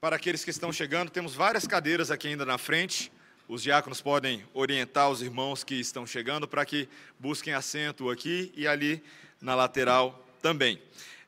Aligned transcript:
Para 0.00 0.16
aqueles 0.16 0.42
que 0.42 0.50
estão 0.50 0.72
chegando, 0.72 1.10
temos 1.10 1.34
várias 1.34 1.66
cadeiras 1.66 2.10
aqui 2.10 2.28
ainda 2.28 2.46
na 2.46 2.56
frente. 2.56 3.12
Os 3.46 3.62
diáconos 3.62 4.00
podem 4.00 4.42
orientar 4.54 5.10
os 5.10 5.20
irmãos 5.20 5.62
que 5.62 5.74
estão 5.74 6.06
chegando 6.06 6.48
para 6.48 6.64
que 6.64 6.88
busquem 7.18 7.52
assento 7.52 8.08
aqui 8.08 8.50
e 8.56 8.66
ali 8.66 9.04
na 9.42 9.54
lateral 9.54 10.26
também. 10.40 10.80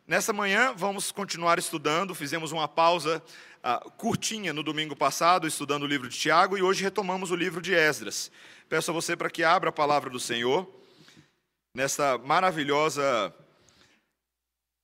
Nessa 0.06 0.32
manhã, 0.32 0.72
vamos 0.74 1.12
continuar 1.12 1.58
estudando. 1.58 2.15
Fizemos 2.15 2.51
uma 2.51 2.67
pausa 2.67 3.22
uh, 3.63 3.90
curtinha 3.90 4.54
no 4.54 4.63
domingo 4.63 4.97
passado, 4.97 5.47
estudando 5.47 5.83
o 5.83 5.87
livro 5.87 6.09
de 6.09 6.19
Tiago, 6.19 6.57
e 6.57 6.63
hoje 6.63 6.83
retomamos 6.83 7.31
o 7.31 7.37
livro 7.37 7.61
de 7.61 7.75
Esdras. 7.75 8.33
Peço 8.71 8.91
a 8.91 8.95
você 8.95 9.15
para 9.15 9.29
que 9.29 9.45
abra 9.45 9.69
a 9.69 9.73
palavra 9.73 10.09
do 10.09 10.19
Senhor, 10.19 10.67
nessa 11.77 12.17
maravilhosa 12.17 13.35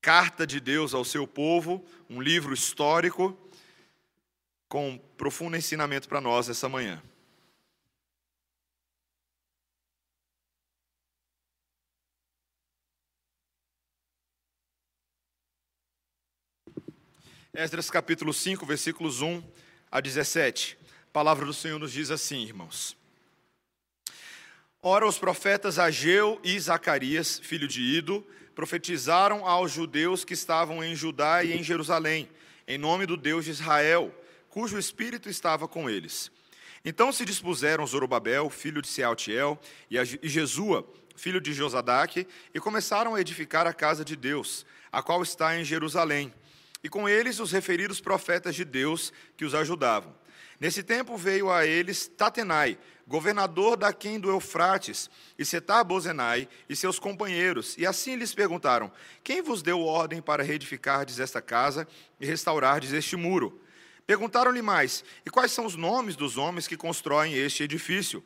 carta 0.03 0.47
de 0.47 0.61
Deus 0.61 0.93
ao 0.93 1.07
seu 1.07 1.27
povo, 1.27 1.83
um 2.11 2.21
livro 2.21 2.53
histórico 2.53 3.35
com 4.69 4.99
profundo 5.17 5.57
ensinamento 5.57 6.09
para 6.09 6.21
nós 6.21 6.49
essa 6.49 6.69
manhã. 6.69 7.03
Esdras 17.55 17.91
capítulo 17.91 18.33
5, 18.33 18.65
versículos 18.67 19.21
1 19.21 19.43
a 19.91 20.01
17. 20.01 20.79
A 21.09 21.13
palavra 21.13 21.45
do 21.45 21.55
Senhor 21.55 21.79
nos 21.79 21.91
diz 21.91 22.11
assim, 22.11 22.45
irmãos. 22.45 22.97
Ora, 24.81 25.07
os 25.07 25.19
profetas 25.19 25.79
Ageu 25.79 26.41
e 26.45 26.57
Zacarias, 26.61 27.41
filho 27.41 27.67
de 27.67 27.83
Ido, 27.83 28.25
profetizaram 28.55 29.45
aos 29.45 29.73
judeus 29.73 30.25
que 30.25 30.35
estavam 30.35 30.85
em 30.85 30.95
Judá 30.95 31.43
e 31.43 31.53
em 31.53 31.65
Jerusalém, 31.65 32.31
em 32.67 32.79
nome 32.79 33.07
do 33.07 33.17
Deus 33.17 33.45
de 33.45 33.51
Israel, 33.51 34.15
cujo 34.49 34.79
espírito 34.79 35.29
estava 35.29 35.69
com 35.69 35.89
eles. 35.89 36.31
Então 36.85 37.13
se 37.13 37.25
dispuseram 37.25 37.87
Zorobabel, 37.87 38.49
filho 38.51 38.81
de 38.81 38.89
Sealtiel, 38.89 39.59
e 39.91 40.29
Jesua, 40.29 40.89
filho 41.17 41.41
de 41.41 41.53
Josadaque, 41.53 42.27
e 42.55 42.61
começaram 42.61 43.15
a 43.15 43.21
edificar 43.21 43.67
a 43.67 43.75
casa 43.75 44.05
de 44.05 44.17
Deus, 44.17 44.65
a 44.91 45.03
qual 45.03 45.23
está 45.23 45.59
em 45.59 45.65
Jerusalém, 45.65 46.33
e 46.83 46.89
com 46.89 47.09
eles 47.09 47.41
os 47.41 47.51
referidos 47.51 48.01
profetas 48.01 48.55
de 48.55 48.65
Deus 48.65 49.13
que 49.37 49.45
os 49.45 49.55
ajudavam. 49.55 50.15
Nesse 50.61 50.83
tempo 50.83 51.17
veio 51.17 51.51
a 51.51 51.65
eles 51.65 52.09
Tatenai, 52.09 52.79
governador 53.07 53.77
da 53.77 53.93
quem 53.93 54.19
do 54.19 54.29
Eufrates, 54.29 55.09
e 55.39 55.45
Setar 55.45 55.85
Bozenai 55.85 56.49
e 56.69 56.75
seus 56.75 56.99
companheiros, 56.99 57.77
e 57.79 57.87
assim 57.87 58.17
lhes 58.17 58.35
perguntaram: 58.35 58.91
Quem 59.23 59.41
vos 59.41 59.63
deu 59.63 59.81
ordem 59.81 60.21
para 60.21 60.43
reedificardes 60.43 61.21
esta 61.21 61.41
casa 61.41 61.87
e 62.21 62.27
restaurardes 62.27 62.93
este 62.93 63.17
muro? 63.17 63.61
Perguntaram-lhe 64.09 64.63
mais: 64.63 65.05
E 65.27 65.29
quais 65.29 65.53
são 65.53 65.67
os 65.67 65.77
nomes 65.77 66.17
dos 66.17 66.39
homens 66.39 66.67
que 66.67 66.79
constroem 66.79 67.35
este 67.35 67.63
edifício? 67.63 68.25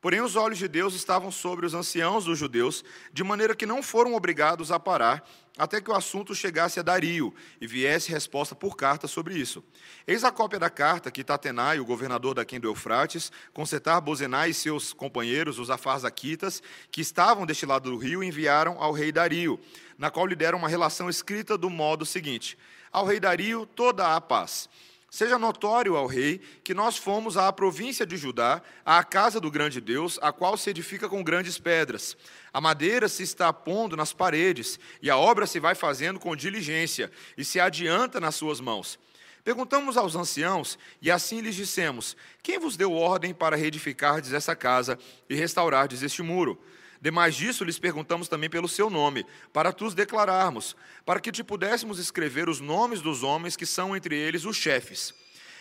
Porém, 0.00 0.22
os 0.22 0.36
olhos 0.36 0.56
de 0.56 0.66
Deus 0.66 0.94
estavam 0.94 1.30
sobre 1.30 1.66
os 1.66 1.74
anciãos 1.74 2.24
dos 2.24 2.38
judeus, 2.38 2.82
de 3.12 3.22
maneira 3.22 3.54
que 3.54 3.66
não 3.66 3.82
foram 3.82 4.14
obrigados 4.14 4.72
a 4.72 4.80
parar 4.80 5.28
até 5.58 5.82
que 5.82 5.90
o 5.90 5.94
assunto 5.94 6.34
chegasse 6.34 6.80
a 6.80 6.82
Dario 6.82 7.34
e 7.60 7.66
viesse 7.66 8.10
resposta 8.10 8.54
por 8.54 8.74
carta 8.74 9.06
sobre 9.06 9.34
isso. 9.34 9.62
Eis 10.06 10.24
a 10.24 10.30
cópia 10.30 10.58
da 10.58 10.70
carta 10.70 11.10
que 11.10 11.22
Tatenai, 11.22 11.78
o 11.78 11.84
governador 11.84 12.32
daqui 12.32 12.58
do 12.58 12.68
Eufrates, 12.68 13.30
Concetar 13.52 14.00
Bozenai 14.00 14.50
e 14.50 14.54
seus 14.54 14.94
companheiros, 14.94 15.58
os 15.58 15.68
Afarzaquitas, 15.68 16.62
que 16.90 17.02
estavam 17.02 17.44
deste 17.44 17.66
lado 17.66 17.90
do 17.90 17.98
rio, 17.98 18.24
enviaram 18.24 18.80
ao 18.80 18.92
rei 18.92 19.12
Dario, 19.12 19.60
na 19.98 20.10
qual 20.10 20.26
lhe 20.26 20.36
deram 20.36 20.58
uma 20.58 20.68
relação 20.68 21.10
escrita 21.10 21.58
do 21.58 21.68
modo 21.68 22.06
seguinte: 22.06 22.56
Ao 22.90 23.04
rei 23.04 23.20
Dario 23.20 23.66
toda 23.66 24.16
a 24.16 24.20
paz. 24.22 24.70
Seja 25.10 25.38
notório 25.38 25.96
ao 25.96 26.06
rei 26.06 26.38
que 26.62 26.74
nós 26.74 26.98
fomos 26.98 27.38
à 27.38 27.50
província 27.50 28.04
de 28.04 28.16
Judá, 28.18 28.60
à 28.84 29.02
casa 29.02 29.40
do 29.40 29.50
grande 29.50 29.80
Deus, 29.80 30.18
a 30.20 30.32
qual 30.32 30.54
se 30.56 30.68
edifica 30.68 31.08
com 31.08 31.24
grandes 31.24 31.58
pedras. 31.58 32.14
A 32.52 32.60
madeira 32.60 33.08
se 33.08 33.22
está 33.22 33.50
pondo 33.50 33.96
nas 33.96 34.12
paredes, 34.12 34.78
e 35.00 35.08
a 35.08 35.16
obra 35.16 35.46
se 35.46 35.58
vai 35.58 35.74
fazendo 35.74 36.20
com 36.20 36.36
diligência, 36.36 37.10
e 37.38 37.44
se 37.44 37.58
adianta 37.58 38.20
nas 38.20 38.34
suas 38.34 38.60
mãos. 38.60 38.98
Perguntamos 39.42 39.96
aos 39.96 40.14
anciãos, 40.14 40.78
e 41.00 41.10
assim 41.10 41.40
lhes 41.40 41.54
dissemos: 41.54 42.14
Quem 42.42 42.58
vos 42.58 42.76
deu 42.76 42.92
ordem 42.92 43.32
para 43.32 43.56
reedificardes 43.56 44.34
essa 44.34 44.54
casa 44.54 44.98
e 45.26 45.34
restaurardes 45.34 46.02
este 46.02 46.22
muro? 46.22 46.60
Demais 47.00 47.36
disso, 47.36 47.64
lhes 47.64 47.78
perguntamos 47.78 48.28
também 48.28 48.50
pelo 48.50 48.68
seu 48.68 48.90
nome, 48.90 49.24
para 49.52 49.72
tu 49.72 49.86
os 49.86 49.94
declararmos, 49.94 50.74
para 51.06 51.20
que 51.20 51.30
te 51.30 51.44
pudéssemos 51.44 51.98
escrever 51.98 52.48
os 52.48 52.60
nomes 52.60 53.00
dos 53.00 53.22
homens 53.22 53.56
que 53.56 53.66
são 53.66 53.96
entre 53.96 54.16
eles 54.16 54.44
os 54.44 54.56
chefes. 54.56 55.14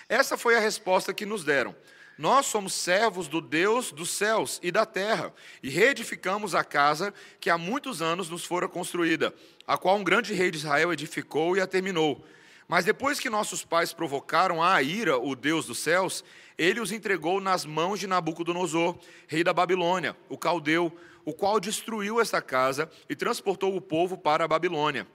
Essa 0.09 0.37
foi 0.37 0.55
a 0.55 0.59
resposta 0.59 1.13
que 1.13 1.25
nos 1.25 1.43
deram. 1.43 1.75
Nós 2.17 2.47
somos 2.47 2.73
servos 2.73 3.27
do 3.27 3.39
Deus 3.39 3.91
dos 3.91 4.09
céus 4.09 4.59
e 4.63 4.71
da 4.71 4.87
terra, 4.87 5.31
e 5.61 5.69
reedificamos 5.69 6.55
a 6.55 6.63
casa 6.63 7.13
que 7.39 7.49
há 7.49 7.57
muitos 7.57 8.01
anos 8.01 8.27
nos 8.27 8.43
fora 8.43 8.67
construída, 8.67 9.31
a 9.67 9.77
qual 9.77 9.97
um 9.97 10.03
grande 10.03 10.33
rei 10.33 10.49
de 10.49 10.57
Israel 10.57 10.91
edificou 10.91 11.55
e 11.55 11.61
a 11.61 11.67
terminou. 11.67 12.25
Mas 12.67 12.83
depois 12.83 13.19
que 13.19 13.29
nossos 13.29 13.63
pais 13.63 13.93
provocaram 13.93 14.63
a 14.63 14.81
ira 14.81 15.17
o 15.17 15.35
Deus 15.35 15.67
dos 15.67 15.77
céus, 15.77 16.23
ele 16.57 16.81
os 16.81 16.91
entregou 16.91 17.39
nas 17.39 17.65
mãos 17.65 17.99
de 17.99 18.07
Nabucodonosor, 18.07 18.97
rei 19.27 19.43
da 19.43 19.53
Babilônia, 19.53 20.17
o 20.27 20.37
caldeu, 20.37 20.91
o 21.27 21.33
qual 21.33 21.59
destruiu 21.59 22.21
esta 22.21 22.41
casa 22.41 22.89
e 23.09 23.13
transportou 23.13 23.75
o 23.75 23.81
povo 23.81 24.17
para 24.17 24.45
a 24.45 24.47
Babilônia. 24.47 25.05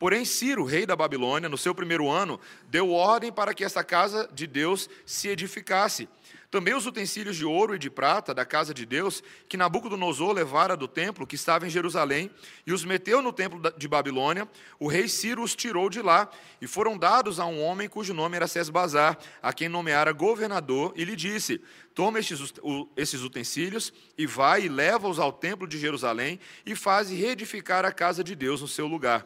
Porém, 0.00 0.24
Ciro, 0.24 0.64
rei 0.64 0.84
da 0.84 0.96
Babilônia, 0.96 1.48
no 1.48 1.56
seu 1.56 1.72
primeiro 1.72 2.08
ano, 2.08 2.40
deu 2.68 2.90
ordem 2.90 3.30
para 3.30 3.54
que 3.54 3.62
esta 3.62 3.84
casa 3.84 4.28
de 4.32 4.48
Deus 4.48 4.90
se 5.06 5.28
edificasse 5.28 6.08
também 6.50 6.74
os 6.74 6.84
utensílios 6.84 7.36
de 7.36 7.44
ouro 7.44 7.76
e 7.76 7.78
de 7.78 7.88
prata 7.88 8.34
da 8.34 8.44
casa 8.44 8.74
de 8.74 8.84
Deus, 8.84 9.22
que 9.48 9.56
Nabucodonosor 9.56 10.32
levara 10.32 10.76
do 10.76 10.88
templo 10.88 11.26
que 11.26 11.36
estava 11.36 11.64
em 11.66 11.70
Jerusalém, 11.70 12.28
e 12.66 12.72
os 12.72 12.84
meteu 12.84 13.22
no 13.22 13.32
templo 13.32 13.60
de 13.76 13.86
Babilônia, 13.86 14.48
o 14.78 14.88
rei 14.88 15.06
Ciro 15.06 15.44
os 15.44 15.54
tirou 15.54 15.88
de 15.88 16.02
lá, 16.02 16.28
e 16.60 16.66
foram 16.66 16.98
dados 16.98 17.38
a 17.38 17.46
um 17.46 17.62
homem 17.62 17.88
cujo 17.88 18.12
nome 18.12 18.34
era 18.34 18.48
Sesbazar, 18.48 19.16
a 19.40 19.52
quem 19.52 19.68
nomeara 19.68 20.10
governador, 20.10 20.92
e 20.96 21.04
lhe 21.04 21.14
disse: 21.14 21.62
Toma 21.94 22.18
estes 22.18 23.22
utensílios 23.22 23.92
e 24.18 24.26
vai 24.26 24.64
e 24.64 24.68
leva-os 24.68 25.20
ao 25.20 25.32
templo 25.32 25.68
de 25.68 25.78
Jerusalém, 25.78 26.40
e 26.66 26.74
faze 26.74 27.14
reedificar 27.14 27.84
a 27.84 27.92
casa 27.92 28.24
de 28.24 28.34
Deus 28.34 28.60
no 28.60 28.68
seu 28.68 28.88
lugar. 28.88 29.24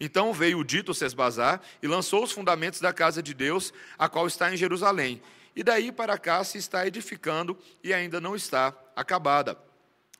Então 0.00 0.32
veio 0.32 0.58
o 0.58 0.64
dito 0.64 0.94
Sesbazar 0.94 1.60
e 1.82 1.86
lançou 1.86 2.24
os 2.24 2.32
fundamentos 2.32 2.80
da 2.80 2.92
casa 2.92 3.22
de 3.22 3.34
Deus, 3.34 3.72
a 3.98 4.08
qual 4.08 4.26
está 4.26 4.52
em 4.52 4.56
Jerusalém 4.56 5.20
e 5.54 5.62
daí 5.62 5.90
para 5.90 6.16
cá 6.18 6.42
se 6.44 6.58
está 6.58 6.86
edificando 6.86 7.56
e 7.82 7.92
ainda 7.92 8.20
não 8.20 8.36
está 8.36 8.74
acabada. 8.94 9.58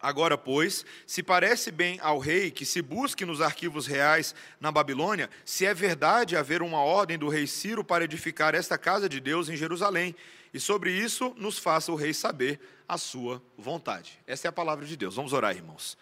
Agora, 0.03 0.39
pois, 0.39 0.85
se 1.07 1.23
parece 1.23 1.71
bem 1.71 1.99
ao 2.01 2.19
rei 2.19 2.51
que 2.51 2.65
se 2.65 2.81
busque 2.81 3.27
nos 3.27 3.43
arquivos 3.43 3.87
reais 3.87 4.35
na 4.59 4.73
Babilônia, 4.73 5.29
se 5.45 5.67
é 5.67 5.75
verdade 5.75 6.37
haver 6.37 6.63
uma 6.63 6.79
ordem 6.79 7.19
do 7.19 7.29
rei 7.29 7.47
Ciro 7.47 7.85
para 7.85 8.05
edificar 8.05 8.55
esta 8.55 8.79
casa 8.79 9.09
de 9.09 9.21
Deus 9.21 9.51
em 9.51 9.57
Jerusalém, 9.57 10.17
e 10.55 10.59
sobre 10.59 10.91
isso 10.91 11.35
nos 11.37 11.59
faça 11.59 11.93
o 11.93 11.97
rei 11.97 12.15
saber 12.15 12.59
a 12.89 12.97
sua 12.97 13.43
vontade. 13.59 14.19
Esta 14.27 14.49
é 14.49 14.51
a 14.51 14.53
palavra 14.53 14.87
de 14.87 14.97
Deus. 14.97 15.15
Vamos 15.15 15.35
orar, 15.35 15.55
irmãos. 15.55 15.99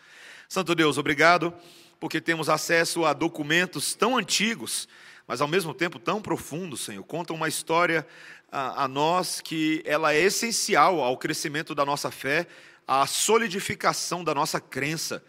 Santo 0.48 0.74
Deus, 0.74 0.96
obrigado 0.96 1.52
porque 2.00 2.20
temos 2.20 2.48
acesso 2.48 3.04
a 3.04 3.12
documentos 3.12 3.94
tão 3.94 4.16
antigos, 4.16 4.88
mas 5.26 5.40
ao 5.40 5.48
mesmo 5.48 5.74
tempo 5.74 5.98
tão 5.98 6.22
profundos, 6.22 6.80
Senhor. 6.80 7.02
Contam 7.04 7.36
uma 7.36 7.48
história 7.48 8.06
a, 8.50 8.84
a 8.84 8.88
nós 8.88 9.40
que 9.40 9.82
ela 9.84 10.14
é 10.14 10.20
essencial 10.20 11.00
ao 11.00 11.16
crescimento 11.16 11.74
da 11.74 11.84
nossa 11.84 12.10
fé, 12.10 12.46
à 12.86 13.06
solidificação 13.06 14.24
da 14.24 14.34
nossa 14.34 14.60
crença, 14.60 15.22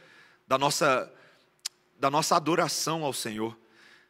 da 0.48 0.58
nossa, 0.58 1.12
da 2.00 2.10
nossa 2.10 2.36
adoração 2.36 3.04
ao 3.04 3.14
Senhor. 3.14 3.58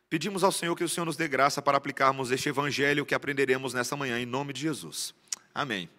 Pedimos 0.10 0.44
ao 0.44 0.52
Senhor 0.52 0.76
que 0.76 0.84
o 0.84 0.90
Senhor 0.90 1.06
nos 1.06 1.18
dê 1.18 1.28
graça 1.28 1.62
para 1.62 1.78
aplicarmos 1.78 2.32
este 2.32 2.50
evangelho 2.50 3.06
que 3.06 3.16
aprenderemos 3.16 3.74
nessa 3.74 3.96
manhã, 3.96 4.20
em 4.20 4.26
nome 4.26 4.54
de 4.54 4.62
Jesus. 4.62 5.14
Amém. 5.54 5.90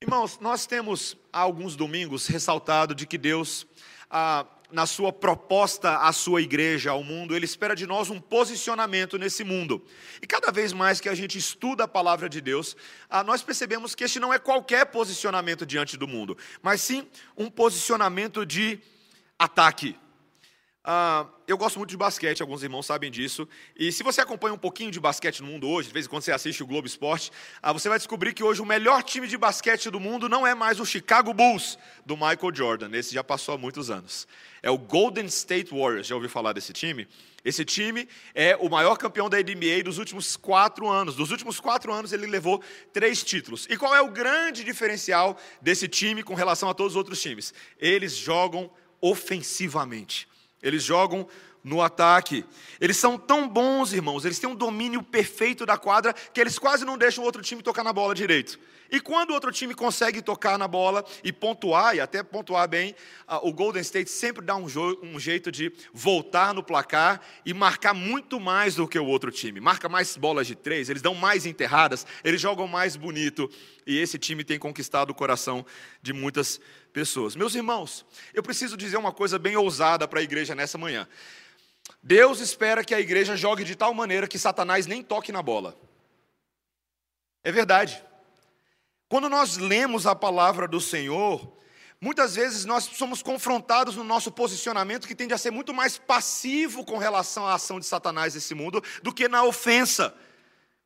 Irmãos, 0.00 0.38
nós 0.38 0.66
temos 0.66 1.16
há 1.32 1.40
alguns 1.40 1.76
domingos 1.76 2.26
ressaltado 2.26 2.94
de 2.94 3.06
que 3.06 3.16
Deus 3.16 3.66
ah, 4.10 4.46
na 4.74 4.86
sua 4.86 5.12
proposta 5.12 5.98
à 5.98 6.12
sua 6.12 6.42
igreja, 6.42 6.90
ao 6.90 7.04
mundo, 7.04 7.34
ele 7.34 7.44
espera 7.44 7.76
de 7.76 7.86
nós 7.86 8.10
um 8.10 8.20
posicionamento 8.20 9.16
nesse 9.16 9.44
mundo. 9.44 9.80
E 10.20 10.26
cada 10.26 10.50
vez 10.50 10.72
mais 10.72 11.00
que 11.00 11.08
a 11.08 11.14
gente 11.14 11.38
estuda 11.38 11.84
a 11.84 11.88
palavra 11.88 12.28
de 12.28 12.40
Deus, 12.40 12.76
ah, 13.08 13.22
nós 13.22 13.40
percebemos 13.40 13.94
que 13.94 14.02
este 14.02 14.18
não 14.18 14.34
é 14.34 14.38
qualquer 14.38 14.86
posicionamento 14.86 15.64
diante 15.64 15.96
do 15.96 16.08
mundo, 16.08 16.36
mas 16.60 16.80
sim 16.80 17.06
um 17.36 17.48
posicionamento 17.48 18.44
de 18.44 18.80
ataque, 19.38 19.96
Uh, 20.84 21.26
eu 21.48 21.56
gosto 21.56 21.78
muito 21.78 21.88
de 21.88 21.96
basquete, 21.96 22.42
alguns 22.42 22.62
irmãos 22.62 22.84
sabem 22.84 23.10
disso. 23.10 23.48
E 23.74 23.90
se 23.90 24.02
você 24.02 24.20
acompanha 24.20 24.52
um 24.52 24.58
pouquinho 24.58 24.90
de 24.90 25.00
basquete 25.00 25.40
no 25.40 25.48
mundo 25.48 25.66
hoje, 25.66 25.88
de 25.88 25.94
vez 25.94 26.04
em 26.04 26.08
quando 26.10 26.22
você 26.22 26.30
assiste 26.30 26.62
o 26.62 26.66
Globo 26.66 26.86
Esporte, 26.86 27.32
uh, 27.66 27.72
você 27.72 27.88
vai 27.88 27.96
descobrir 27.96 28.34
que 28.34 28.44
hoje 28.44 28.60
o 28.60 28.66
melhor 28.66 29.02
time 29.02 29.26
de 29.26 29.38
basquete 29.38 29.88
do 29.88 29.98
mundo 29.98 30.28
não 30.28 30.46
é 30.46 30.54
mais 30.54 30.78
o 30.80 30.84
Chicago 30.84 31.32
Bulls 31.32 31.78
do 32.04 32.16
Michael 32.16 32.54
Jordan. 32.54 32.90
Esse 32.92 33.14
já 33.14 33.24
passou 33.24 33.54
há 33.54 33.58
muitos 33.58 33.90
anos. 33.90 34.28
É 34.62 34.70
o 34.70 34.76
Golden 34.76 35.24
State 35.24 35.70
Warriors. 35.74 36.06
Já 36.06 36.16
ouviu 36.16 36.28
falar 36.28 36.52
desse 36.52 36.74
time? 36.74 37.08
Esse 37.42 37.64
time 37.64 38.06
é 38.34 38.54
o 38.60 38.68
maior 38.68 38.98
campeão 38.98 39.30
da 39.30 39.38
NBA 39.38 39.82
dos 39.84 39.96
últimos 39.96 40.36
quatro 40.36 40.86
anos. 40.86 41.16
Dos 41.16 41.30
últimos 41.30 41.60
quatro 41.60 41.94
anos, 41.94 42.12
ele 42.12 42.26
levou 42.26 42.62
três 42.92 43.24
títulos. 43.24 43.66
E 43.70 43.76
qual 43.78 43.94
é 43.94 44.02
o 44.02 44.10
grande 44.10 44.62
diferencial 44.62 45.38
desse 45.62 45.88
time 45.88 46.22
com 46.22 46.34
relação 46.34 46.68
a 46.68 46.74
todos 46.74 46.92
os 46.92 46.96
outros 46.96 47.22
times? 47.22 47.54
Eles 47.78 48.14
jogam 48.14 48.70
ofensivamente. 49.00 50.28
Eles 50.64 50.82
jogam 50.82 51.28
no 51.62 51.80
ataque. 51.80 52.44
Eles 52.80 52.96
são 52.96 53.16
tão 53.16 53.48
bons, 53.48 53.92
irmãos, 53.92 54.24
eles 54.24 54.38
têm 54.38 54.50
um 54.50 54.54
domínio 54.54 55.02
perfeito 55.02 55.64
da 55.64 55.78
quadra 55.78 56.12
que 56.12 56.40
eles 56.40 56.58
quase 56.58 56.84
não 56.84 56.98
deixam 56.98 57.22
o 57.22 57.26
outro 57.26 57.40
time 57.42 57.62
tocar 57.62 57.84
na 57.84 57.92
bola 57.92 58.14
direito. 58.14 58.58
E 58.90 59.00
quando 59.00 59.30
o 59.30 59.34
outro 59.34 59.50
time 59.50 59.74
consegue 59.74 60.20
tocar 60.20 60.58
na 60.58 60.68
bola 60.68 61.04
e 61.22 61.32
pontuar, 61.32 61.96
e 61.96 62.00
até 62.00 62.22
pontuar 62.22 62.68
bem, 62.68 62.94
o 63.42 63.52
Golden 63.52 63.82
State 63.82 64.10
sempre 64.10 64.44
dá 64.44 64.56
um, 64.56 64.66
um, 65.02 65.18
jeito 65.18 65.50
de 65.50 65.72
voltar 65.92 66.54
no 66.54 66.62
placar 66.62 67.20
e 67.44 67.54
marcar 67.54 67.94
muito 67.94 68.38
mais 68.38 68.74
do 68.74 68.86
que 68.86 68.98
o 68.98 69.06
outro 69.06 69.30
time. 69.30 69.60
Marca 69.60 69.88
mais 69.88 70.16
bolas 70.16 70.46
de 70.46 70.54
três, 70.54 70.88
eles 70.88 71.02
dão 71.02 71.14
mais 71.14 71.46
enterradas, 71.46 72.06
eles 72.22 72.40
jogam 72.40 72.66
mais 72.66 72.96
bonito. 72.96 73.50
E 73.86 73.98
esse 73.98 74.18
time 74.18 74.44
tem 74.44 74.58
conquistado 74.58 75.10
o 75.10 75.14
coração 75.14 75.64
de 76.02 76.12
muitas 76.12 76.60
pessoas. 76.92 77.34
Meus 77.36 77.54
irmãos, 77.54 78.04
eu 78.32 78.42
preciso 78.42 78.76
dizer 78.76 78.96
uma 78.96 79.12
coisa 79.12 79.38
bem 79.38 79.56
ousada 79.56 80.06
para 80.06 80.20
a 80.20 80.22
igreja 80.22 80.54
nessa 80.54 80.78
manhã. 80.78 81.08
Deus 82.02 82.40
espera 82.40 82.84
que 82.84 82.94
a 82.94 83.00
igreja 83.00 83.36
jogue 83.36 83.64
de 83.64 83.74
tal 83.74 83.92
maneira 83.92 84.28
que 84.28 84.38
Satanás 84.38 84.86
nem 84.86 85.02
toque 85.02 85.32
na 85.32 85.42
bola. 85.42 85.76
É 87.42 87.52
verdade. 87.52 88.02
Quando 89.08 89.28
nós 89.28 89.56
lemos 89.56 90.06
a 90.06 90.14
palavra 90.14 90.66
do 90.66 90.80
Senhor, 90.80 91.56
muitas 92.00 92.34
vezes 92.34 92.64
nós 92.64 92.84
somos 92.84 93.22
confrontados 93.22 93.96
no 93.96 94.04
nosso 94.04 94.32
posicionamento 94.32 95.06
que 95.06 95.14
tende 95.14 95.34
a 95.34 95.38
ser 95.38 95.50
muito 95.50 95.74
mais 95.74 95.98
passivo 95.98 96.84
com 96.84 96.98
relação 96.98 97.46
à 97.46 97.54
ação 97.54 97.78
de 97.78 97.86
Satanás 97.86 98.34
nesse 98.34 98.54
mundo 98.54 98.82
do 99.02 99.12
que 99.12 99.28
na 99.28 99.44
ofensa, 99.44 100.14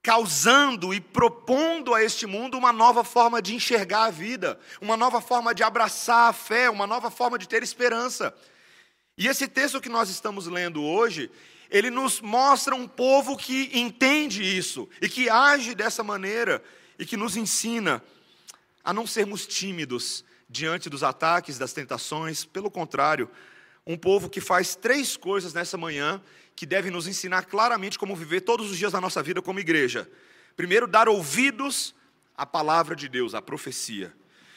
causando 0.02 0.92
e 0.92 1.00
propondo 1.00 1.94
a 1.94 2.02
este 2.02 2.26
mundo 2.26 2.58
uma 2.58 2.72
nova 2.72 3.04
forma 3.04 3.40
de 3.40 3.54
enxergar 3.54 4.04
a 4.04 4.10
vida, 4.10 4.58
uma 4.80 4.96
nova 4.96 5.20
forma 5.20 5.54
de 5.54 5.62
abraçar 5.62 6.30
a 6.30 6.32
fé, 6.32 6.68
uma 6.68 6.86
nova 6.86 7.10
forma 7.10 7.38
de 7.38 7.48
ter 7.48 7.62
esperança. 7.62 8.34
E 9.16 9.26
esse 9.26 9.48
texto 9.48 9.80
que 9.80 9.88
nós 9.88 10.08
estamos 10.08 10.46
lendo 10.46 10.82
hoje, 10.82 11.30
ele 11.70 11.90
nos 11.90 12.20
mostra 12.20 12.74
um 12.74 12.86
povo 12.86 13.36
que 13.36 13.70
entende 13.72 14.42
isso 14.42 14.88
e 15.00 15.08
que 15.08 15.28
age 15.28 15.74
dessa 15.74 16.02
maneira 16.02 16.62
e 16.98 17.06
que 17.06 17.16
nos 17.16 17.36
ensina 17.36 18.02
a 18.82 18.92
não 18.92 19.06
sermos 19.06 19.46
tímidos 19.46 20.24
diante 20.48 20.88
dos 20.88 21.02
ataques, 21.02 21.58
das 21.58 21.72
tentações. 21.72 22.44
Pelo 22.44 22.70
contrário, 22.70 23.30
um 23.86 23.96
povo 23.96 24.28
que 24.28 24.40
faz 24.40 24.74
três 24.74 25.16
coisas 25.16 25.54
nessa 25.54 25.76
manhã 25.76 26.22
que 26.56 26.66
devem 26.66 26.90
nos 26.90 27.06
ensinar 27.06 27.44
claramente 27.44 27.98
como 27.98 28.16
viver 28.16 28.40
todos 28.40 28.70
os 28.70 28.76
dias 28.76 28.92
da 28.92 29.00
nossa 29.00 29.22
vida 29.22 29.40
como 29.40 29.60
igreja. 29.60 30.10
Primeiro, 30.56 30.88
dar 30.88 31.08
ouvidos 31.08 31.94
à 32.36 32.44
palavra 32.44 32.96
de 32.96 33.08
Deus, 33.08 33.34
à 33.34 33.40
profecia. 33.40 34.12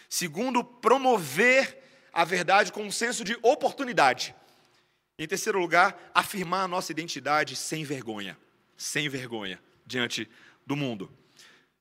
Segundo, 0.09 0.63
promover 0.63 1.77
a 2.11 2.25
verdade 2.25 2.71
com 2.71 2.83
um 2.83 2.91
senso 2.91 3.23
de 3.23 3.37
oportunidade. 3.41 4.35
Em 5.17 5.27
terceiro 5.27 5.59
lugar, 5.59 6.11
afirmar 6.13 6.63
a 6.63 6.67
nossa 6.67 6.91
identidade 6.91 7.55
sem 7.55 7.83
vergonha, 7.83 8.37
sem 8.75 9.07
vergonha 9.07 9.61
diante 9.85 10.27
do 10.65 10.75
mundo. 10.75 11.11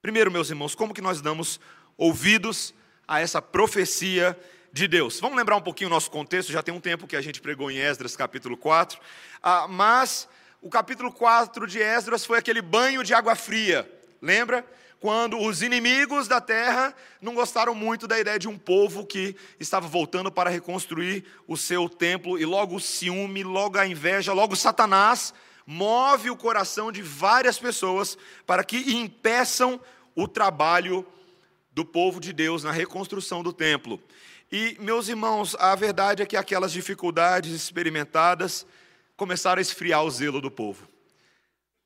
Primeiro, 0.02 0.30
meus 0.30 0.48
irmãos, 0.48 0.74
como 0.74 0.94
que 0.94 1.02
nós 1.02 1.20
damos 1.20 1.60
ouvidos 1.94 2.72
a 3.06 3.20
essa 3.20 3.42
profecia 3.42 4.34
de 4.72 4.88
Deus. 4.88 5.20
Vamos 5.20 5.36
lembrar 5.36 5.56
um 5.56 5.60
pouquinho 5.60 5.90
o 5.90 5.92
nosso 5.92 6.10
contexto, 6.10 6.50
já 6.50 6.62
tem 6.62 6.72
um 6.72 6.80
tempo 6.80 7.06
que 7.06 7.16
a 7.16 7.20
gente 7.20 7.38
pregou 7.38 7.70
em 7.70 7.76
Esdras 7.76 8.16
capítulo 8.16 8.56
4, 8.56 8.98
ah, 9.42 9.68
mas 9.68 10.26
o 10.62 10.70
capítulo 10.70 11.12
4 11.12 11.66
de 11.66 11.82
Esdras 11.82 12.24
foi 12.24 12.38
aquele 12.38 12.62
banho 12.62 13.04
de 13.04 13.12
água 13.12 13.34
fria, 13.34 13.86
lembra? 14.22 14.64
Quando 15.00 15.38
os 15.38 15.60
inimigos 15.60 16.26
da 16.26 16.40
terra 16.40 16.94
não 17.20 17.34
gostaram 17.34 17.74
muito 17.74 18.08
da 18.08 18.18
ideia 18.18 18.38
de 18.38 18.48
um 18.48 18.56
povo 18.56 19.04
que 19.04 19.36
estava 19.58 19.86
voltando 19.86 20.32
para 20.32 20.48
reconstruir 20.48 21.26
o 21.46 21.58
seu 21.58 21.90
templo, 21.90 22.38
e 22.38 22.46
logo 22.46 22.76
o 22.76 22.80
ciúme, 22.80 23.42
logo 23.42 23.76
a 23.76 23.86
inveja, 23.86 24.32
logo 24.32 24.56
Satanás 24.56 25.34
move 25.70 26.28
o 26.28 26.36
coração 26.36 26.90
de 26.90 27.00
várias 27.00 27.56
pessoas 27.56 28.18
para 28.44 28.64
que 28.64 28.92
impeçam 28.92 29.80
o 30.16 30.26
trabalho 30.26 31.06
do 31.70 31.84
povo 31.84 32.18
de 32.18 32.32
Deus 32.32 32.64
na 32.64 32.72
reconstrução 32.72 33.40
do 33.40 33.52
templo. 33.52 34.02
E, 34.50 34.76
meus 34.80 35.06
irmãos, 35.06 35.54
a 35.60 35.76
verdade 35.76 36.24
é 36.24 36.26
que 36.26 36.36
aquelas 36.36 36.72
dificuldades 36.72 37.52
experimentadas 37.52 38.66
começaram 39.16 39.60
a 39.60 39.62
esfriar 39.62 40.02
o 40.02 40.10
zelo 40.10 40.40
do 40.40 40.50
povo. 40.50 40.89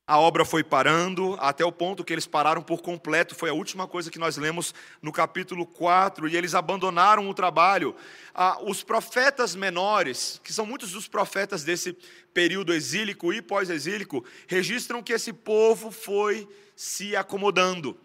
A 0.06 0.18
obra 0.18 0.44
foi 0.44 0.62
parando, 0.62 1.34
até 1.40 1.64
o 1.64 1.72
ponto 1.72 2.04
que 2.04 2.12
eles 2.12 2.26
pararam 2.26 2.60
por 2.60 2.82
completo, 2.82 3.34
foi 3.34 3.48
a 3.48 3.54
última 3.54 3.88
coisa 3.88 4.10
que 4.10 4.18
nós 4.18 4.36
lemos 4.36 4.74
no 5.00 5.10
capítulo 5.10 5.64
4, 5.64 6.28
e 6.28 6.36
eles 6.36 6.54
abandonaram 6.54 7.26
o 7.26 7.32
trabalho. 7.32 7.96
Ah, 8.34 8.58
os 8.60 8.82
profetas 8.82 9.54
menores, 9.54 10.42
que 10.44 10.52
são 10.52 10.66
muitos 10.66 10.92
dos 10.92 11.08
profetas 11.08 11.64
desse 11.64 11.96
período 12.34 12.74
exílico 12.74 13.32
e 13.32 13.40
pós-exílico, 13.40 14.22
registram 14.46 15.02
que 15.02 15.14
esse 15.14 15.32
povo 15.32 15.90
foi 15.90 16.46
se 16.76 17.16
acomodando 17.16 17.98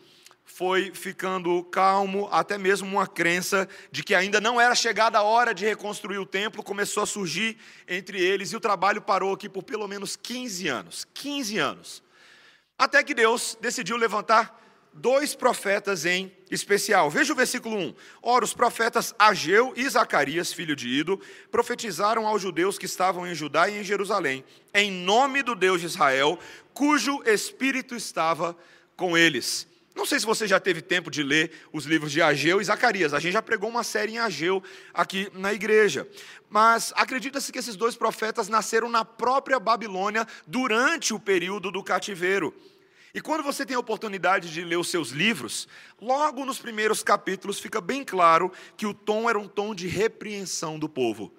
foi 0.52 0.92
ficando 0.94 1.64
calmo, 1.66 2.28
até 2.32 2.58
mesmo 2.58 2.90
uma 2.90 3.06
crença 3.06 3.70
de 3.92 4.04
que 4.04 4.16
ainda 4.16 4.42
não 4.42 4.60
era 4.60 4.74
chegada 4.74 5.20
a 5.20 5.24
hora 5.24 5.54
de 5.54 5.64
reconstruir 5.64 6.18
o 6.18 6.26
templo 6.26 6.64
começou 6.64 7.04
a 7.04 7.06
surgir 7.06 7.56
entre 7.88 8.20
eles 8.20 8.52
e 8.52 8.56
o 8.56 8.60
trabalho 8.60 9.00
parou 9.00 9.32
aqui 9.32 9.48
por 9.48 9.64
pelo 9.64 9.88
menos 9.88 10.16
15 10.16 10.68
anos 10.68 11.08
15 11.14 11.58
anos. 11.60 12.04
Até 12.78 13.04
que 13.04 13.14
Deus 13.14 13.58
decidiu 13.62 13.96
levantar 13.96 14.60
dois 14.92 15.36
profetas 15.36 16.04
em 16.04 16.36
especial. 16.50 17.12
Veja 17.12 17.32
o 17.32 17.36
versículo 17.36 17.78
1. 17.78 17.94
Ora, 18.22 18.44
os 18.44 18.54
profetas 18.54 19.14
Ageu 19.20 19.72
e 19.78 19.88
Zacarias, 19.88 20.52
filho 20.52 20.76
de 20.76 20.90
Ido, 20.90 21.22
profetizaram 21.52 22.26
aos 22.26 22.42
judeus 22.42 22.80
que 22.80 22.88
estavam 22.88 23.28
em 23.28 23.36
Judá 23.36 23.70
e 23.70 23.78
em 23.78 23.84
Jerusalém, 23.84 24.44
em 24.74 24.92
nome 24.92 25.44
do 25.44 25.54
Deus 25.54 25.80
de 25.80 25.86
Israel, 25.86 26.40
cujo 26.74 27.22
espírito 27.24 27.96
estava 27.96 28.58
com 28.98 29.16
eles. 29.16 29.69
Não 29.96 30.06
sei 30.06 30.20
se 30.20 30.26
você 30.26 30.48
já 30.48 30.60
teve 30.60 30.82
tempo 30.82 31.12
de 31.12 31.24
ler 31.24 31.52
os 31.74 31.86
livros 31.86 32.12
de 32.12 32.22
Ageu 32.22 32.62
e 32.62 32.64
Zacarias. 32.64 33.14
A 33.14 33.20
gente 33.20 33.34
já 33.34 33.42
pregou 33.42 33.70
uma 33.70 33.84
série 33.84 34.14
em 34.14 34.18
Ageu 34.18 34.64
aqui 34.94 35.30
na 35.34 35.54
igreja. 35.54 36.08
Mas 36.50 36.94
acredita-se 36.96 37.52
que 37.52 37.60
esses 37.60 37.76
dois 37.76 37.96
profetas 37.96 38.48
nasceram 38.48 38.90
na 38.90 39.04
própria 39.04 39.60
Babilônia 39.60 40.26
durante 40.48 41.14
o 41.14 41.20
período 41.20 41.72
do 41.72 41.84
cativeiro. 41.84 42.54
E 43.14 43.20
quando 43.20 43.44
você 43.44 43.66
tem 43.66 43.76
a 43.76 43.80
oportunidade 43.80 44.52
de 44.52 44.64
ler 44.64 44.78
os 44.78 44.90
seus 44.90 45.10
livros, 45.10 45.68
logo 46.00 46.46
nos 46.46 46.60
primeiros 46.60 47.02
capítulos 47.02 47.60
fica 47.60 47.82
bem 47.82 48.04
claro 48.04 48.52
que 48.78 48.86
o 48.86 48.94
tom 48.94 49.28
era 49.28 49.40
um 49.40 49.48
tom 49.48 49.74
de 49.74 49.88
repreensão 49.88 50.78
do 50.78 50.88
povo, 50.88 51.34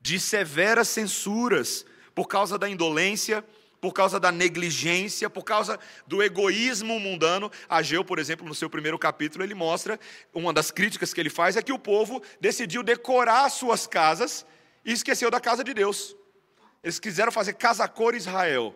de 0.00 0.20
severas 0.20 0.88
censuras 0.88 1.84
por 2.14 2.28
causa 2.28 2.56
da 2.56 2.68
indolência, 2.68 3.44
por 3.80 3.92
causa 3.92 4.18
da 4.18 4.32
negligência, 4.32 5.30
por 5.30 5.44
causa 5.44 5.78
do 6.06 6.22
egoísmo 6.22 6.98
mundano. 6.98 7.50
Ageu, 7.68 8.04
por 8.04 8.18
exemplo, 8.18 8.46
no 8.46 8.54
seu 8.54 8.68
primeiro 8.68 8.98
capítulo, 8.98 9.44
ele 9.44 9.54
mostra, 9.54 9.98
uma 10.34 10.52
das 10.52 10.70
críticas 10.70 11.14
que 11.14 11.20
ele 11.20 11.30
faz 11.30 11.56
é 11.56 11.62
que 11.62 11.72
o 11.72 11.78
povo 11.78 12.22
decidiu 12.40 12.82
decorar 12.82 13.48
suas 13.50 13.86
casas 13.86 14.44
e 14.84 14.92
esqueceu 14.92 15.30
da 15.30 15.40
casa 15.40 15.62
de 15.62 15.72
Deus. 15.72 16.16
Eles 16.82 16.98
quiseram 16.98 17.32
fazer 17.32 17.54
casa-cor 17.54 18.14
Israel. 18.14 18.74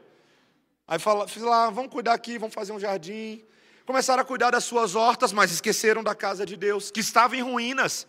Aí 0.87 0.99
fala, 0.99 1.27
lá, 1.39 1.71
vamos 1.71 1.91
cuidar 1.91 2.15
aqui, 2.15 2.39
vamos 2.39 2.55
fazer 2.55 2.73
um 2.73 2.81
jardim. 2.81 3.45
Começaram 3.87 4.23
a 4.23 4.25
cuidar 4.25 4.51
das 4.51 4.65
suas 4.65 4.95
hortas, 4.95 5.33
mas 5.33 5.51
esqueceram 5.51 6.03
da 6.03 6.15
casa 6.15 6.45
de 6.47 6.57
Deus, 6.57 6.91
que 6.91 7.01
estava 7.01 7.37
em 7.37 7.43
ruínas. 7.43 8.07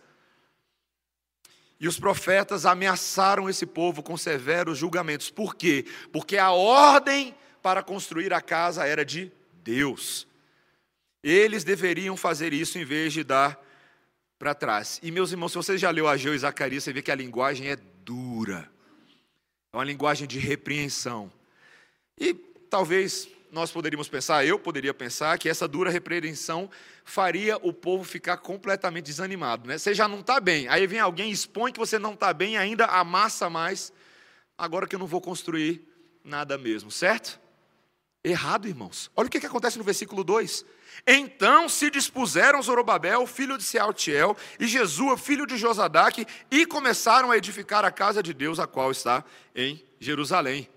E 1.80 1.88
os 1.88 1.98
profetas 1.98 2.64
ameaçaram 2.64 3.48
esse 3.48 3.66
povo 3.66 4.02
com 4.02 4.16
severos 4.16 4.78
julgamentos. 4.78 5.30
Por 5.30 5.54
quê? 5.54 5.84
Porque 6.12 6.36
a 6.36 6.50
ordem 6.52 7.34
para 7.62 7.82
construir 7.82 8.32
a 8.32 8.40
casa 8.40 8.86
era 8.86 9.04
de 9.04 9.32
Deus. 9.62 10.26
Eles 11.22 11.64
deveriam 11.64 12.16
fazer 12.16 12.52
isso 12.52 12.78
em 12.78 12.84
vez 12.84 13.12
de 13.12 13.24
dar 13.24 13.58
para 14.38 14.54
trás. 14.54 15.00
E 15.02 15.10
meus 15.10 15.32
irmãos, 15.32 15.52
se 15.52 15.56
você 15.56 15.78
já 15.78 15.90
leu 15.90 16.06
Ageu 16.06 16.34
e 16.34 16.38
Zacarias, 16.38 16.84
você 16.84 16.92
vê 16.92 17.00
que 17.00 17.10
a 17.10 17.14
linguagem 17.14 17.68
é 17.68 17.76
dura. 17.76 18.70
É 19.72 19.76
uma 19.76 19.84
linguagem 19.84 20.28
de 20.28 20.38
repreensão. 20.38 21.32
E 22.18 22.34
talvez 22.68 23.28
nós 23.54 23.70
poderíamos 23.70 24.08
pensar, 24.08 24.44
eu 24.44 24.58
poderia 24.58 24.92
pensar, 24.92 25.38
que 25.38 25.48
essa 25.48 25.68
dura 25.68 25.88
repreensão 25.88 26.68
faria 27.04 27.56
o 27.58 27.72
povo 27.72 28.02
ficar 28.02 28.36
completamente 28.38 29.06
desanimado. 29.06 29.68
Né? 29.68 29.78
Você 29.78 29.94
já 29.94 30.08
não 30.08 30.20
está 30.20 30.40
bem, 30.40 30.66
aí 30.68 30.86
vem 30.88 30.98
alguém, 30.98 31.30
expõe 31.30 31.72
que 31.72 31.78
você 31.78 31.96
não 31.96 32.14
está 32.14 32.34
bem, 32.34 32.56
ainda 32.56 32.84
amassa 32.86 33.48
mais, 33.48 33.92
agora 34.58 34.88
que 34.88 34.96
eu 34.96 34.98
não 34.98 35.06
vou 35.06 35.20
construir 35.20 35.86
nada 36.24 36.58
mesmo, 36.58 36.90
certo? 36.90 37.40
Errado, 38.24 38.66
irmãos. 38.66 39.08
Olha 39.14 39.28
o 39.28 39.30
que, 39.30 39.38
que 39.38 39.46
acontece 39.46 39.78
no 39.78 39.84
versículo 39.84 40.24
2. 40.24 40.64
Então 41.06 41.68
se 41.68 41.90
dispuseram 41.90 42.60
Zorobabel, 42.60 43.24
filho 43.26 43.56
de 43.56 43.62
Sealtiel, 43.62 44.36
e 44.58 44.66
Jesua, 44.66 45.16
filho 45.16 45.46
de 45.46 45.56
Josadaque, 45.56 46.26
e 46.50 46.66
começaram 46.66 47.30
a 47.30 47.36
edificar 47.36 47.84
a 47.84 47.92
casa 47.92 48.20
de 48.20 48.34
Deus, 48.34 48.58
a 48.58 48.66
qual 48.66 48.90
está 48.90 49.24
em 49.54 49.80
Jerusalém. 50.00 50.68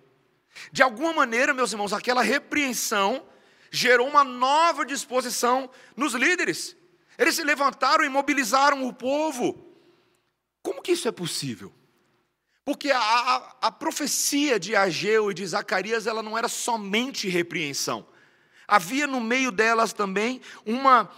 De 0.72 0.84
alguma 0.84 1.14
maneira, 1.14 1.54
meus 1.54 1.72
irmãos, 1.72 1.94
aquela 1.94 2.22
repreensão 2.22 3.26
gerou 3.72 4.08
uma 4.08 4.24
nova 4.24 4.86
disposição 4.86 5.70
nos 5.96 6.14
líderes. 6.14 6.76
Eles 7.18 7.36
se 7.36 7.44
levantaram 7.44 8.04
e 8.04 8.10
mobilizaram 8.10 8.86
o 8.88 8.94
povo. 8.94 9.66
Como 10.62 10.82
que 10.82 10.92
isso 10.92 11.08
é 11.08 11.12
possível? 11.12 11.74
Porque 12.64 12.92
a, 12.92 13.00
a, 13.00 13.56
a, 13.62 13.72
profecia 13.72 14.60
de 14.60 14.76
Ageu 14.76 15.32
e 15.32 15.34
de 15.34 15.46
Zacarias, 15.48 16.06
ela 16.06 16.22
não 16.22 16.38
era 16.38 16.50
somente 16.50 17.30
repreensão. 17.30 18.06
Havia 18.68 19.08
no 19.08 19.22
meio 19.22 19.52
delas 19.54 19.94
também 19.94 20.42
uma, 20.66 21.10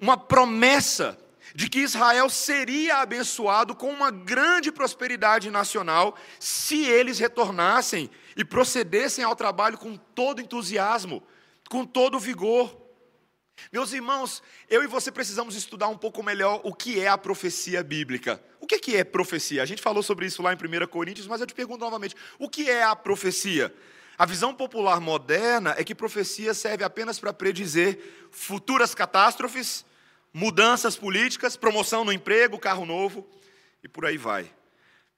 uma 0.00 0.16
promessa 0.16 1.18
de 1.56 1.70
que 1.70 1.78
Israel 1.78 2.28
seria 2.28 2.98
abençoado 2.98 3.74
com 3.74 3.90
uma 3.90 4.10
grande 4.10 4.70
prosperidade 4.70 5.50
nacional 5.50 6.14
se 6.38 6.84
eles 6.84 7.18
retornassem 7.18 8.10
e 8.36 8.44
procedessem 8.44 9.24
ao 9.24 9.34
trabalho 9.34 9.78
com 9.78 9.96
todo 9.96 10.42
entusiasmo, 10.42 11.22
com 11.70 11.86
todo 11.86 12.20
vigor. 12.20 12.76
Meus 13.72 13.94
irmãos, 13.94 14.42
eu 14.68 14.84
e 14.84 14.86
você 14.86 15.10
precisamos 15.10 15.56
estudar 15.56 15.88
um 15.88 15.96
pouco 15.96 16.22
melhor 16.22 16.60
o 16.62 16.74
que 16.74 17.00
é 17.00 17.08
a 17.08 17.16
profecia 17.16 17.82
bíblica. 17.82 18.38
O 18.60 18.66
que 18.66 18.94
é 18.94 19.02
profecia? 19.02 19.62
A 19.62 19.66
gente 19.66 19.80
falou 19.80 20.02
sobre 20.02 20.26
isso 20.26 20.42
lá 20.42 20.52
em 20.52 20.56
1 20.56 20.86
Coríntios, 20.88 21.26
mas 21.26 21.40
eu 21.40 21.46
te 21.46 21.54
pergunto 21.54 21.82
novamente: 21.82 22.14
o 22.38 22.50
que 22.50 22.68
é 22.68 22.82
a 22.82 22.94
profecia? 22.94 23.74
A 24.18 24.26
visão 24.26 24.52
popular 24.52 25.00
moderna 25.00 25.74
é 25.78 25.82
que 25.82 25.94
profecia 25.94 26.52
serve 26.52 26.84
apenas 26.84 27.18
para 27.18 27.32
predizer 27.32 27.98
futuras 28.30 28.94
catástrofes, 28.94 29.86
mudanças 30.36 30.98
políticas, 30.98 31.56
promoção 31.56 32.04
no 32.04 32.12
emprego, 32.12 32.58
carro 32.58 32.84
novo 32.84 33.26
e 33.82 33.88
por 33.88 34.04
aí 34.04 34.18
vai. 34.18 34.52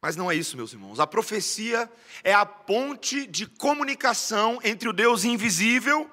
Mas 0.01 0.15
não 0.15 0.31
é 0.31 0.37
isso, 0.37 0.57
meus 0.57 0.73
irmãos. 0.73 1.01
A 1.01 1.09
profecia 1.09 1.91
é 2.23 2.33
a 2.33 2.47
ponte 2.47 3.27
de 3.27 3.45
comunicação 3.45 4.61
entre 4.63 4.89
o 4.89 4.93
Deus 4.93 5.25
invisível 5.25 6.09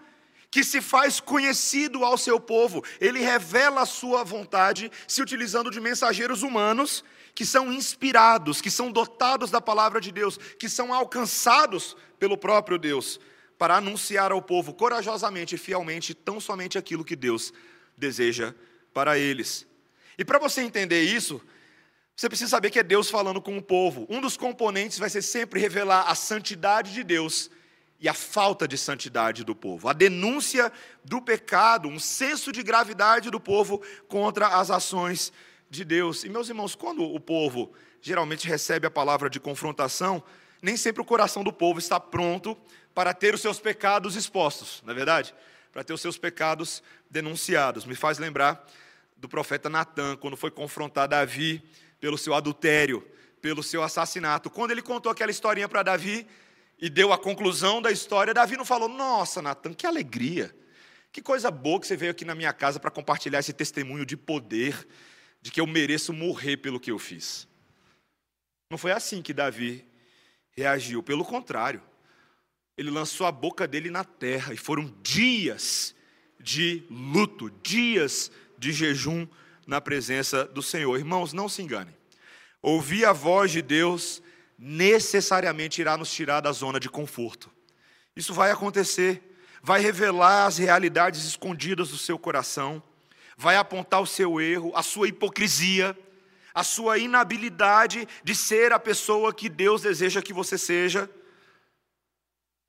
que 0.49 0.63
se 0.63 0.81
faz 0.81 1.19
conhecido 1.19 2.03
ao 2.03 2.17
seu 2.17 2.39
povo. 2.39 2.83
Ele 2.99 3.19
revela 3.19 3.81
a 3.81 3.85
sua 3.85 4.23
vontade 4.23 4.91
se 5.07 5.21
utilizando 5.21 5.69
de 5.69 5.79
mensageiros 5.79 6.41
humanos 6.41 7.03
que 7.35 7.45
são 7.45 7.71
inspirados, 7.71 8.59
que 8.59 8.71
são 8.71 8.91
dotados 8.91 9.51
da 9.51 9.61
palavra 9.61 10.01
de 10.01 10.11
Deus, 10.11 10.35
que 10.57 10.67
são 10.67 10.91
alcançados 10.91 11.95
pelo 12.17 12.39
próprio 12.39 12.79
Deus, 12.79 13.19
para 13.55 13.75
anunciar 13.75 14.31
ao 14.31 14.41
povo 14.41 14.73
corajosamente 14.73 15.53
e 15.53 15.59
fielmente 15.59 16.15
tão 16.15 16.39
somente 16.39 16.75
aquilo 16.75 17.05
que 17.05 17.15
Deus 17.15 17.53
deseja 17.95 18.55
para 18.95 19.19
eles. 19.19 19.67
E 20.17 20.23
para 20.23 20.39
você 20.39 20.61
entender 20.61 21.03
isso, 21.03 21.41
você 22.15 22.29
precisa 22.29 22.51
saber 22.51 22.69
que 22.69 22.79
é 22.79 22.83
Deus 22.83 23.09
falando 23.09 23.41
com 23.41 23.57
o 23.57 23.61
povo. 23.61 24.07
Um 24.09 24.21
dos 24.21 24.37
componentes 24.37 24.97
vai 24.97 25.09
ser 25.09 25.21
sempre 25.21 25.59
revelar 25.59 26.09
a 26.09 26.15
santidade 26.15 26.93
de 26.93 27.03
Deus 27.03 27.51
e 27.99 28.07
a 28.07 28.13
falta 28.13 28.65
de 28.65 28.77
santidade 28.77 29.43
do 29.43 29.53
povo, 29.53 29.89
a 29.89 29.93
denúncia 29.93 30.71
do 31.03 31.21
pecado, 31.21 31.89
um 31.89 31.99
senso 31.99 32.51
de 32.51 32.63
gravidade 32.63 33.29
do 33.29 33.39
povo 33.39 33.81
contra 34.07 34.47
as 34.47 34.71
ações 34.71 35.33
de 35.69 35.83
Deus. 35.83 36.23
E 36.23 36.29
meus 36.29 36.47
irmãos, 36.47 36.73
quando 36.73 37.03
o 37.03 37.19
povo 37.19 37.73
geralmente 38.01 38.47
recebe 38.47 38.87
a 38.87 38.91
palavra 38.91 39.29
de 39.29 39.41
confrontação, 39.41 40.23
nem 40.61 40.77
sempre 40.77 41.01
o 41.01 41.05
coração 41.05 41.43
do 41.43 41.51
povo 41.51 41.79
está 41.79 41.99
pronto 41.99 42.57
para 42.93 43.13
ter 43.13 43.33
os 43.33 43.41
seus 43.41 43.59
pecados 43.59 44.15
expostos, 44.15 44.81
não 44.85 44.93
é 44.93 44.95
verdade? 44.95 45.35
Para 45.73 45.83
ter 45.83 45.91
os 45.91 45.99
seus 45.99 46.17
pecados 46.17 46.81
denunciados. 47.09 47.85
Me 47.85 47.95
faz 47.95 48.19
lembrar 48.19 48.65
do 49.15 49.29
profeta 49.29 49.69
Natan, 49.69 50.17
quando 50.17 50.37
foi 50.37 50.51
confrontar 50.51 51.07
Davi 51.07 51.63
pelo 51.99 52.17
seu 52.17 52.33
adultério, 52.33 53.01
pelo 53.41 53.63
seu 53.63 53.83
assassinato. 53.83 54.49
Quando 54.49 54.71
ele 54.71 54.81
contou 54.81 55.11
aquela 55.11 55.31
historinha 55.31 55.69
para 55.69 55.83
Davi, 55.83 56.27
e 56.79 56.89
deu 56.89 57.13
a 57.13 57.17
conclusão 57.17 57.81
da 57.81 57.91
história, 57.91 58.33
Davi 58.33 58.57
não 58.57 58.65
falou: 58.65 58.89
Nossa, 58.89 59.41
Natan, 59.41 59.73
que 59.73 59.87
alegria, 59.87 60.55
que 61.11 61.21
coisa 61.21 61.49
boa 61.49 61.79
que 61.79 61.87
você 61.87 61.95
veio 61.95 62.11
aqui 62.11 62.25
na 62.25 62.35
minha 62.35 62.53
casa 62.53 62.79
para 62.79 62.91
compartilhar 62.91 63.39
esse 63.39 63.53
testemunho 63.53 64.05
de 64.05 64.17
poder, 64.17 64.87
de 65.41 65.51
que 65.51 65.61
eu 65.61 65.67
mereço 65.67 66.11
morrer 66.11 66.57
pelo 66.57 66.79
que 66.79 66.91
eu 66.91 66.99
fiz. 66.99 67.47
Não 68.69 68.77
foi 68.77 68.91
assim 68.91 69.21
que 69.21 69.33
Davi 69.33 69.85
reagiu, 70.51 71.03
pelo 71.03 71.23
contrário, 71.23 71.81
ele 72.77 72.89
lançou 72.89 73.25
a 73.25 73.31
boca 73.31 73.67
dele 73.67 73.89
na 73.89 74.03
terra 74.03 74.53
e 74.53 74.57
foram 74.57 74.93
dias 75.01 75.95
de 76.39 76.83
luto, 76.89 77.49
dias 77.63 78.29
de 78.29 78.35
jejum 78.71 79.27
na 79.65 79.81
presença 79.81 80.45
do 80.45 80.61
Senhor. 80.61 80.97
Irmãos, 80.97 81.33
não 81.33 81.49
se 81.49 81.61
enganem. 81.61 81.95
Ouvir 82.61 83.05
a 83.05 83.13
voz 83.13 83.51
de 83.51 83.61
Deus 83.61 84.21
necessariamente 84.57 85.81
irá 85.81 85.97
nos 85.97 86.11
tirar 86.11 86.41
da 86.41 86.51
zona 86.51 86.79
de 86.79 86.89
conforto. 86.89 87.51
Isso 88.15 88.33
vai 88.33 88.51
acontecer, 88.51 89.21
vai 89.61 89.81
revelar 89.81 90.45
as 90.45 90.57
realidades 90.57 91.25
escondidas 91.25 91.89
do 91.89 91.97
seu 91.97 92.17
coração, 92.17 92.81
vai 93.37 93.57
apontar 93.57 94.01
o 94.01 94.07
seu 94.07 94.39
erro, 94.39 94.71
a 94.75 94.81
sua 94.81 95.07
hipocrisia, 95.07 95.97
a 96.53 96.63
sua 96.63 96.97
inabilidade 96.97 98.07
de 98.23 98.33
ser 98.33 98.71
a 98.71 98.79
pessoa 98.79 99.33
que 99.33 99.49
Deus 99.49 99.81
deseja 99.81 100.21
que 100.21 100.31
você 100.31 100.57
seja. 100.57 101.09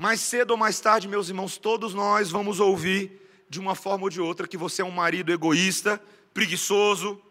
Mais 0.03 0.21
cedo 0.21 0.51
ou 0.51 0.57
mais 0.57 0.81
tarde, 0.81 1.07
meus 1.07 1.29
irmãos, 1.29 1.57
todos 1.57 1.95
nós 1.95 2.31
vamos 2.31 2.59
ouvir 2.59 3.26
de 3.49 3.61
uma 3.61 3.75
forma 3.75 4.05
ou 4.05 4.11
de 4.11 4.21
outra 4.21 4.49
que 4.49 4.57
você 4.57 4.83
é 4.83 4.85
um 4.85 4.91
marido 4.91 5.33
egoísta, 5.33 6.03
preguiçoso, 6.35 7.23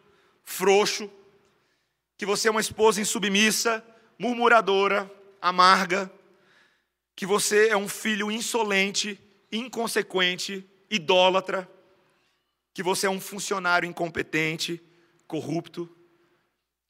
frouxo, 0.44 1.10
que 2.18 2.26
você 2.26 2.48
é 2.48 2.52
uma 2.52 2.62
esposa 2.62 3.02
insubmissa, 3.02 3.86
murmuradora, 4.18 5.12
amarga, 5.42 6.12
que 7.16 7.26
você 7.26 7.68
é 7.70 7.78
um 7.78 7.88
filho 7.88 8.32
insolente, 8.32 9.20
inconsequente, 9.52 10.68
idólatra, 10.90 11.70
que 12.74 12.84
você 12.84 13.08
é 13.08 13.10
um 13.10 13.22
funcionário 13.22 13.88
incompetente, 13.88 14.82
corrupto. 15.28 15.90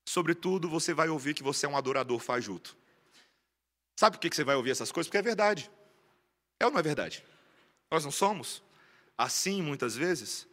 Sobretudo, 0.05 0.69
você 0.69 0.93
vai 0.93 1.09
ouvir 1.09 1.33
que 1.33 1.43
você 1.43 1.65
é 1.65 1.69
um 1.69 1.77
adorador 1.77 2.19
fajuto. 2.19 2.77
Sabe 3.95 4.17
por 4.17 4.21
que 4.21 4.35
você 4.35 4.43
vai 4.43 4.55
ouvir 4.55 4.71
essas 4.71 4.91
coisas? 4.91 5.07
Porque 5.07 5.17
é 5.17 5.21
verdade. 5.21 5.69
É 6.59 6.65
ou 6.65 6.71
não 6.71 6.79
é 6.79 6.83
verdade? 6.83 7.23
Nós 7.89 8.03
não 8.03 8.11
somos 8.11 8.63
assim 9.17 9.61
muitas 9.61 9.95
vezes. 9.95 10.47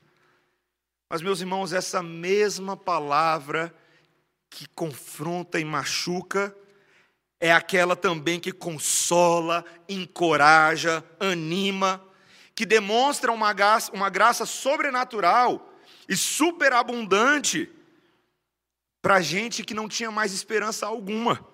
Mas, 1.09 1.21
meus 1.21 1.41
irmãos, 1.41 1.73
essa 1.73 2.03
mesma 2.03 2.77
palavra 2.77 3.75
que 4.49 4.67
confronta 4.69 5.61
e 5.61 5.65
machuca 5.65 6.57
é 7.41 7.53
aquela 7.53 7.97
também 7.97 8.39
que 8.39 8.53
consola, 8.53 9.65
encoraja, 9.89 11.05
anima, 11.19 12.03
que 12.55 12.65
demonstra 12.65 13.33
uma 13.33 13.53
graça, 13.53 13.91
uma 13.93 14.09
graça 14.09 14.47
sobrenatural 14.47 15.75
e 16.09 16.17
superabundante 16.17 17.71
para 19.03 19.21
gente 19.21 19.65
que 19.65 19.75
não 19.75 19.89
tinha 19.89 20.11
mais 20.11 20.33
esperança 20.33 20.87
alguma. 20.87 21.45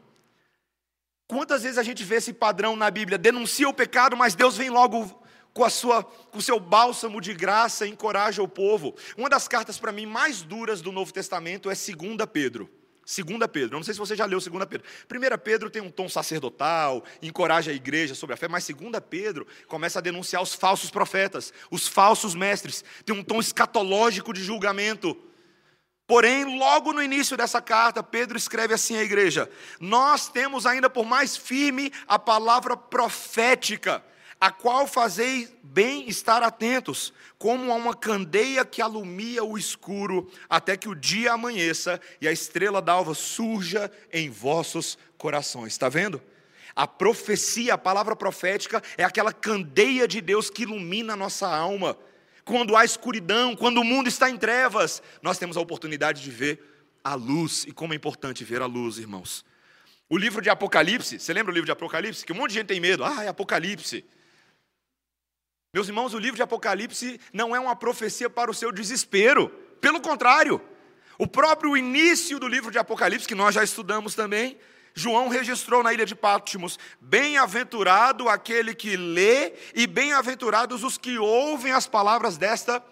Quantas 1.27 1.63
vezes 1.63 1.79
a 1.79 1.83
gente 1.83 2.05
vê 2.05 2.17
esse 2.17 2.33
padrão 2.33 2.77
na 2.77 2.91
Bíblia? 2.91 3.17
Denuncia 3.17 3.69
o 3.69 3.75
pecado, 3.75 4.17
mas 4.17 4.35
Deus 4.35 4.57
vem 4.57 4.71
logo 4.71 5.23
com, 5.53 5.65
a 5.65 5.71
sua, 5.71 6.03
com 6.05 6.39
o 6.39 6.43
seu 6.43 6.61
bálsamo 6.61 7.21
de 7.21 7.35
graça 7.35 7.87
encoraja 7.87 8.43
o 8.43 8.49
povo. 8.49 8.95
Uma 9.17 9.29
das 9.29 9.49
cartas 9.49 9.79
para 9.79 9.93
mim 9.93 10.07
mais 10.07 10.43
duras 10.43 10.81
do 10.81 10.93
Novo 10.93 11.13
Testamento 11.13 11.71
é 11.71 11.75
2 11.75 12.17
Pedro. 12.33 12.71
2 13.09 13.39
Pedro, 13.51 13.75
eu 13.75 13.79
não 13.79 13.83
sei 13.83 13.95
se 13.95 14.01
você 14.01 14.15
já 14.15 14.27
leu 14.27 14.39
2 14.39 14.67
Pedro. 14.67 14.87
1 15.11 15.39
Pedro 15.39 15.71
tem 15.71 15.81
um 15.81 15.91
tom 15.91 16.11
sacerdotal, 16.11 17.03
encoraja 17.23 17.71
a 17.71 17.75
igreja 17.75 18.15
sobre 18.15 18.35
a 18.35 18.37
fé, 18.37 18.47
mas 18.49 18.69
2 18.69 18.79
Pedro 19.09 19.47
começa 19.67 19.99
a 19.99 20.03
denunciar 20.03 20.43
os 20.43 20.53
falsos 20.53 20.91
profetas, 20.91 21.53
os 21.71 21.89
falsos 21.89 22.35
mestres, 22.35 22.85
tem 23.07 23.17
um 23.17 23.25
tom 23.25 23.41
escatológico 23.41 24.35
de 24.35 24.45
julgamento. 24.45 25.17
Porém, 26.07 26.59
logo 26.59 26.93
no 26.93 27.03
início 27.03 27.37
dessa 27.37 27.63
carta, 27.63 28.03
Pedro 28.03 28.37
escreve 28.37 28.75
assim 28.75 28.97
à 28.97 29.03
igreja: 29.03 29.51
Nós 29.81 30.29
temos 30.29 30.67
ainda 30.67 30.91
por 30.91 31.07
mais 31.07 31.37
firme 31.37 31.91
a 32.07 32.19
palavra 32.19 32.77
profética 32.77 34.05
a 34.41 34.51
qual 34.51 34.87
fazei 34.87 35.49
bem 35.63 36.09
estar 36.09 36.43
atentos, 36.43 37.13
como 37.39 37.73
a 37.73 37.75
uma 37.75 37.95
candeia 37.95 38.65
que 38.65 38.81
alumia 38.81 39.43
o 39.45 39.59
escuro, 39.59 40.31
até 40.49 40.77
que 40.77 40.89
o 40.89 40.95
dia 40.95 41.33
amanheça 41.33 42.01
e 42.21 42.29
a 42.29 42.33
estrela 42.33 42.81
d'alva 42.81 43.15
surja 43.15 43.91
em 44.13 44.31
vossos 44.31 44.97
corações. 45.17 45.73
Está 45.73 45.89
vendo? 45.89 46.23
A 46.75 46.87
profecia, 46.87 47.75
a 47.75 47.79
palavra 47.79 48.15
profética, 48.15 48.81
é 48.97 49.03
aquela 49.03 49.33
candeia 49.33 50.07
de 50.07 50.21
Deus 50.21 50.49
que 50.49 50.63
ilumina 50.63 51.15
a 51.15 51.17
nossa 51.17 51.49
alma. 51.49 51.99
Quando 52.45 52.77
há 52.77 52.85
escuridão, 52.85 53.57
quando 53.57 53.79
o 53.79 53.85
mundo 53.85 54.09
está 54.09 54.31
em 54.31 54.37
trevas, 54.37 55.03
nós 55.21 55.39
temos 55.39 55.57
a 55.57 55.61
oportunidade 55.61 56.23
de 56.23 56.31
ver 56.31 56.63
a 57.03 57.15
luz. 57.15 57.65
E 57.65 57.73
como 57.73 57.93
é 57.93 57.97
importante 57.97 58.45
ver 58.45 58.63
a 58.63 58.67
luz, 58.67 58.99
irmãos. 58.99 59.45
O 60.09 60.17
livro 60.17 60.41
de 60.41 60.49
Apocalipse, 60.49 61.19
você 61.19 61.33
lembra 61.33 61.51
o 61.51 61.55
livro 61.55 61.67
de 61.67 61.73
Apocalipse? 61.73 62.25
Que 62.25 62.33
um 62.33 62.37
monte 62.37 62.51
de 62.51 62.55
gente 62.55 62.69
tem 62.69 62.81
medo. 62.81 63.05
Ah, 63.05 63.25
é 63.25 63.29
Apocalipse. 63.29 64.05
Meus 65.73 65.89
irmãos, 65.89 66.15
o 66.15 66.19
livro 66.19 66.37
de 66.37 66.43
Apocalipse 66.43 67.21
não 67.33 67.55
é 67.55 67.61
uma 67.61 67.77
profecia 67.77 68.31
para 68.31 68.51
o 68.51 68.55
seu 68.55 68.73
desespero, 68.73 69.51
pelo 69.81 70.01
contrário, 70.01 70.61
o 71.19 71.27
próprio 71.27 71.77
início 71.77 72.39
do 72.39 72.49
livro 72.49 72.71
de 72.71 72.79
Apocalipse, 72.79 73.27
que 73.27 73.35
nós 73.35 73.55
já 73.55 73.63
estudamos 73.63 74.15
também, 74.15 74.59
João 74.95 75.29
registrou 75.29 75.83
na 75.83 75.93
ilha 75.93 76.07
de 76.07 76.15
Patmos: 76.15 76.79
Bem-aventurado 77.01 78.29
aquele 78.29 78.75
que 78.75 78.97
lê, 78.97 79.53
e 79.75 79.87
bem-aventurados 79.87 80.83
os 80.83 80.97
que 80.97 81.19
ouvem 81.19 81.73
as 81.73 81.87
palavras 81.87 82.37
desta 82.37 82.83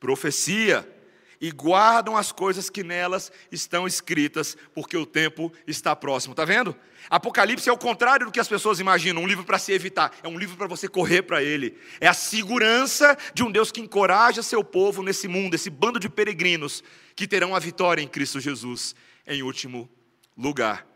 profecia 0.00 0.95
e 1.40 1.50
guardam 1.50 2.16
as 2.16 2.32
coisas 2.32 2.70
que 2.70 2.82
nelas 2.82 3.30
estão 3.50 3.86
escritas, 3.86 4.56
porque 4.74 4.96
o 4.96 5.06
tempo 5.06 5.52
está 5.66 5.94
próximo. 5.94 6.32
Está 6.32 6.44
vendo? 6.44 6.76
Apocalipse 7.08 7.68
é 7.68 7.72
o 7.72 7.78
contrário 7.78 8.26
do 8.26 8.32
que 8.32 8.40
as 8.40 8.48
pessoas 8.48 8.80
imaginam, 8.80 9.22
um 9.22 9.26
livro 9.26 9.44
para 9.44 9.58
se 9.58 9.72
evitar, 9.72 10.12
é 10.22 10.28
um 10.28 10.38
livro 10.38 10.56
para 10.56 10.66
você 10.66 10.88
correr 10.88 11.22
para 11.22 11.42
ele. 11.42 11.78
É 12.00 12.08
a 12.08 12.14
segurança 12.14 13.16
de 13.32 13.42
um 13.42 13.50
Deus 13.50 13.70
que 13.70 13.80
encoraja 13.80 14.42
seu 14.42 14.64
povo 14.64 15.02
nesse 15.02 15.28
mundo, 15.28 15.54
esse 15.54 15.70
bando 15.70 16.00
de 16.00 16.08
peregrinos 16.08 16.82
que 17.14 17.26
terão 17.26 17.54
a 17.54 17.58
vitória 17.58 18.02
em 18.02 18.08
Cristo 18.08 18.40
Jesus 18.40 18.94
em 19.26 19.42
último 19.42 19.90
lugar. 20.36 20.86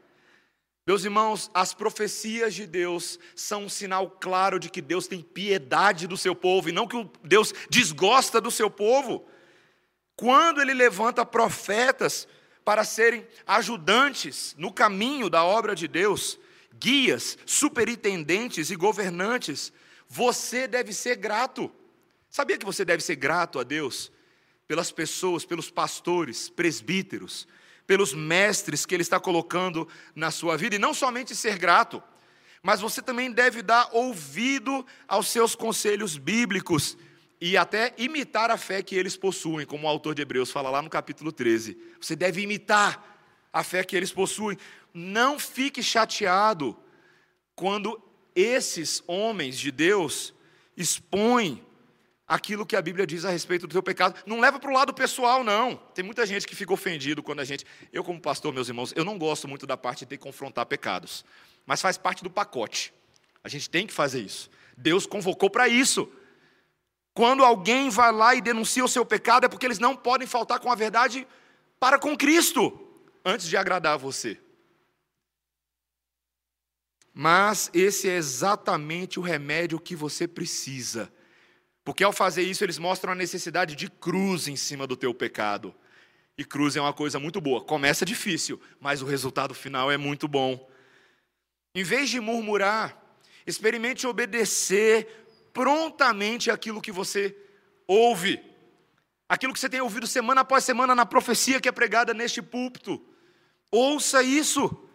Meus 0.87 1.05
irmãos, 1.05 1.51
as 1.53 1.75
profecias 1.75 2.55
de 2.55 2.67
Deus 2.67 3.19
são 3.35 3.65
um 3.65 3.69
sinal 3.69 4.11
claro 4.11 4.59
de 4.59 4.71
que 4.71 4.81
Deus 4.81 5.07
tem 5.07 5.23
piedade 5.23 6.07
do 6.07 6.17
seu 6.17 6.35
povo 6.35 6.69
e 6.69 6.73
não 6.73 6.87
que 6.87 7.09
Deus 7.23 7.53
desgosta 7.69 8.41
do 8.41 8.51
seu 8.51 8.71
povo. 8.71 9.27
Quando 10.21 10.61
ele 10.61 10.75
levanta 10.75 11.25
profetas 11.25 12.29
para 12.63 12.85
serem 12.85 13.27
ajudantes 13.47 14.55
no 14.59 14.71
caminho 14.71 15.31
da 15.31 15.43
obra 15.43 15.75
de 15.75 15.89
Deus, 15.89 16.39
guias, 16.79 17.39
superintendentes 17.47 18.71
e 18.71 18.77
governantes, 18.77 19.73
você 20.07 20.69
deve 20.69 20.93
ser 20.93 21.17
grato. 21.17 21.73
Sabia 22.29 22.59
que 22.59 22.67
você 22.67 22.85
deve 22.85 23.03
ser 23.03 23.17
grato 23.17 23.59
a 23.59 23.63
Deus 23.63 24.13
pelas 24.69 24.93
pessoas, 24.93 25.47
pelos 25.47 25.71
pastores, 25.71 26.51
presbíteros, 26.51 27.49
pelos 27.87 28.13
mestres 28.13 28.85
que 28.85 28.95
Ele 28.95 29.03
está 29.03 29.19
colocando 29.19 29.89
na 30.15 30.31
sua 30.31 30.55
vida, 30.55 30.77
e 30.77 30.79
não 30.79 30.93
somente 30.93 31.35
ser 31.35 31.57
grato, 31.57 32.03
mas 32.63 32.83
você 32.83 33.01
também 33.01 33.33
deve 33.33 33.63
dar 33.63 33.89
ouvido 33.91 34.85
aos 35.09 35.29
seus 35.29 35.55
conselhos 35.55 36.19
bíblicos 36.19 36.95
e 37.41 37.57
até 37.57 37.95
imitar 37.97 38.51
a 38.51 38.57
fé 38.59 38.83
que 38.83 38.95
eles 38.95 39.17
possuem, 39.17 39.67
como 39.67 39.87
o 39.87 39.89
autor 39.89 40.15
de 40.15 40.23
Hebreus 40.23 40.51
fala 40.51 40.69
lá 40.69 40.83
no 40.83 40.91
capítulo 40.91 41.33
13. 41.33 41.77
Você 42.01 42.15
deve 42.15 42.43
imitar 42.43 43.03
a 43.53 43.65
fé 43.65 43.83
que 43.83 43.97
eles 43.97 44.13
possuem. 44.13 44.59
Não 44.93 45.39
fique 45.39 45.83
chateado 45.83 46.77
quando 47.55 48.01
esses 48.35 49.03
homens 49.07 49.59
de 49.59 49.71
Deus 49.71 50.35
expõem 50.77 51.65
aquilo 52.29 52.65
que 52.65 52.77
a 52.77 52.83
Bíblia 52.83 53.07
diz 53.07 53.25
a 53.25 53.31
respeito 53.31 53.67
do 53.67 53.73
teu 53.73 53.83
pecado. 53.83 54.23
Não 54.27 54.39
leva 54.39 54.61
para 54.61 54.71
o 54.71 54.75
lado 54.75 54.93
pessoal, 54.93 55.43
não. 55.43 55.77
Tem 55.95 56.05
muita 56.05 56.27
gente 56.27 56.47
que 56.47 56.55
fica 56.55 56.73
ofendido 56.73 57.23
quando 57.23 57.41
a 57.41 57.45
gente. 57.45 57.65
Eu, 57.93 58.05
como 58.05 58.21
pastor, 58.21 58.53
meus 58.53 58.69
irmãos, 58.69 58.93
eu 58.95 59.05
não 59.05 59.19
gosto 59.19 59.49
muito 59.49 59.67
da 59.67 59.77
parte 59.77 60.01
de 60.01 60.07
ter 60.07 60.17
que 60.17 60.23
confrontar 60.23 60.67
pecados. 60.67 61.25
Mas 61.67 61.81
faz 61.81 61.97
parte 61.97 62.23
do 62.23 62.31
pacote. 62.31 62.93
A 63.43 63.49
gente 63.49 63.69
tem 63.69 63.87
que 63.87 63.93
fazer 63.93 64.21
isso. 64.21 64.51
Deus 64.77 65.07
convocou 65.07 65.51
para 65.51 65.69
isso. 65.69 66.11
Quando 67.15 67.45
alguém 67.45 67.91
vai 67.91 68.13
lá 68.13 68.35
e 68.35 68.41
denuncia 68.41 68.85
o 68.85 68.89
seu 68.89 69.05
pecado, 69.05 69.45
é 69.45 69.49
porque 69.49 69.67
eles 69.67 69.79
não 69.79 69.97
podem 69.97 70.27
faltar 70.27 70.61
com 70.61 70.71
a 70.71 70.75
verdade 70.75 71.27
para 71.79 71.99
com 71.99 72.17
Cristo, 72.17 72.79
antes 73.25 73.49
de 73.49 73.57
agradar 73.57 73.95
a 73.95 73.97
você. 73.97 74.39
Mas 77.13 77.71
esse 77.75 78.09
é 78.09 78.17
exatamente 78.17 79.19
o 79.19 79.23
remédio 79.23 79.81
que 79.81 79.97
você 79.97 80.29
precisa. 80.29 81.13
Porque 81.85 82.05
ao 82.05 82.13
fazer 82.13 82.43
isso, 82.43 82.63
eles 82.65 82.79
mostram 82.79 83.13
a 83.13 83.17
necessidade 83.17 83.75
de 83.75 83.91
cruz 83.91 84.47
em 84.47 84.57
cima 84.57 84.87
do 84.87 84.97
teu 84.97 85.13
pecado. 85.13 85.75
E 86.39 86.45
cruz 86.45 86.77
é 86.77 86.81
uma 86.81 86.93
coisa 86.93 87.19
muito 87.19 87.41
boa. 87.41 87.65
Começa 87.65 88.05
difícil, 88.05 88.61
mas 88.81 89.03
o 89.03 89.07
resultado 89.07 89.55
final 89.55 89.91
é 89.91 89.97
muito 89.97 90.29
bom. 90.29 90.71
Em 91.75 91.83
vez 91.83 92.09
de 92.09 92.21
murmurar, 92.21 92.97
experimente 93.47 94.07
obedecer 94.07 95.27
prontamente 95.53 96.51
aquilo 96.51 96.81
que 96.81 96.93
você 96.93 97.37
ouve, 97.87 98.43
aquilo 99.29 99.53
que 99.53 99.61
você 99.61 99.69
tem 99.69 99.81
ouvido 99.81 100.07
semana 100.07 100.43
após 100.43 100.65
semana 100.65 100.95
na 100.95 101.07
profecia 101.07 101.61
que 101.61 101.69
é 101.69 101.73
pregada 101.73 102.15
neste 102.15 102.41
púlpito. 102.41 103.05
Ouça 103.71 104.23
isso, 104.23 104.89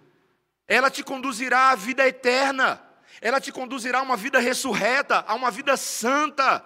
ela 0.68 0.90
te 0.90 1.04
conduzirá 1.04 1.72
à 1.72 1.76
vida 1.76 2.08
eterna, 2.08 2.82
ela 3.22 3.40
te 3.40 3.52
conduzirá 3.52 4.00
a 4.00 4.04
uma 4.04 4.18
vida 4.18 4.40
ressurreta, 4.40 5.24
a 5.28 5.34
uma 5.34 5.50
vida 5.50 5.78
santa 5.78 6.64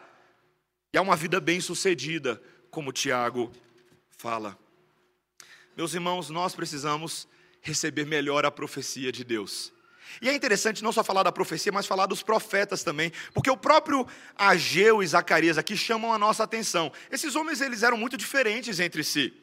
e 0.92 0.98
a 0.98 1.02
uma 1.02 1.16
vida 1.16 1.40
bem-sucedida, 1.40 2.42
como 2.72 2.92
Tiago 2.92 3.52
fala. 4.18 4.58
Meus 5.78 5.94
irmãos, 5.94 6.30
nós 6.30 6.56
precisamos 6.56 7.28
receber 7.62 8.06
melhor 8.06 8.46
a 8.46 8.52
profecia 8.52 9.12
de 9.12 9.24
Deus. 9.24 9.72
E 10.22 10.30
é 10.30 10.34
interessante 10.34 10.84
não 10.84 10.92
só 10.92 11.04
falar 11.04 11.24
da 11.24 11.32
profecia, 11.32 11.72
mas 11.72 11.86
falar 11.86 12.06
dos 12.06 12.24
profetas 12.24 12.84
também, 12.84 13.12
porque 13.34 13.50
o 13.50 13.58
próprio 13.58 14.08
Ageu 14.36 15.02
e 15.02 15.08
Zacarias 15.08 15.58
aqui 15.58 15.78
chamam 15.78 16.14
a 16.14 16.18
nossa 16.18 16.44
atenção. 16.44 16.92
Esses 17.12 17.36
homens 17.36 17.62
eles 17.62 17.84
eram 17.84 17.98
muito 17.98 18.18
diferentes 18.18 18.80
entre 18.80 19.04
si. 19.04 19.34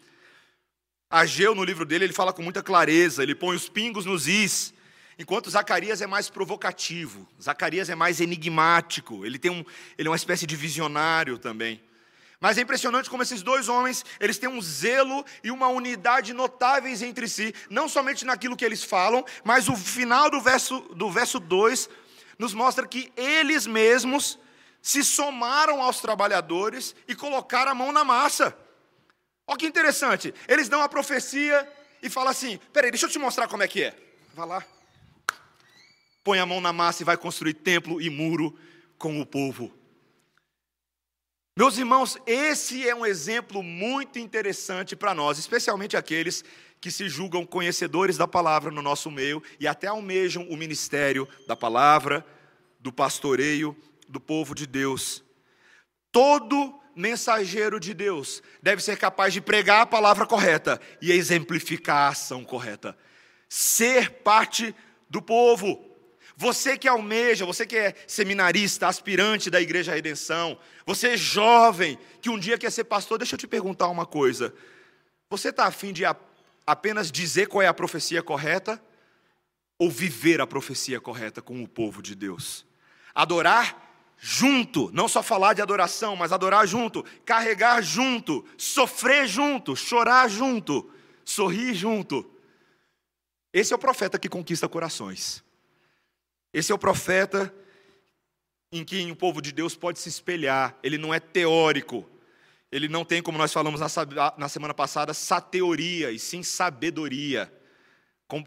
Ageu, 1.09 1.55
no 1.55 1.65
livro 1.65 1.85
dele, 1.85 2.05
ele 2.05 2.13
fala 2.13 2.33
com 2.33 2.43
muita 2.43 2.63
clareza, 2.63 3.23
ele 3.23 3.35
põe 3.35 3.55
os 3.55 3.69
pingos 3.69 4.05
nos 4.05 4.27
is, 4.27 4.75
enquanto 5.19 5.49
Zacarias 5.49 6.03
é 6.03 6.07
mais 6.07 6.29
provocativo, 6.29 7.27
Zacarias 7.41 7.89
é 7.89 7.95
mais 7.95 8.21
enigmático, 8.21 9.25
ele, 9.25 9.39
tem 9.39 9.51
um, 9.51 9.65
ele 9.97 10.09
é 10.09 10.11
uma 10.11 10.17
espécie 10.17 10.47
de 10.47 10.57
visionário 10.57 11.39
também. 11.39 11.81
Mas 12.47 12.59
é 12.59 12.61
impressionante 12.61 13.11
como 13.11 13.25
esses 13.25 13.43
dois 13.43 13.69
homens, 13.69 14.05
eles 14.21 14.39
têm 14.39 14.49
um 14.49 14.63
zelo 14.63 15.27
e 15.43 15.51
uma 15.51 15.67
unidade 15.67 16.33
notáveis 16.33 17.03
entre 17.03 17.27
si, 17.27 17.53
não 17.69 17.89
somente 17.89 18.25
naquilo 18.25 18.57
que 18.57 18.65
eles 18.65 18.85
falam, 18.85 19.25
mas 19.43 19.69
o 19.69 19.75
final 19.75 20.31
do 20.31 20.41
verso, 20.41 20.79
do 20.95 21.11
verso 21.11 21.41
2 21.41 21.91
nos 22.39 22.55
mostra 22.55 22.87
que 22.87 23.13
eles 23.17 23.67
mesmos 23.67 24.39
se 24.81 25.03
somaram 25.03 25.83
aos 25.83 26.01
trabalhadores 26.01 26.95
e 27.09 27.17
colocaram 27.17 27.73
a 27.73 27.75
mão 27.75 27.91
na 27.91 28.05
massa. 28.05 28.57
Olha 29.45 29.59
que 29.59 29.67
interessante, 29.67 30.33
eles 30.47 30.69
dão 30.69 30.81
a 30.83 30.89
profecia 30.89 31.69
e 32.01 32.09
falam 32.09 32.31
assim: 32.31 32.61
peraí, 32.73 32.93
deixa 32.93 33.07
eu 33.07 33.11
te 33.11 33.19
mostrar 33.19 33.49
como 33.49 33.65
é 33.65 33.67
que 33.67 33.83
é. 33.83 33.93
Vai 34.35 34.47
lá, 34.47 34.65
põe 36.23 36.39
a 36.39 36.47
mão 36.47 36.61
na 36.61 36.73
massa 36.73 37.03
e 37.03 37.05
vai 37.05 37.17
construir 37.17 37.55
templo 37.55 38.01
e 38.01 38.09
muro 38.09 38.57
com 38.97 39.21
o 39.21 39.27
povo. 39.27 39.76
Meus 41.59 41.79
irmãos, 41.79 42.19
esse 42.27 42.87
é 42.87 42.95
um 42.95 43.07
exemplo 43.07 43.63
muito 43.63 44.19
interessante 44.19 44.95
para 44.95 45.15
nós, 45.15 45.39
especialmente 45.39 45.97
aqueles 45.97 46.45
que 46.83 46.91
se 46.91 47.09
julgam 47.09 47.47
conhecedores 47.47 48.19
da 48.19 48.29
palavra 48.29 48.71
no 48.71 48.83
nosso 48.83 49.11
meio 49.11 49.43
e 49.59 49.67
até 49.67 49.87
almejam 49.87 50.47
o 50.51 50.57
ministério 50.57 51.27
da 51.47 51.57
palavra, 51.57 52.23
do 52.79 52.93
pastoreio 52.93 53.75
do 54.07 54.21
povo 54.21 54.55
de 54.55 54.67
Deus. 54.67 55.25
Todo 56.13 56.79
mensageiro 56.95 57.81
de 57.81 57.95
Deus 57.95 58.43
deve 58.63 58.83
ser 58.83 58.99
capaz 58.99 59.33
de 59.33 59.41
pregar 59.41 59.81
a 59.81 59.87
palavra 59.87 60.27
correta 60.27 60.79
e 61.01 61.11
exemplificar 61.11 61.97
a 61.97 62.09
ação 62.09 62.45
correta. 62.45 62.95
Ser 63.49 64.11
parte 64.11 64.75
do 65.09 65.23
povo. 65.23 65.96
Você 66.37 66.77
que 66.77 66.87
almeja, 66.87 67.47
você 67.47 67.67
que 67.67 67.77
é 67.77 67.95
seminarista, 68.07 68.87
aspirante 68.87 69.49
da 69.49 69.59
Igreja 69.59 69.95
Redenção, 69.95 70.59
você 70.85 71.15
é 71.15 71.17
jovem, 71.17 71.99
que 72.21 72.29
um 72.29 72.39
dia 72.39 72.59
quer 72.59 72.71
ser 72.71 72.85
pastor, 72.85 73.17
deixa 73.17 73.37
eu 73.37 73.39
te 73.39 73.47
perguntar 73.47 73.89
uma 73.89 74.05
coisa. 74.05 74.55
Você 75.31 75.49
está 75.49 75.65
afim 75.65 75.95
de 75.95 76.03
apenas 76.67 77.11
dizer 77.11 77.49
qual 77.49 77.63
é 77.63 77.67
a 77.67 77.75
profecia 77.75 78.23
correta? 78.23 78.83
Ou 79.79 79.91
viver 79.91 80.43
a 80.43 80.47
profecia 80.47 81.01
correta 81.01 81.41
com 81.41 81.63
o 81.63 81.69
povo 81.69 82.03
de 82.03 82.15
Deus? 82.15 82.67
Adorar 83.15 83.83
junto, 84.19 84.91
não 84.93 85.09
só 85.09 85.23
falar 85.23 85.55
de 85.55 85.63
adoração, 85.63 86.17
mas 86.17 86.33
adorar 86.33 86.67
junto, 86.67 87.03
carregar 87.25 87.83
junto, 87.83 88.45
sofrer 88.59 89.27
junto, 89.27 89.75
chorar 89.75 90.29
junto, 90.29 90.91
sorrir 91.25 91.73
junto. 91.75 92.31
Esse 93.55 93.73
é 93.73 93.77
o 93.77 93.79
profeta 93.79 94.19
que 94.19 94.29
conquista 94.29 94.69
corações. 94.69 95.46
Esse 96.53 96.73
é 96.73 96.75
o 96.75 96.79
profeta 96.79 97.55
em 98.73 98.85
quem 98.85 99.11
o 99.11 99.17
povo 99.17 99.41
de 99.41 99.53
Deus 99.53 99.75
pode 99.75 99.99
se 99.99 100.09
espelhar. 100.09 100.77
Ele 100.83 100.99
não 100.99 101.13
é 101.13 101.21
teórico. 101.21 102.09
Ele 102.71 102.89
não 102.89 103.05
tem, 103.05 103.23
como 103.23 103.39
nós 103.39 103.53
falamos 103.53 103.81
na 104.37 104.49
semana 104.49 104.75
passada, 104.75 105.15
sateoria, 105.15 106.11
e 106.11 106.19
sim 106.19 106.43
sabedoria. 106.43 107.53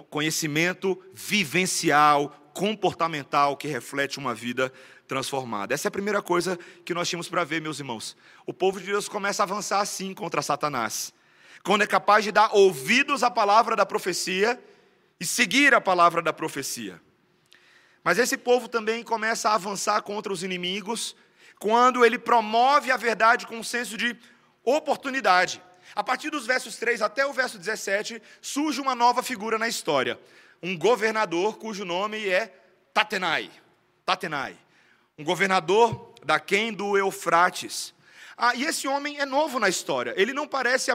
Conhecimento 0.10 1.02
vivencial, 1.14 2.52
comportamental, 2.54 3.56
que 3.56 3.68
reflete 3.68 4.20
uma 4.20 4.36
vida 4.36 4.74
transformada. 5.08 5.74
Essa 5.74 5.88
é 5.88 5.90
a 5.90 5.92
primeira 5.92 6.22
coisa 6.22 6.60
que 6.84 6.94
nós 6.94 7.08
tínhamos 7.08 7.30
para 7.30 7.44
ver, 7.44 7.62
meus 7.62 7.80
irmãos. 7.80 8.16
O 8.46 8.54
povo 8.54 8.80
de 8.80 8.88
Deus 8.88 9.08
começa 9.08 9.42
a 9.42 9.46
avançar 9.46 9.80
assim 9.80 10.14
contra 10.14 10.42
Satanás. 10.42 11.14
Quando 11.64 11.82
é 11.82 11.88
capaz 11.88 12.24
de 12.24 12.32
dar 12.32 12.54
ouvidos 12.54 13.24
à 13.24 13.32
palavra 13.32 13.76
da 13.76 13.86
profecia 13.86 14.62
e 15.20 15.26
seguir 15.26 15.74
a 15.74 15.82
palavra 15.82 16.22
da 16.22 16.34
profecia. 16.34 17.02
Mas 18.04 18.18
esse 18.18 18.38
povo 18.38 18.68
também 18.68 19.04
começa 19.04 19.50
a 19.50 19.56
avançar 19.56 20.02
contra 20.02 20.32
os 20.32 20.44
inimigos 20.44 21.16
quando 21.60 22.06
ele 22.06 22.18
promove 22.18 22.92
a 22.92 22.98
verdade 22.98 23.46
com 23.46 23.58
um 23.58 23.64
senso 23.64 23.98
de 23.98 24.18
oportunidade. 24.64 25.62
A 25.96 26.04
partir 26.04 26.30
dos 26.30 26.46
versos 26.46 26.78
3 26.78 27.02
até 27.02 27.26
o 27.26 27.34
verso 27.34 27.58
17, 27.58 28.22
surge 28.42 28.80
uma 28.80 28.96
nova 28.96 29.22
figura 29.22 29.58
na 29.58 29.68
história. 29.68 30.20
um 30.62 30.78
governador 30.78 31.58
cujo 31.58 31.86
nome 31.86 32.28
é 32.28 32.54
Tatenai. 32.94 33.50
Tatenai. 34.06 34.58
Um 35.18 35.24
governador 35.24 36.14
da 36.24 36.40
quem 36.40 36.72
do 36.72 36.98
Eufrates. 36.98 37.94
Ah, 38.38 38.56
e 38.56 38.64
esse 38.64 38.88
homem 38.88 39.20
é 39.20 39.26
novo 39.26 39.60
na 39.60 39.68
história. 39.68 40.14
Ele 40.16 40.32
não 40.32 40.48
parece 40.48 40.92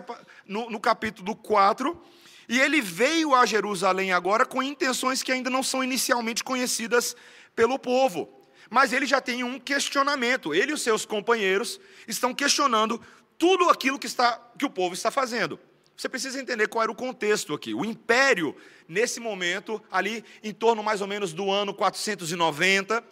no, 0.47 0.71
no 0.71 0.81
capítulo 0.81 1.37
4, 1.37 2.01
e 2.49 2.61
ele 2.61 2.81
veio 2.81 3.35
a 3.35 3.47
Jerusalém 3.47 4.13
agora 4.13 4.45
com 4.45 4.63
intenções 4.63 5.23
que 5.23 5.33
ainda 5.33 5.49
não 5.49 5.63
são 5.63 5.83
inicialmente 5.83 6.45
conhecidas 6.45 7.17
pelo 7.55 7.79
povo. 7.79 8.29
Mas 8.71 8.93
ele 8.93 9.07
já 9.07 9.21
tem 9.21 9.45
um 9.45 9.59
questionamento. 9.59 10.55
Ele 10.55 10.73
e 10.73 10.75
os 10.75 10.83
seus 10.83 11.05
companheiros 11.05 11.81
estão 12.09 12.35
questionando 12.35 13.01
tudo 13.39 13.69
aquilo 13.69 13.99
que, 13.99 14.07
está, 14.07 14.41
que 14.59 14.65
o 14.65 14.71
povo 14.71 14.95
está 14.95 15.11
fazendo. 15.11 15.59
Você 15.97 16.09
precisa 16.09 16.41
entender 16.41 16.69
qual 16.69 16.83
era 16.83 16.93
o 16.93 16.95
contexto 16.95 17.55
aqui. 17.55 17.73
O 17.73 17.85
império, 17.85 18.57
nesse 18.89 19.21
momento, 19.21 19.83
ali 19.91 20.25
em 20.43 20.53
torno 20.53 20.83
mais 20.83 21.01
ou 21.01 21.07
menos 21.07 21.33
do 21.33 21.51
ano 21.51 21.73
490, 21.73 23.03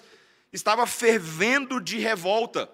estava 0.53 0.87
fervendo 0.87 1.81
de 1.81 1.99
revolta. 1.99 2.69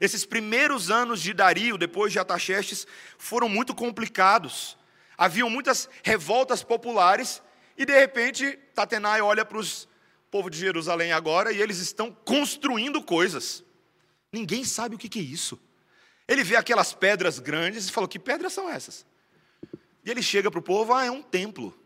Esses 0.00 0.24
primeiros 0.24 0.90
anos 0.90 1.20
de 1.20 1.32
Dario, 1.32 1.76
depois 1.76 2.12
de 2.12 2.18
Ataxerxes, 2.18 2.86
foram 3.18 3.48
muito 3.48 3.74
complicados. 3.74 4.76
Haviam 5.18 5.50
muitas 5.50 5.90
revoltas 6.02 6.62
populares 6.62 7.42
e 7.76 7.84
de 7.84 7.92
repente 7.92 8.58
Tatenai 8.74 9.20
olha 9.20 9.44
para 9.44 9.58
os 9.58 9.88
povo 10.30 10.50
de 10.50 10.58
Jerusalém 10.58 11.12
agora 11.12 11.52
e 11.52 11.60
eles 11.60 11.78
estão 11.78 12.12
construindo 12.24 13.02
coisas. 13.02 13.64
Ninguém 14.32 14.64
sabe 14.64 14.94
o 14.94 14.98
que 14.98 15.18
é 15.18 15.22
isso. 15.22 15.58
Ele 16.26 16.44
vê 16.44 16.56
aquelas 16.56 16.92
pedras 16.92 17.38
grandes 17.38 17.88
e 17.88 17.92
fala: 17.92 18.06
Que 18.06 18.18
pedras 18.18 18.52
são 18.52 18.68
essas? 18.68 19.06
E 20.04 20.10
ele 20.10 20.22
chega 20.22 20.50
para 20.50 20.60
o 20.60 20.62
povo: 20.62 20.92
Ah, 20.92 21.04
é 21.04 21.10
um 21.10 21.22
templo. 21.22 21.76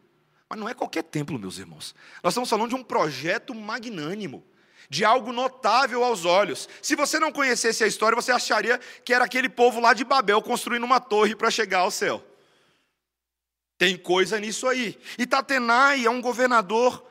Mas 0.48 0.58
não 0.58 0.68
é 0.68 0.74
qualquer 0.74 1.04
templo, 1.04 1.38
meus 1.38 1.58
irmãos. 1.58 1.94
Nós 2.22 2.32
estamos 2.32 2.50
falando 2.50 2.70
de 2.70 2.74
um 2.74 2.84
projeto 2.84 3.54
magnânimo 3.54 4.44
de 4.90 5.04
algo 5.04 5.32
notável 5.32 6.04
aos 6.04 6.26
olhos. 6.26 6.68
Se 6.82 6.94
você 6.94 7.18
não 7.18 7.32
conhecesse 7.32 7.82
a 7.82 7.86
história, 7.86 8.14
você 8.14 8.30
acharia 8.30 8.78
que 9.02 9.14
era 9.14 9.24
aquele 9.24 9.48
povo 9.48 9.80
lá 9.80 9.94
de 9.94 10.04
Babel 10.04 10.42
construindo 10.42 10.82
uma 10.82 11.00
torre 11.00 11.34
para 11.34 11.50
chegar 11.50 11.78
ao 11.78 11.90
céu. 11.90 12.22
Tem 13.78 13.96
coisa 13.96 14.38
nisso 14.38 14.66
aí. 14.68 14.98
E 15.18 15.26
Tatenai 15.26 16.04
é 16.04 16.10
um 16.10 16.20
governador, 16.20 17.04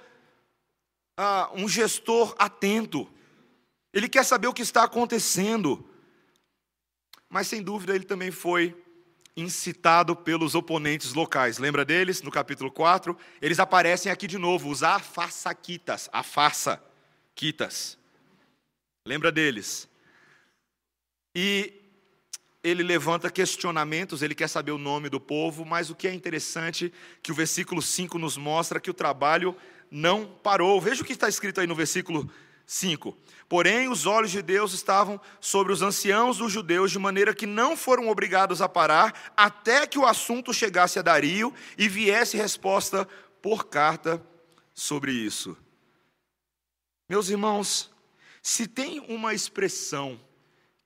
ah, 1.18 1.50
um 1.54 1.68
gestor 1.68 2.36
atento. 2.38 3.12
Ele 3.94 4.08
quer 4.08 4.24
saber 4.24 4.48
o 4.48 4.54
que 4.54 4.62
está 4.62 4.84
acontecendo. 4.84 5.88
Mas 7.30 7.48
sem 7.48 7.62
dúvida 7.62 7.96
ele 7.96 8.06
também 8.06 8.32
foi 8.32 8.76
incitado 9.36 10.16
pelos 10.16 10.56
oponentes 10.56 11.14
locais. 11.14 11.58
Lembra 11.58 11.86
deles 11.86 12.22
no 12.22 12.32
capítulo 12.32 12.72
4? 12.72 13.18
Eles 13.42 13.60
aparecem 13.60 14.12
aqui 14.12 14.28
de 14.28 14.38
novo, 14.38 14.70
os 14.70 14.84
afarsaquitas, 14.84 16.10
a 16.12 16.24
farsa. 16.24 16.82
Quitas. 17.34 17.98
Lembra 19.06 19.32
deles? 19.32 19.90
E 21.34 21.81
ele 22.64 22.84
levanta 22.84 23.30
questionamentos, 23.30 24.22
ele 24.22 24.36
quer 24.36 24.48
saber 24.48 24.72
o 24.72 24.78
nome 24.78 25.10
do 25.10 25.20
povo, 25.20 25.66
mas 25.66 25.90
o 25.90 25.96
que 25.96 26.08
é 26.08 26.14
interessante 26.14 26.94
que 27.22 27.32
o 27.32 27.36
versículo 27.36 27.82
5 27.82 28.20
nos 28.20 28.38
mostra 28.38 28.80
que 28.80 28.90
o 28.90 28.94
trabalho 28.94 29.56
não 29.90 30.26
parou. 30.26 30.80
Veja 30.80 31.02
o 31.02 31.06
que 31.06 31.14
está 31.14 31.28
escrito 31.28 31.60
aí 31.60 31.68
no 31.68 31.76
versículo 31.76 32.30
5. 32.66 33.18
Porém, 33.50 33.90
os 33.90 34.06
olhos 34.06 34.32
de 34.32 34.42
Deus 34.42 34.74
estavam 34.74 35.20
sobre 35.40 35.74
os 35.74 35.82
anciãos 35.82 36.38
dos 36.38 36.52
judeus, 36.52 36.92
de 36.92 37.00
maneira 37.00 37.34
que 37.34 37.48
não 37.48 37.76
foram 37.76 38.08
obrigados 38.08 38.62
a 38.62 38.70
parar, 38.70 39.34
até 39.36 39.88
que 39.88 39.98
o 39.98 40.06
assunto 40.06 40.54
chegasse 40.54 41.00
a 41.00 41.02
Dario 41.02 41.54
e 41.78 41.90
viesse 41.90 42.38
resposta 42.38 43.08
por 43.42 43.68
carta 43.68 44.24
sobre 44.74 45.12
isso. 45.12 45.58
Meus 47.10 47.28
irmãos, 47.30 47.92
se 48.42 48.68
tem 48.68 49.00
uma 49.02 49.34
expressão 49.34 50.18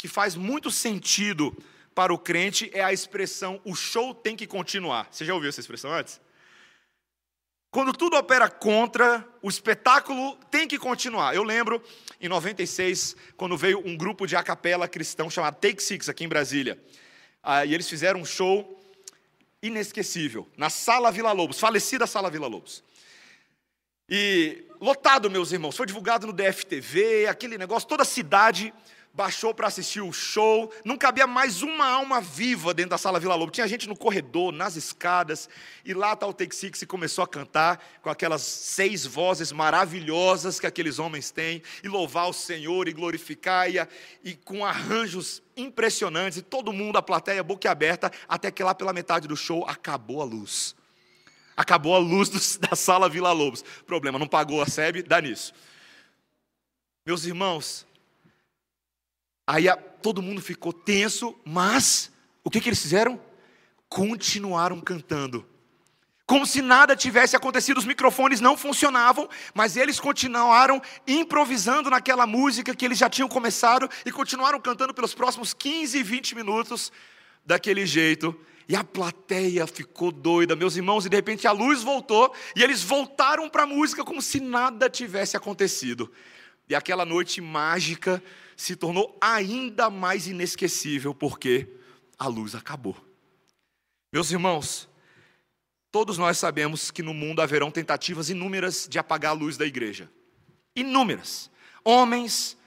que 0.05 0.07
faz 0.07 0.35
muito 0.35 0.69
sentido 0.69 1.57
para 1.95 2.13
o 2.13 2.19
crente, 2.19 2.69
é 2.75 2.83
a 2.83 2.93
expressão 2.93 3.59
o 3.65 3.73
show 3.73 4.13
tem 4.13 4.35
que 4.35 4.45
continuar. 4.45 5.07
Você 5.09 5.25
já 5.25 5.33
ouviu 5.33 5.49
essa 5.49 5.59
expressão 5.59 5.91
antes? 5.91 6.21
Quando 7.71 7.91
tudo 7.91 8.15
opera 8.15 8.47
contra, 8.47 9.27
o 9.41 9.49
espetáculo 9.49 10.37
tem 10.51 10.67
que 10.67 10.77
continuar. 10.77 11.33
Eu 11.33 11.41
lembro, 11.41 11.81
em 12.21 12.29
96, 12.29 13.15
quando 13.35 13.57
veio 13.57 13.81
um 13.83 13.97
grupo 13.97 14.27
de 14.27 14.35
acapela 14.35 14.87
cristão 14.87 15.27
chamado 15.27 15.55
Take 15.55 15.81
Six, 15.81 16.07
aqui 16.07 16.23
em 16.23 16.29
Brasília. 16.29 16.79
Ah, 17.41 17.65
e 17.65 17.73
eles 17.73 17.89
fizeram 17.89 18.19
um 18.19 18.25
show 18.25 18.79
inesquecível, 19.59 20.47
na 20.55 20.69
Sala 20.69 21.11
Vila 21.11 21.31
Lobos, 21.31 21.59
falecida 21.59 22.05
Sala 22.05 22.29
Vila 22.29 22.45
Lobos. 22.45 22.83
E 24.07 24.65
lotado, 24.79 25.31
meus 25.31 25.51
irmãos, 25.51 25.75
foi 25.75 25.87
divulgado 25.87 26.27
no 26.27 26.33
DFTV, 26.33 27.25
aquele 27.25 27.57
negócio, 27.57 27.89
toda 27.89 28.03
a 28.03 28.05
cidade 28.05 28.71
baixou 29.15 29.53
para 29.53 29.67
assistir 29.67 30.01
o 30.01 30.11
show, 30.11 30.69
não 30.83 30.97
cabia 30.97 31.25
mais 31.25 31.61
uma 31.61 31.87
alma 31.87 32.19
viva 32.19 32.73
dentro 32.73 32.89
da 32.89 32.97
sala 32.97 33.17
Vila 33.17 33.33
Lobo. 33.33 33.51
Tinha 33.51 33.67
gente 33.67 33.87
no 33.87 33.95
corredor, 33.95 34.51
nas 34.51 34.75
escadas, 34.75 35.47
e 35.85 35.93
lá 35.93 36.11
está 36.13 36.27
o 36.27 36.33
Take 36.33 36.53
Six 36.53 36.81
e 36.81 36.85
começou 36.85 37.23
a 37.23 37.27
cantar 37.27 37.81
com 38.01 38.09
aquelas 38.09 38.41
seis 38.41 39.05
vozes 39.05 39.53
maravilhosas 39.53 40.59
que 40.59 40.67
aqueles 40.67 40.99
homens 40.99 41.31
têm, 41.31 41.63
e 41.81 41.87
louvar 41.87 42.27
o 42.27 42.33
Senhor 42.33 42.89
e 42.89 42.93
glorificar, 42.93 43.69
e, 43.69 43.87
e 44.21 44.35
com 44.35 44.65
arranjos 44.65 45.41
impressionantes, 45.55 46.39
e 46.39 46.41
todo 46.41 46.73
mundo, 46.73 46.97
a 46.97 47.01
plateia 47.01 47.41
boquiaberta, 47.41 48.11
até 48.27 48.51
que 48.51 48.63
lá 48.63 48.75
pela 48.75 48.91
metade 48.91 49.29
do 49.29 49.37
show 49.37 49.65
acabou 49.65 50.21
a 50.21 50.25
luz. 50.25 50.75
Acabou 51.55 51.95
a 51.95 51.99
luz 51.99 52.27
do, 52.27 52.39
da 52.67 52.75
sala 52.75 53.07
Vila 53.07 53.31
Lobos. 53.31 53.63
Problema, 53.87 54.19
não 54.19 54.27
pagou 54.27 54.61
a 54.61 54.65
SEB, 54.65 55.03
dá 55.03 55.21
nisso. 55.21 55.53
Meus 57.05 57.23
irmãos, 57.23 57.85
aí 59.45 59.67
a, 59.69 59.75
todo 59.75 60.21
mundo 60.21 60.41
ficou 60.41 60.73
tenso, 60.73 61.35
mas 61.45 62.11
o 62.43 62.49
que, 62.49 62.61
que 62.61 62.69
eles 62.69 62.81
fizeram? 62.81 63.19
Continuaram 63.89 64.79
cantando. 64.79 65.45
Como 66.27 66.45
se 66.45 66.59
nada 66.59 66.95
tivesse 66.95 67.35
acontecido, 67.35 67.77
os 67.77 67.85
microfones 67.85 68.41
não 68.41 68.57
funcionavam, 68.57 69.29
mas 69.53 69.77
eles 69.77 69.99
continuaram 69.99 70.81
improvisando 71.07 71.89
naquela 71.89 72.25
música 72.25 72.73
que 72.75 72.83
eles 72.83 72.97
já 72.97 73.07
tinham 73.07 73.29
começado 73.29 73.87
e 74.03 74.11
continuaram 74.11 74.59
cantando 74.59 74.93
pelos 74.93 75.13
próximos 75.13 75.53
15, 75.53 76.01
20 76.01 76.35
minutos 76.35 76.91
daquele 77.45 77.85
jeito. 77.85 78.35
E 78.67 78.75
a 78.75 78.83
plateia 78.83 79.67
ficou 79.67 80.11
doida, 80.11 80.55
meus 80.55 80.75
irmãos, 80.75 81.05
e 81.05 81.09
de 81.09 81.15
repente 81.15 81.45
a 81.45 81.51
luz 81.51 81.83
voltou 81.83 82.33
e 82.55 82.63
eles 82.63 82.81
voltaram 82.81 83.47
para 83.47 83.61
a 83.61 83.67
música 83.67 84.03
como 84.03 84.19
se 84.19 84.39
nada 84.39 84.89
tivesse 84.89 85.37
acontecido. 85.37 86.11
E 86.67 86.73
aquela 86.73 87.05
noite 87.05 87.39
mágica 87.39 88.23
se 88.55 88.75
tornou 88.75 89.17
ainda 89.19 89.89
mais 89.89 90.27
inesquecível 90.27 91.13
porque 91.13 91.67
a 92.17 92.27
luz 92.27 92.55
acabou. 92.55 92.95
Meus 94.11 94.31
irmãos, 94.31 94.87
todos 95.91 96.17
nós 96.17 96.37
sabemos 96.37 96.91
que 96.91 97.03
no 97.03 97.13
mundo 97.13 97.41
haverão 97.41 97.69
tentativas 97.69 98.29
inúmeras 98.29 98.87
de 98.89 98.97
apagar 98.97 99.31
a 99.31 99.35
luz 99.35 99.57
da 99.57 99.65
igreja. 99.65 100.09
Inúmeras. 100.75 101.49
Homens, 101.83 102.57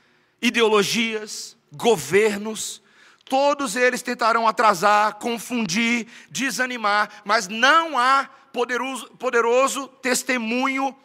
ideologias, 0.40 1.56
governos, 1.72 2.82
Todos 3.28 3.76
eles 3.76 4.00
tentarão 4.00 4.48
atrasar, 4.48 5.16
confundir, 5.16 6.06
desanimar, 6.30 7.22
mas 7.24 7.46
não 7.46 7.98
há 7.98 8.28
poderoso, 8.52 9.06
poderoso 9.18 9.86
testemunho 9.86 10.96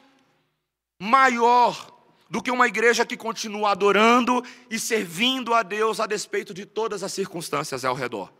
maior 0.98 1.93
do 2.34 2.42
que 2.42 2.50
uma 2.50 2.68
igreja 2.68 3.06
que 3.06 3.16
continua 3.16 3.70
adorando 3.70 4.44
e 4.68 4.80
servindo 4.80 5.54
a 5.54 5.62
Deus 5.62 6.00
a 6.00 6.08
despeito 6.08 6.52
de 6.52 6.66
todas 6.66 7.04
as 7.04 7.14
circunstâncias 7.14 7.86
ao 7.86 7.94
redor. 7.94 8.34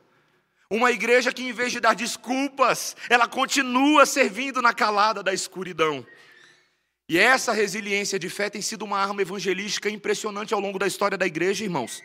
Uma 0.68 0.92
igreja 0.92 1.32
que, 1.32 1.44
em 1.44 1.54
vez 1.54 1.72
de 1.72 1.80
dar 1.80 1.94
desculpas, 1.94 2.96
ela 3.08 3.28
continua 3.28 4.08
servindo 4.08 4.64
na 4.64 4.74
calada 4.74 5.22
da 5.22 5.32
escuridão. 5.32 6.04
E 7.08 7.20
essa 7.20 7.54
resiliência 7.54 8.18
de 8.18 8.32
fé 8.32 8.50
tem 8.50 8.64
sido 8.64 8.84
uma 8.84 8.98
arma 8.98 9.22
evangelística 9.22 9.88
impressionante 9.88 10.56
ao 10.56 10.60
longo 10.60 10.80
da 10.80 10.88
história 10.88 11.16
da 11.16 11.28
igreja, 11.28 11.64
irmãos 11.64 12.02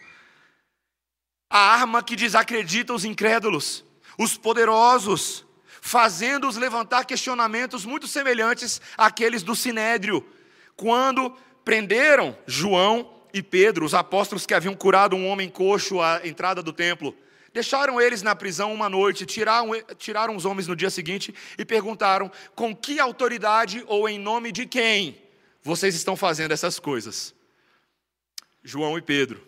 a 1.50 1.58
arma 1.58 2.02
que 2.02 2.14
desacredita 2.14 2.92
os 2.92 3.04
incrédulos, 3.04 3.84
os 4.18 4.36
poderosos, 4.36 5.46
fazendo-os 5.80 6.56
levantar 6.56 7.06
questionamentos 7.06 7.86
muito 7.86 8.06
semelhantes 8.06 8.80
àqueles 8.96 9.42
do 9.42 9.56
sinédrio, 9.56 10.26
quando 10.76 11.34
prenderam 11.68 12.34
João 12.46 13.14
e 13.30 13.42
Pedro, 13.42 13.84
os 13.84 13.92
apóstolos 13.92 14.46
que 14.46 14.54
haviam 14.54 14.74
curado 14.74 15.14
um 15.14 15.28
homem 15.28 15.50
coxo 15.50 16.00
à 16.00 16.26
entrada 16.26 16.62
do 16.62 16.72
templo. 16.72 17.14
Deixaram 17.52 18.00
eles 18.00 18.22
na 18.22 18.34
prisão 18.34 18.72
uma 18.72 18.88
noite, 18.88 19.26
tiraram, 19.26 19.72
tiraram 19.98 20.34
os 20.34 20.46
homens 20.46 20.66
no 20.66 20.74
dia 20.74 20.88
seguinte 20.88 21.34
e 21.58 21.66
perguntaram: 21.66 22.32
com 22.54 22.74
que 22.74 22.98
autoridade 22.98 23.84
ou 23.86 24.08
em 24.08 24.18
nome 24.18 24.50
de 24.50 24.64
quem 24.64 25.20
vocês 25.62 25.94
estão 25.94 26.16
fazendo 26.16 26.52
essas 26.52 26.78
coisas? 26.78 27.34
João 28.64 28.96
e 28.96 29.02
Pedro 29.02 29.46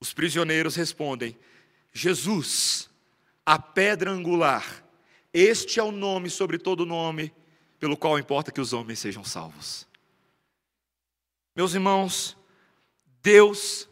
os 0.00 0.12
prisioneiros 0.12 0.74
respondem: 0.74 1.38
Jesus, 1.92 2.90
a 3.46 3.60
pedra 3.60 4.10
angular, 4.10 4.84
este 5.32 5.78
é 5.78 5.84
o 5.84 5.92
nome 5.92 6.28
sobre 6.28 6.58
todo 6.58 6.84
nome, 6.84 7.32
pelo 7.78 7.96
qual 7.96 8.18
importa 8.18 8.50
que 8.50 8.60
os 8.60 8.72
homens 8.72 8.98
sejam 8.98 9.22
salvos. 9.22 9.91
Meus 11.54 11.74
irmãos, 11.74 12.36
Deus 13.22 13.88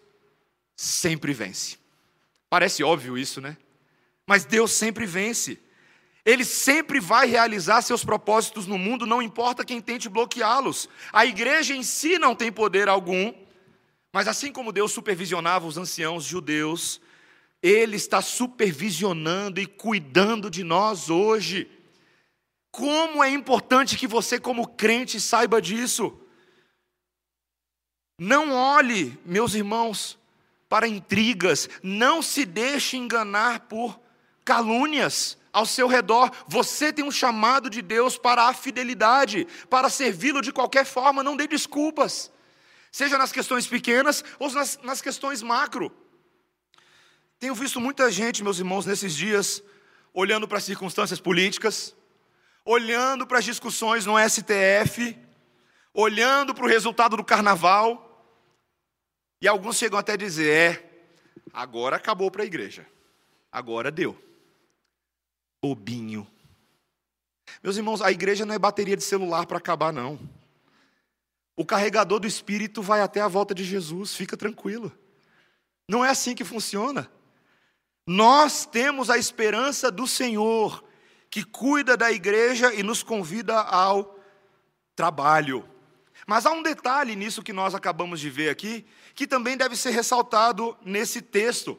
sempre 0.75 1.33
vence. 1.33 1.79
Parece 2.49 2.83
óbvio 2.83 3.19
isso, 3.19 3.41
né? 3.41 3.57
Mas 4.27 4.45
Deus 4.45 4.73
sempre 4.73 5.07
vence. 5.07 5.59
Ele 6.25 6.45
sempre 6.45 7.01
vai 7.01 7.27
realizar 7.27 7.83
seus 7.83 8.05
propósitos 8.05 8.67
no 8.67 8.79
mundo, 8.79 9.07
não 9.07 9.23
importa 9.23 9.65
quem 9.65 9.81
tente 9.81 10.09
bloqueá-los. 10.09 10.89
A 11.13 11.25
igreja 11.27 11.75
em 11.75 11.83
si 11.83 12.19
não 12.19 12.35
tem 12.35 12.53
poder 12.53 12.89
algum, 12.89 13.33
mas 14.13 14.29
assim 14.29 14.53
como 14.53 14.73
Deus 14.73 14.93
supervisionava 14.93 15.67
os 15.67 15.79
anciãos 15.79 16.25
judeus, 16.25 17.01
Ele 17.63 17.97
está 17.97 18.21
supervisionando 18.21 19.61
e 19.61 19.67
cuidando 19.67 20.51
de 20.51 20.65
nós 20.65 21.09
hoje. 21.09 21.71
Como 22.71 23.23
é 23.23 23.31
importante 23.31 23.97
que 23.97 24.07
você, 24.07 24.39
como 24.39 24.67
crente, 24.67 25.21
saiba 25.21 25.61
disso. 25.61 26.21
Não 28.23 28.53
olhe, 28.53 29.19
meus 29.25 29.55
irmãos, 29.55 30.19
para 30.69 30.87
intrigas, 30.87 31.71
não 31.83 32.21
se 32.21 32.45
deixe 32.45 32.99
enganar 32.99 33.61
por 33.61 33.99
calúnias 34.45 35.39
ao 35.51 35.65
seu 35.65 35.89
redor. 35.89 36.31
Você 36.47 36.93
tem 36.93 37.03
um 37.03 37.11
chamado 37.11 37.71
de 37.71 37.81
Deus 37.81 38.19
para 38.19 38.43
a 38.43 38.53
fidelidade, 38.53 39.47
para 39.71 39.89
servi-lo 39.89 40.43
de 40.43 40.53
qualquer 40.53 40.85
forma, 40.85 41.23
não 41.23 41.35
dê 41.35 41.47
desculpas, 41.47 42.31
seja 42.93 43.17
nas 43.17 43.33
questões 43.33 43.67
pequenas 43.67 44.23
ou 44.39 44.53
nas, 44.53 44.79
nas 44.83 45.01
questões 45.01 45.41
macro. 45.41 45.91
Tenho 47.39 47.55
visto 47.55 47.81
muita 47.81 48.13
gente, 48.13 48.45
meus 48.45 48.59
irmãos, 48.59 48.85
nesses 48.85 49.17
dias, 49.17 49.63
olhando 50.13 50.47
para 50.47 50.59
as 50.59 50.65
circunstâncias 50.65 51.19
políticas, 51.19 51.97
olhando 52.67 53.27
para 53.27 53.39
as 53.39 53.47
discussões 53.47 54.05
no 54.05 54.17
STF, 54.19 55.17
olhando 55.95 56.55
para 56.55 56.67
o 56.67 56.69
resultado 56.69 57.17
do 57.17 57.25
carnaval, 57.25 58.09
e 59.41 59.49
alguns 59.49 59.77
chegam 59.77 59.99
até 59.99 60.13
a 60.13 60.17
dizer: 60.17 60.51
é, 60.51 61.03
agora 61.53 61.97
acabou 61.97 62.31
para 62.31 62.43
a 62.43 62.47
igreja, 62.47 62.87
agora 63.51 63.91
deu 63.91 64.17
bobinho. 65.63 66.27
Meus 67.63 67.77
irmãos, 67.77 68.01
a 68.01 68.11
igreja 68.11 68.47
não 68.47 68.55
é 68.55 68.59
bateria 68.59 68.97
de 68.97 69.05
celular 69.05 69.47
para 69.47 69.59
acabar, 69.59 69.93
não. 69.93 70.19
O 71.57 71.65
carregador 71.65 72.19
do 72.19 72.27
Espírito 72.27 72.81
vai 72.81 73.03
até 73.03 73.21
a 73.21 73.29
volta 73.29 73.55
de 73.55 73.65
Jesus, 73.65 74.15
fica 74.15 74.37
tranquilo. 74.37 74.91
Não 75.87 76.05
é 76.05 76.11
assim 76.11 76.35
que 76.35 76.45
funciona. 76.45 77.11
Nós 78.07 78.65
temos 78.65 79.11
a 79.11 79.19
esperança 79.19 79.91
do 79.91 80.07
Senhor, 80.07 80.83
que 81.29 81.45
cuida 81.45 81.97
da 81.97 82.11
igreja 82.11 82.73
e 82.73 82.83
nos 82.83 83.03
convida 83.03 83.61
ao 83.61 84.19
trabalho. 84.97 85.69
Mas 86.31 86.47
há 86.47 86.53
um 86.53 86.63
detalhe 86.63 87.17
nisso 87.17 87.43
que 87.43 87.53
nós 87.53 87.75
acabamos 87.75 88.21
de 88.21 88.31
ver 88.31 88.51
aqui, 88.51 88.87
que 89.17 89.27
também 89.27 89.57
deve 89.57 89.75
ser 89.75 89.91
ressaltado 89.91 90.79
nesse 90.81 91.21
texto. 91.21 91.77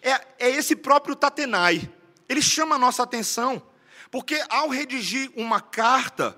É, 0.00 0.46
é 0.46 0.48
esse 0.48 0.74
próprio 0.74 1.14
Tatenai 1.14 1.86
ele 2.26 2.40
chama 2.40 2.76
a 2.76 2.78
nossa 2.78 3.02
atenção, 3.02 3.62
porque 4.10 4.42
ao 4.48 4.70
redigir 4.70 5.30
uma 5.36 5.60
carta, 5.60 6.34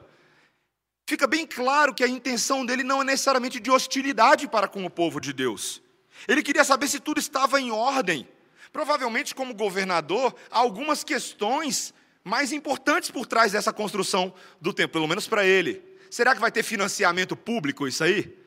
fica 1.07 1.29
bem 1.29 1.46
claro 1.46 1.94
que 1.94 2.03
a 2.03 2.09
intenção 2.09 2.66
dele 2.66 2.83
não 2.83 3.01
é 3.01 3.05
necessariamente 3.05 3.61
de 3.61 3.70
hostilidade 3.70 4.48
para 4.48 4.66
com 4.66 4.85
o 4.85 4.90
povo 4.90 5.20
de 5.20 5.33
Deus. 5.33 5.81
Ele 6.27 6.42
queria 6.42 6.64
saber 6.64 6.88
se 6.88 6.98
tudo 6.98 7.20
estava 7.20 7.61
em 7.61 7.70
ordem. 7.70 8.29
Provavelmente, 8.72 9.37
como 9.37 9.55
governador, 9.55 10.35
há 10.51 10.59
algumas 10.59 11.05
questões 11.05 11.94
mais 12.25 12.53
importantes 12.53 13.09
por 13.09 13.25
trás 13.25 13.53
dessa 13.53 13.72
construção 13.72 14.35
do 14.61 14.72
templo, 14.72 14.94
pelo 14.94 15.07
menos 15.07 15.29
para 15.29 15.46
ele. 15.46 15.91
Será 16.12 16.35
que 16.35 16.42
vai 16.42 16.53
ter 16.53 16.62
financiamento 16.62 17.35
público 17.35 17.88
isso 17.88 18.05
aí? 18.05 18.38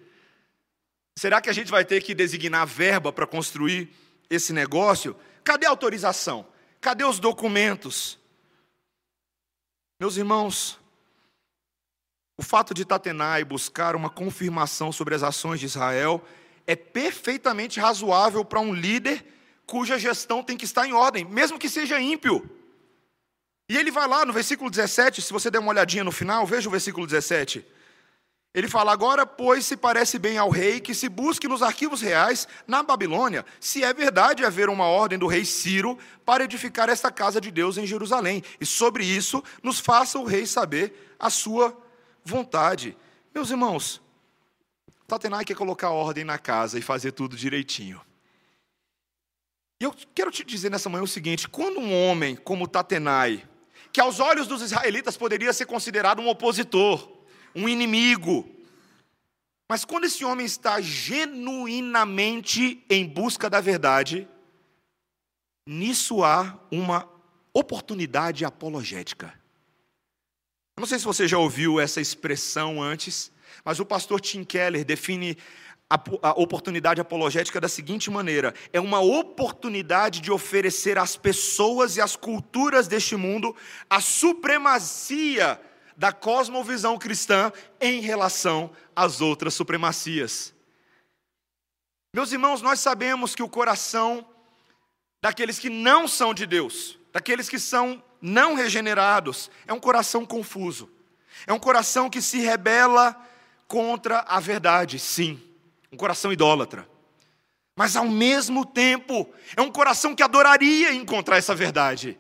Será 1.18 1.42
que 1.42 1.50
a 1.50 1.54
gente 1.54 1.72
vai 1.72 1.84
ter 1.84 2.00
que 2.00 2.14
designar 2.14 2.68
verba 2.68 3.12
para 3.12 3.26
construir 3.26 3.90
esse 4.30 4.54
negócio? 4.54 5.16
Cadê 5.44 5.66
a 5.66 5.72
autorização? 5.72 6.46
Cadê 6.80 7.04
os 7.04 7.20
documentos? 7.20 8.20
Meus 10.00 10.16
irmãos, 10.16 10.80
o 12.38 12.44
fato 12.44 12.72
de 12.72 12.86
Tatenai 12.86 13.44
buscar 13.44 13.96
uma 13.96 14.12
confirmação 14.12 14.92
sobre 14.92 15.16
as 15.16 15.24
ações 15.24 15.60
de 15.60 15.66
Israel 15.66 16.24
é 16.68 16.76
perfeitamente 16.76 17.80
razoável 17.80 18.46
para 18.46 18.60
um 18.60 18.76
líder 18.76 19.26
cuja 19.66 19.98
gestão 19.98 20.44
tem 20.44 20.56
que 20.56 20.66
estar 20.66 20.86
em 20.86 20.94
ordem, 20.94 21.26
mesmo 21.26 21.58
que 21.58 21.68
seja 21.68 22.00
ímpio. 22.00 22.48
E 23.68 23.78
ele 23.78 23.90
vai 23.92 24.08
lá 24.08 24.26
no 24.26 24.34
versículo 24.34 24.70
17, 24.70 25.22
se 25.22 25.34
você 25.34 25.50
der 25.50 25.60
uma 25.60 25.72
olhadinha 25.72 26.04
no 26.04 26.12
final, 26.12 26.46
veja 26.46 26.68
o 26.68 26.72
versículo 26.72 27.08
17. 27.08 27.66
Ele 28.54 28.70
fala: 28.70 28.94
Agora, 28.94 29.26
pois, 29.26 29.66
se 29.66 29.76
parece 29.76 30.18
bem 30.18 30.38
ao 30.38 30.50
rei 30.50 30.80
que 30.80 30.94
se 30.94 31.10
busque 31.10 31.48
nos 31.48 31.62
arquivos 31.62 32.00
reais 32.00 32.48
na 32.66 32.82
Babilônia, 32.82 33.46
se 33.60 33.84
é 33.84 33.94
verdade 33.94 34.46
haver 34.46 34.70
uma 34.70 34.86
ordem 34.86 35.20
do 35.20 35.28
rei 35.28 35.44
Ciro 35.44 36.00
para 36.24 36.46
edificar 36.46 36.88
esta 36.88 37.12
casa 37.12 37.42
de 37.42 37.52
Deus 37.52 37.78
em 37.78 37.86
Jerusalém. 37.86 38.42
E 38.62 38.66
sobre 38.66 39.04
isso 39.04 39.44
nos 39.62 39.80
faça 39.80 40.18
o 40.18 40.24
rei 40.24 40.46
saber 40.46 41.16
a 41.20 41.30
sua 41.30 41.78
vontade. 42.24 42.96
Meus 43.34 43.50
irmãos, 43.50 44.02
Tatenai 45.06 45.44
quer 45.44 45.56
colocar 45.56 45.90
ordem 45.90 46.24
na 46.24 46.38
casa 46.38 46.80
e 46.80 46.82
fazer 46.82 47.12
tudo 47.12 47.36
direitinho. 47.36 48.00
E 49.82 49.84
eu 49.84 49.94
quero 50.14 50.32
te 50.32 50.46
dizer 50.46 50.72
nessa 50.72 50.88
manhã 50.88 51.04
o 51.04 51.08
seguinte: 51.08 51.50
quando 51.50 51.80
um 51.80 51.94
homem 51.94 52.38
como 52.38 52.70
Tatenai, 52.70 53.46
que 53.96 54.02
aos 54.02 54.20
olhos 54.20 54.46
dos 54.46 54.62
israelitas 54.62 55.16
poderia 55.16 55.54
ser 55.54 55.68
considerado 55.68 56.22
um 56.22 56.28
opositor, 56.28 57.10
um 57.56 57.70
inimigo. 57.70 58.46
Mas 59.70 59.86
quando 59.86 60.04
esse 60.04 60.26
homem 60.26 60.46
está 60.46 60.82
genuinamente 60.82 62.84
em 62.90 63.08
busca 63.08 63.50
da 63.50 63.62
verdade, 63.62 64.28
nisso 65.66 66.26
há 66.26 66.60
uma 66.70 67.10
oportunidade 67.54 68.44
apologética. 68.44 69.28
Eu 70.76 70.82
não 70.82 70.88
sei 70.88 71.00
se 71.00 71.06
você 71.06 71.26
já 71.26 71.38
ouviu 71.38 71.80
essa 71.80 72.02
expressão 72.02 72.84
antes, 72.84 73.32
mas 73.64 73.80
o 73.80 73.86
pastor 73.86 74.20
Tim 74.20 74.44
Keller 74.44 74.84
define 74.84 75.38
a, 75.90 76.32
oportunidade 76.40 77.00
apologética 77.00 77.62
da 77.62 77.68
seguinte 77.68 78.10
maneira: 78.10 78.54
é 78.74 78.80
uma 78.80 79.00
oportunidade 79.00 80.20
de 80.22 80.32
oferecer 80.32 80.98
às 80.98 81.16
pessoas 81.16 81.98
e 81.98 82.02
às 82.02 82.16
culturas 82.16 82.88
deste 82.88 83.16
mundo 83.16 83.56
a 83.90 84.02
supremacia 84.02 85.60
da 85.96 86.12
cosmovisão 86.12 86.98
cristã 86.98 87.52
em 87.80 88.02
relação 88.02 88.72
às 88.96 89.22
outras 89.22 89.54
supremacias. 89.54 90.54
Meus 92.14 92.32
irmãos, 92.32 92.62
nós 92.62 92.80
sabemos 92.80 93.36
que 93.36 93.44
o 93.44 93.50
coração 93.50 94.26
daqueles 95.22 95.60
que 95.60 95.70
não 95.70 96.08
são 96.08 96.34
de 96.34 96.46
Deus, 96.46 96.98
daqueles 97.12 97.50
que 97.50 97.60
são 97.60 98.04
não 98.22 98.56
regenerados, 98.56 99.52
é 99.68 99.74
um 99.74 99.80
coração 99.80 100.26
confuso. 100.26 100.90
É 101.46 101.54
um 101.54 101.60
coração 101.60 102.10
que 102.10 102.22
se 102.22 102.40
rebela 102.40 103.16
contra 103.68 104.20
a 104.22 104.40
verdade, 104.40 104.98
sim. 104.98 105.42
Um 105.96 105.98
coração 105.98 106.34
idólatra. 106.34 106.86
Mas 107.74 107.96
ao 107.96 108.06
mesmo 108.06 108.66
tempo, 108.66 109.30
é 109.56 109.62
um 109.62 109.72
coração 109.72 110.14
que 110.14 110.22
adoraria 110.22 110.94
encontrar 110.94 111.38
essa 111.38 111.56
verdade 111.56 112.20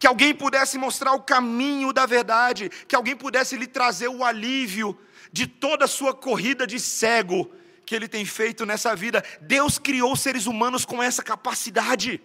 que 0.00 0.06
alguém 0.08 0.34
pudesse 0.34 0.76
mostrar 0.76 1.12
o 1.12 1.22
caminho 1.22 1.92
da 1.92 2.04
verdade, 2.04 2.68
que 2.88 2.96
alguém 2.96 3.14
pudesse 3.14 3.56
lhe 3.56 3.68
trazer 3.68 4.08
o 4.08 4.24
alívio 4.24 4.98
de 5.32 5.46
toda 5.46 5.84
a 5.84 5.88
sua 5.88 6.12
corrida 6.12 6.66
de 6.66 6.80
cego 6.80 7.50
que 7.86 7.94
ele 7.94 8.08
tem 8.08 8.24
feito 8.24 8.66
nessa 8.66 8.96
vida. 8.96 9.24
Deus 9.40 9.78
criou 9.78 10.16
seres 10.16 10.46
humanos 10.46 10.84
com 10.84 11.00
essa 11.00 11.22
capacidade. 11.22 12.20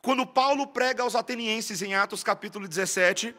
Quando 0.00 0.24
Paulo 0.24 0.68
prega 0.68 1.02
aos 1.02 1.16
atenienses 1.16 1.82
em 1.82 1.94
Atos 1.96 2.22
capítulo 2.22 2.68
17, 2.68 3.34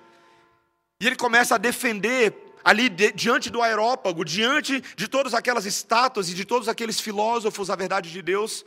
e 0.99 1.08
ele 1.08 1.15
começa 1.15 1.56
a 1.56 1.58
defender 1.58 2.51
ali 2.63 2.89
de, 2.89 3.12
diante 3.12 3.50
do 3.50 3.62
aerópago, 3.62 4.24
diante 4.24 4.82
de 4.95 5.08
todas 5.08 5.34
aquelas 5.34 5.65
estátuas 5.65 6.30
e 6.30 6.34
de 6.34 6.45
todos 6.45 6.67
aqueles 6.67 7.00
filósofos 7.00 7.69
a 7.69 7.76
verdade 7.76 8.12
de 8.12 8.21
Deus, 8.21 8.65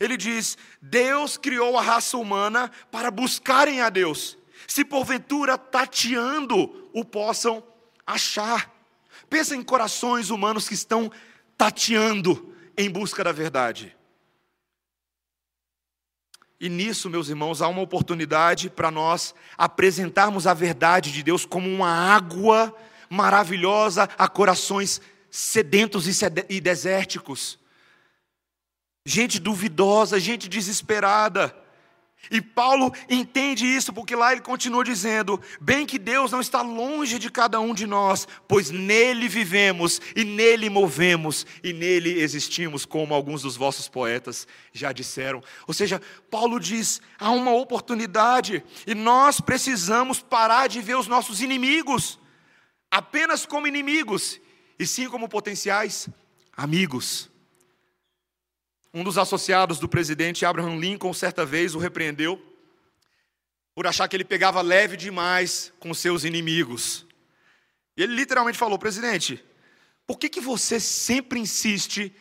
ele 0.00 0.16
diz: 0.16 0.56
Deus 0.80 1.36
criou 1.36 1.76
a 1.78 1.82
raça 1.82 2.16
humana 2.16 2.70
para 2.90 3.10
buscarem 3.10 3.80
a 3.80 3.88
Deus 3.88 4.38
se 4.68 4.84
porventura 4.84 5.56
tateando 5.56 6.90
o 6.92 7.02
possam 7.02 7.64
achar. 8.06 8.70
Pensa 9.28 9.56
em 9.56 9.62
corações 9.62 10.30
humanos 10.30 10.68
que 10.68 10.74
estão 10.74 11.10
tateando 11.56 12.54
em 12.76 12.90
busca 12.90 13.24
da 13.24 13.32
verdade. 13.32 13.96
E 16.60 16.68
nisso, 16.68 17.08
meus 17.08 17.28
irmãos, 17.28 17.62
há 17.62 17.68
uma 17.68 17.80
oportunidade 17.80 18.68
para 18.68 18.90
nós 18.90 19.34
apresentarmos 19.56 20.46
a 20.46 20.52
verdade 20.52 21.12
de 21.12 21.22
Deus 21.22 21.46
como 21.46 21.68
uma 21.68 21.88
água 21.88 22.74
maravilhosa 23.08 24.08
a 24.18 24.28
corações 24.28 25.00
sedentos 25.30 26.06
e 26.48 26.60
desérticos. 26.60 27.58
Gente 29.04 29.38
duvidosa, 29.38 30.20
gente 30.20 30.48
desesperada 30.48 31.54
E 32.30 32.42
Paulo 32.42 32.92
entende 33.08 33.64
isso, 33.64 33.92
porque 33.92 34.14
lá 34.14 34.32
ele 34.32 34.40
continua 34.40 34.84
dizendo: 34.84 35.40
bem 35.60 35.86
que 35.86 35.98
Deus 35.98 36.32
não 36.32 36.40
está 36.40 36.60
longe 36.60 37.18
de 37.18 37.30
cada 37.30 37.58
um 37.60 37.72
de 37.72 37.86
nós, 37.86 38.26
pois 38.46 38.70
nele 38.70 39.28
vivemos 39.28 40.00
e 40.14 40.24
nele 40.24 40.68
movemos 40.68 41.46
e 41.62 41.72
nele 41.72 42.20
existimos, 42.20 42.84
como 42.84 43.14
alguns 43.14 43.42
dos 43.42 43.56
vossos 43.56 43.88
poetas 43.88 44.46
já 44.72 44.92
disseram. 44.92 45.42
Ou 45.66 45.72
seja, 45.72 46.02
Paulo 46.30 46.58
diz: 46.60 47.00
há 47.18 47.30
uma 47.30 47.54
oportunidade 47.54 48.62
e 48.86 48.94
nós 48.94 49.40
precisamos 49.40 50.20
parar 50.20 50.66
de 50.66 50.80
ver 50.80 50.96
os 50.96 51.06
nossos 51.06 51.40
inimigos 51.40 52.18
apenas 52.90 53.44
como 53.46 53.66
inimigos, 53.66 54.40
e 54.78 54.86
sim 54.86 55.08
como 55.08 55.28
potenciais 55.28 56.08
amigos. 56.56 57.30
Um 58.92 59.04
dos 59.04 59.18
associados 59.18 59.78
do 59.78 59.88
presidente 59.88 60.44
Abraham 60.44 60.78
Lincoln, 60.78 61.12
certa 61.12 61.44
vez, 61.44 61.74
o 61.74 61.78
repreendeu 61.78 62.42
por 63.74 63.86
achar 63.86 64.08
que 64.08 64.16
ele 64.16 64.24
pegava 64.24 64.60
leve 64.60 64.96
demais 64.96 65.72
com 65.78 65.94
seus 65.94 66.24
inimigos. 66.24 67.06
E 67.96 68.02
ele 68.02 68.14
literalmente 68.14 68.58
falou: 68.58 68.78
presidente, 68.78 69.44
por 70.06 70.18
que, 70.18 70.28
que 70.28 70.40
você 70.40 70.80
sempre 70.80 71.38
insiste 71.38 72.12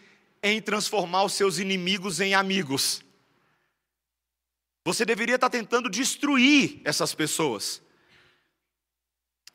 em 0.43 0.61
transformar 0.61 1.23
os 1.23 1.33
seus 1.33 1.57
inimigos 1.57 2.19
em 2.19 2.35
amigos? 2.35 3.01
Você 4.85 5.03
deveria 5.03 5.35
estar 5.35 5.49
tentando 5.49 5.89
destruir 5.89 6.81
essas 6.85 7.13
pessoas. 7.15 7.81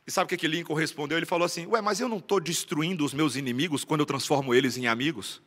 E 0.06 0.10
sabe 0.10 0.34
o 0.34 0.38
que, 0.38 0.48
Lincoln 0.48 0.74
respondeu? 0.74 1.16
Ele 1.16 1.26
falou 1.26 1.46
assim: 1.46 1.66
Ué, 1.66 1.80
mas 1.80 2.00
eu 2.00 2.08
não 2.08 2.18
estou 2.18 2.40
destruindo 2.40 3.04
os 3.04 3.14
meus 3.14 3.36
inimigos 3.36 3.84
quando 3.84 4.00
eu 4.00 4.06
transformo 4.06 4.54
eles 4.54 4.76
em 4.76 4.86
amigos? 4.86 5.40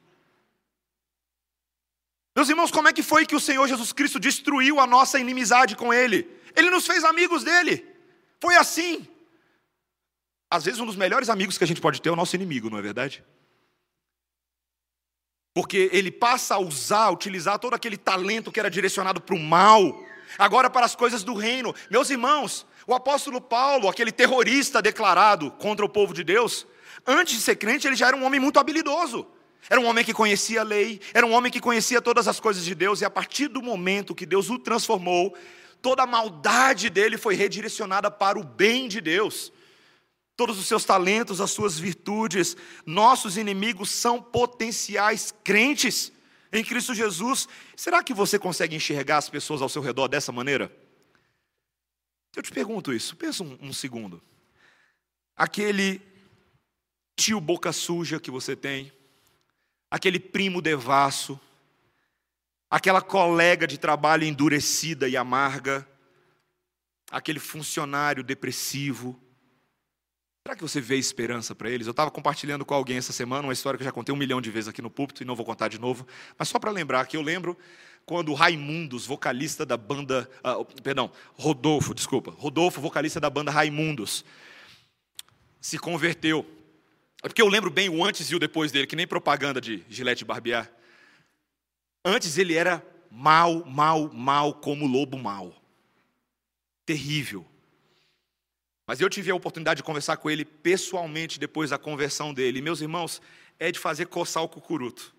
Meus 2.36 2.50
irmãos, 2.50 2.72
como 2.72 2.88
é 2.88 2.94
que 2.94 3.04
foi 3.04 3.26
que 3.26 3.36
o 3.36 3.40
Senhor 3.40 3.68
Jesus 3.68 3.94
Cristo 3.94 4.20
destruiu 4.20 4.80
a 4.80 4.88
nossa 4.88 5.20
inimizade 5.20 5.76
com 5.76 5.94
Ele? 5.94 6.30
Ele 6.56 6.70
nos 6.70 6.86
fez 6.86 7.04
amigos 7.04 7.44
dele. 7.44 7.86
Foi 8.42 8.56
assim. 8.56 9.08
Às 10.50 10.66
vezes, 10.66 10.80
um 10.80 10.86
dos 10.86 10.96
melhores 10.96 11.30
amigos 11.30 11.58
que 11.58 11.64
a 11.64 11.68
gente 11.68 11.82
pode 11.82 12.02
ter 12.02 12.10
é 12.10 12.12
o 12.12 12.16
nosso 12.16 12.36
inimigo, 12.36 12.70
não 12.70 12.78
é 12.78 12.82
verdade? 12.82 13.24
Porque 15.54 15.90
ele 15.94 16.12
passa 16.12 16.56
a 16.56 16.60
usar, 16.60 17.10
utilizar 17.10 17.58
todo 17.60 17.74
aquele 17.74 17.98
talento 17.98 18.52
que 18.52 18.60
era 18.60 18.70
direcionado 18.70 19.22
para 19.22 19.36
o 19.36 19.40
mal, 19.40 20.04
agora 20.38 20.70
para 20.70 20.86
as 20.86 20.96
coisas 20.96 21.24
do 21.24 21.34
reino. 21.34 21.74
Meus 21.90 22.10
irmãos, 22.10 22.66
o 22.88 22.94
apóstolo 22.94 23.42
Paulo, 23.42 23.90
aquele 23.90 24.12
terrorista 24.12 24.82
declarado 24.82 25.52
contra 25.52 25.86
o 25.86 25.90
povo 25.90 26.14
de 26.14 26.24
Deus, 26.24 26.68
antes 27.06 27.36
de 27.36 27.42
ser 27.42 27.56
crente, 27.56 27.88
ele 27.88 27.96
já 27.96 28.08
era 28.08 28.18
um 28.18 28.24
homem 28.24 28.40
muito 28.40 28.60
habilidoso. 28.60 29.28
Era 29.70 29.82
um 29.82 29.86
homem 29.86 30.06
que 30.06 30.14
conhecia 30.14 30.62
a 30.62 30.64
lei, 30.64 31.02
era 31.14 31.26
um 31.26 31.34
homem 31.34 31.52
que 31.52 31.60
conhecia 31.60 32.00
todas 32.00 32.28
as 32.28 32.40
coisas 32.40 32.64
de 32.64 32.76
Deus, 32.76 33.02
e 33.02 33.06
a 33.06 33.10
partir 33.10 33.48
do 33.48 33.64
momento 33.64 34.14
que 34.14 34.26
Deus 34.26 34.50
o 34.50 34.60
transformou, 34.60 35.36
toda 35.82 36.04
a 36.04 36.08
maldade 36.08 36.90
dele 36.90 37.18
foi 37.18 37.36
redirecionada 37.36 38.12
para 38.12 38.40
o 38.40 38.44
bem 38.44 38.88
de 38.88 39.02
Deus. 39.02 39.52
Todos 40.38 40.60
os 40.60 40.68
seus 40.68 40.84
talentos, 40.84 41.42
as 41.42 41.50
suas 41.50 41.80
virtudes, 41.80 42.56
nossos 42.86 43.38
inimigos 43.38 43.90
são 43.90 44.22
potenciais 44.22 45.34
crentes 45.44 46.12
em 46.60 46.64
Cristo 46.64 46.94
Jesus. 46.94 47.48
Será 47.76 48.04
que 48.04 48.14
você 48.14 48.38
consegue 48.40 48.76
enxergar 48.76 49.18
as 49.18 49.30
pessoas 49.30 49.62
ao 49.62 49.70
seu 49.70 49.82
redor 49.82 50.08
dessa 50.08 50.32
maneira? 50.32 50.72
Eu 52.36 52.44
te 52.44 52.52
pergunto 52.52 52.94
isso, 52.94 53.16
pensa 53.16 53.44
um, 53.44 53.58
um 53.62 53.74
segundo. 53.74 54.22
Aquele 55.36 56.02
tio 57.16 57.40
boca 57.40 57.72
suja 57.72 58.20
que 58.20 58.30
você 58.30 58.56
tem, 58.56 58.92
aquele 59.90 60.20
primo 60.20 60.62
devasso, 60.62 61.40
aquela 62.70 63.02
colega 63.02 63.66
de 63.66 63.78
trabalho 63.78 64.26
endurecida 64.26 65.08
e 65.08 65.16
amarga, 65.16 65.88
aquele 67.10 67.40
funcionário 67.40 68.24
depressivo. 68.24 69.20
Será 70.48 70.56
que 70.56 70.62
você 70.62 70.80
vê 70.80 70.96
esperança 70.96 71.56
para 71.56 71.72
eles? 71.72 71.88
Eu 71.88 71.92
estava 71.92 72.12
compartilhando 72.12 72.64
com 72.64 72.76
alguém 72.76 72.98
essa 72.98 73.12
semana 73.12 73.48
uma 73.48 73.52
história 73.54 73.80
que 73.80 73.82
eu 73.82 73.86
já 73.86 73.92
contei 73.92 74.14
um 74.14 74.18
milhão 74.18 74.40
de 74.40 74.52
vezes 74.52 74.68
aqui 74.68 74.80
no 74.80 74.92
púlpito 74.92 75.24
e 75.24 75.26
não 75.26 75.36
vou 75.36 75.44
contar 75.44 75.70
de 75.70 75.80
novo, 75.80 76.06
mas 76.38 76.50
só 76.50 76.60
para 76.60 76.70
lembrar 76.70 77.08
que 77.08 77.18
eu 77.18 77.22
lembro 77.24 77.58
quando 78.06 78.32
Raimundos, 78.32 79.08
vocalista 79.08 79.66
da 79.66 79.76
banda, 79.76 80.30
uh, 80.44 80.64
perdão, 80.84 81.12
Rodolfo, 81.34 81.96
desculpa, 81.96 82.30
Rodolfo, 82.30 82.80
vocalista 82.80 83.20
da 83.20 83.28
banda 83.28 83.50
Raimundos, 83.50 84.24
se 85.60 85.80
converteu. 85.80 86.46
É 87.24 87.28
porque 87.28 87.42
eu 87.42 87.48
lembro 87.48 87.72
bem 87.72 87.90
o 87.90 88.06
antes 88.06 88.30
e 88.30 88.36
o 88.36 88.40
depois 88.40 88.72
dele, 88.72 88.86
que 88.86 88.96
nem 88.96 89.08
propaganda 89.08 89.60
de 89.60 89.84
Gillette 89.90 90.24
Barbear. 90.24 90.72
Antes 92.06 92.38
ele 92.38 92.54
era 92.54 92.86
mal, 93.10 93.66
mal, 93.66 94.14
mal, 94.14 94.54
como 94.54 94.86
lobo 94.86 95.18
mal. 95.18 95.60
Terrível. 96.86 97.44
Mas 98.88 99.02
eu 99.02 99.10
tive 99.10 99.32
a 99.32 99.36
oportunidade 99.36 99.78
de 99.78 99.84
conversar 99.84 100.18
com 100.18 100.30
ele 100.30 100.46
pessoalmente 100.46 101.40
depois 101.40 101.72
da 101.72 101.78
conversão 101.78 102.34
dele. 102.34 102.60
E, 102.60 102.62
meus 102.62 102.82
irmãos, 102.82 103.22
é 103.60 103.72
de 103.72 103.80
fazer 103.80 104.06
coçar 104.06 104.44
o 104.44 104.50
cucuruto. 104.50 105.14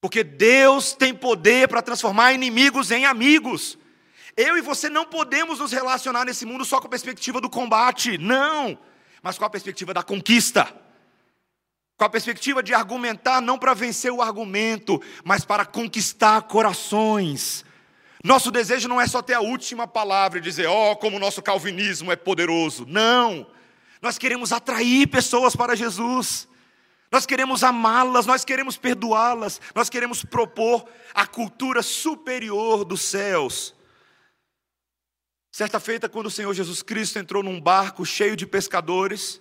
Porque 0.00 0.24
Deus 0.24 0.92
tem 0.92 1.14
poder 1.14 1.68
para 1.68 1.82
transformar 1.82 2.32
inimigos 2.32 2.90
em 2.90 3.04
amigos. 3.04 3.78
Eu 4.36 4.56
e 4.56 4.60
você 4.60 4.88
não 4.88 5.04
podemos 5.04 5.58
nos 5.60 5.72
relacionar 5.72 6.24
nesse 6.24 6.44
mundo 6.44 6.64
só 6.64 6.80
com 6.80 6.86
a 6.86 6.90
perspectiva 6.90 7.40
do 7.40 7.50
combate. 7.50 8.18
Não 8.18 8.78
mas 9.24 9.38
com 9.38 9.44
a 9.46 9.50
perspectiva 9.50 9.94
da 9.94 10.02
conquista. 10.02 10.70
Com 11.96 12.04
a 12.04 12.10
perspectiva 12.10 12.62
de 12.62 12.74
argumentar 12.74 13.40
não 13.40 13.58
para 13.58 13.72
vencer 13.72 14.12
o 14.12 14.20
argumento, 14.20 15.00
mas 15.24 15.46
para 15.46 15.64
conquistar 15.64 16.42
corações. 16.42 17.64
Nosso 18.24 18.50
desejo 18.50 18.88
não 18.88 18.98
é 18.98 19.06
só 19.06 19.20
ter 19.20 19.34
a 19.34 19.42
última 19.42 19.86
palavra 19.86 20.38
e 20.38 20.42
dizer, 20.42 20.66
ó, 20.66 20.92
oh, 20.92 20.96
como 20.96 21.18
o 21.18 21.20
nosso 21.20 21.42
calvinismo 21.42 22.10
é 22.10 22.16
poderoso. 22.16 22.86
Não. 22.88 23.46
Nós 24.00 24.16
queremos 24.16 24.50
atrair 24.50 25.06
pessoas 25.08 25.54
para 25.54 25.76
Jesus. 25.76 26.48
Nós 27.12 27.26
queremos 27.26 27.62
amá-las, 27.62 28.24
nós 28.24 28.42
queremos 28.42 28.78
perdoá-las, 28.78 29.60
nós 29.74 29.90
queremos 29.90 30.24
propor 30.24 30.88
a 31.12 31.26
cultura 31.26 31.82
superior 31.82 32.82
dos 32.82 33.02
céus. 33.02 33.74
Certa 35.52 35.78
feita, 35.78 36.08
quando 36.08 36.26
o 36.26 36.30
Senhor 36.30 36.54
Jesus 36.54 36.82
Cristo 36.82 37.18
entrou 37.18 37.42
num 37.42 37.60
barco 37.60 38.06
cheio 38.06 38.34
de 38.34 38.46
pescadores 38.46 39.38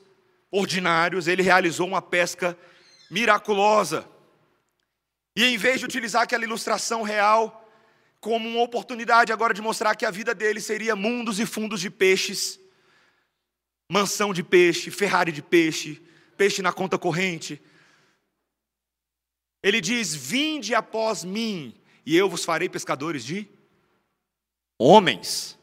ordinários, 0.51 1.25
ele 1.25 1.41
realizou 1.41 1.87
uma 1.87 2.01
pesca 2.01 2.57
miraculosa. 3.09 4.05
E 5.37 5.45
em 5.45 5.57
vez 5.57 5.79
de 5.79 5.85
utilizar 5.85 6.23
aquela 6.23 6.43
ilustração 6.43 7.01
real 7.01 7.62
como 8.23 8.47
uma 8.47 8.61
oportunidade 8.61 9.33
agora 9.33 9.53
de 9.53 9.61
mostrar 9.61 9.95
que 9.95 10.05
a 10.05 10.09
vida 10.09 10.33
dele 10.33 10.61
seria 10.61 10.95
mundos 10.95 11.41
e 11.41 11.45
fundos 11.45 11.81
de 11.81 11.89
peixes, 11.89 12.57
mansão 13.91 14.33
de 14.33 14.41
peixe, 14.41 14.89
Ferrari 14.89 15.33
de 15.33 15.41
peixe, 15.41 16.01
peixe 16.37 16.61
na 16.61 16.71
conta 16.71 16.97
corrente, 16.97 17.61
ele 19.61 19.81
diz: 19.81 20.15
Vinde 20.15 20.73
após 20.73 21.25
mim, 21.25 21.75
e 22.05 22.15
eu 22.15 22.29
vos 22.29 22.45
farei 22.45 22.69
pescadores 22.69 23.25
de 23.25 23.45
homens 24.79 25.59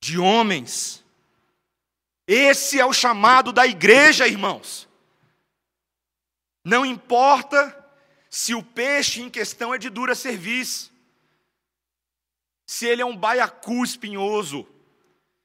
de 0.00 0.18
homens. 0.18 1.04
Esse 2.26 2.78
é 2.78 2.86
o 2.86 2.92
chamado 2.92 3.52
da 3.52 3.66
igreja, 3.66 4.26
irmãos. 4.26 4.88
Não 6.64 6.84
importa 6.84 7.74
se 8.30 8.54
o 8.54 8.62
peixe 8.62 9.20
em 9.20 9.30
questão 9.30 9.74
é 9.74 9.78
de 9.78 9.88
dura 9.88 10.14
serviço, 10.14 10.92
se 12.68 12.84
ele 12.84 13.00
é 13.00 13.06
um 13.06 13.16
baiacu 13.16 13.82
espinhoso, 13.82 14.68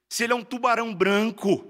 se 0.10 0.26
ele 0.26 0.34
é 0.34 0.36
um 0.36 0.44
tubarão 0.44 0.94
branco, 0.94 1.66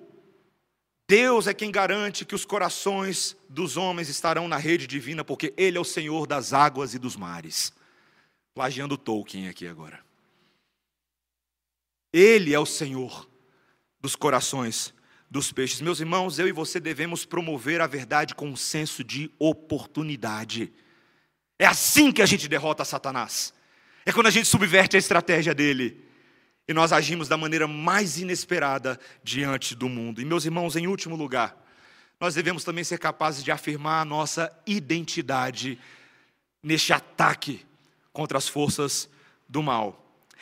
Deus 1.07 1.45
é 1.45 1.53
quem 1.53 1.71
garante 1.71 2.25
que 2.25 2.33
os 2.33 2.43
corações 2.43 3.37
dos 3.47 3.77
homens 3.77 4.09
estarão 4.09 4.47
na 4.47 4.57
rede 4.57 4.87
divina, 4.87 5.23
porque 5.23 5.53
Ele 5.55 5.77
é 5.77 5.79
o 5.79 5.85
Senhor 5.85 6.25
das 6.25 6.53
águas 6.53 6.95
e 6.95 6.99
dos 6.99 7.15
mares. 7.15 7.71
Plagiando 8.55 8.97
Tolkien 8.97 9.47
aqui 9.47 9.67
agora. 9.67 10.03
Ele 12.11 12.51
é 12.51 12.59
o 12.59 12.65
Senhor 12.65 13.29
dos 14.01 14.15
corações 14.15 14.91
dos 15.29 15.51
peixes. 15.51 15.81
Meus 15.81 15.99
irmãos, 15.99 16.39
eu 16.39 16.47
e 16.47 16.51
você 16.51 16.79
devemos 16.79 17.25
promover 17.25 17.79
a 17.79 17.85
verdade 17.85 18.33
com 18.33 18.47
um 18.47 18.55
senso 18.55 19.03
de 19.03 19.29
oportunidade. 19.37 20.73
É 21.59 21.67
assim 21.67 22.11
que 22.11 22.23
a 22.23 22.25
gente 22.25 22.47
derrota 22.47 22.83
Satanás. 22.83 23.53
É 24.05 24.11
quando 24.11 24.27
a 24.27 24.31
gente 24.31 24.47
subverte 24.47 24.95
a 24.95 24.99
estratégia 24.99 25.53
dele 25.53 26.03
e 26.67 26.73
nós 26.73 26.91
agimos 26.91 27.27
da 27.27 27.37
maneira 27.37 27.67
mais 27.67 28.17
inesperada 28.17 28.99
diante 29.23 29.75
do 29.75 29.89
mundo. 29.89 30.21
E 30.21 30.25
meus 30.25 30.45
irmãos, 30.45 30.75
em 30.75 30.87
último 30.87 31.15
lugar, 31.15 31.55
nós 32.19 32.35
devemos 32.35 32.63
também 32.63 32.83
ser 32.83 32.99
capazes 32.99 33.43
de 33.43 33.51
afirmar 33.51 34.01
a 34.01 34.05
nossa 34.05 34.51
identidade 34.65 35.79
neste 36.61 36.93
ataque 36.93 37.65
contra 38.11 38.37
as 38.37 38.47
forças 38.47 39.09
do 39.47 39.61
mal. 39.61 39.99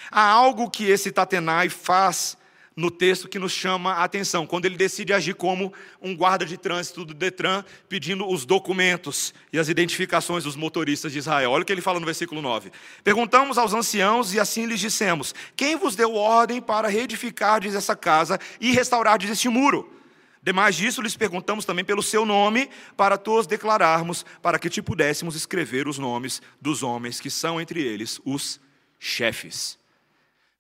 Há 0.10 0.24
algo 0.24 0.70
que 0.70 0.86
esse 0.86 1.12
Tatenai 1.12 1.70
faz 1.70 2.38
no 2.82 2.90
texto 2.90 3.30
que 3.30 3.38
nos 3.38 3.52
chama 3.52 3.94
a 3.94 4.04
atenção, 4.04 4.48
quando 4.48 4.66
ele 4.66 4.76
decide 4.76 5.14
agir 5.14 5.36
como 5.36 5.72
um 6.02 6.16
guarda 6.16 6.46
de 6.46 6.58
trânsito 6.58 7.06
do 7.06 7.14
Detran, 7.14 7.64
pedindo 7.88 8.28
os 8.28 8.44
documentos 8.44 9.34
e 9.54 9.60
as 9.60 9.70
identificações 9.70 10.44
dos 10.44 10.56
motoristas 10.56 11.12
de 11.12 11.20
Israel. 11.20 11.52
Olha 11.52 11.62
o 11.62 11.66
que 11.66 11.72
ele 11.72 11.82
fala 11.82 12.00
no 12.00 12.06
versículo 12.06 12.42
9: 12.42 12.72
Perguntamos 13.04 13.60
aos 13.60 13.74
anciãos 13.74 14.34
e 14.34 14.40
assim 14.40 14.66
lhes 14.66 14.80
dissemos: 14.80 15.36
Quem 15.56 15.76
vos 15.76 15.96
deu 15.96 16.16
ordem 16.16 16.60
para 16.60 16.88
reedificardes 16.88 17.76
essa 17.76 17.96
casa 17.96 18.40
e 18.60 18.72
restaurardes 18.72 19.30
este 19.30 19.48
muro? 19.48 20.02
Demais 20.44 20.76
disso, 20.76 21.04
lhes 21.04 21.16
perguntamos 21.16 21.66
também 21.66 21.86
pelo 21.86 22.02
seu 22.02 22.26
nome, 22.26 22.68
para 22.98 23.16
todos 23.16 23.46
declararmos, 23.46 24.26
para 24.42 24.58
que 24.58 24.72
te 24.72 24.82
pudéssemos 24.82 25.36
escrever 25.36 25.88
os 25.88 26.00
nomes 26.00 26.42
dos 26.60 26.82
homens 26.82 27.20
que 27.20 27.30
são 27.30 27.62
entre 27.62 27.80
eles 27.80 28.20
os 28.26 28.60
chefes. 28.98 29.81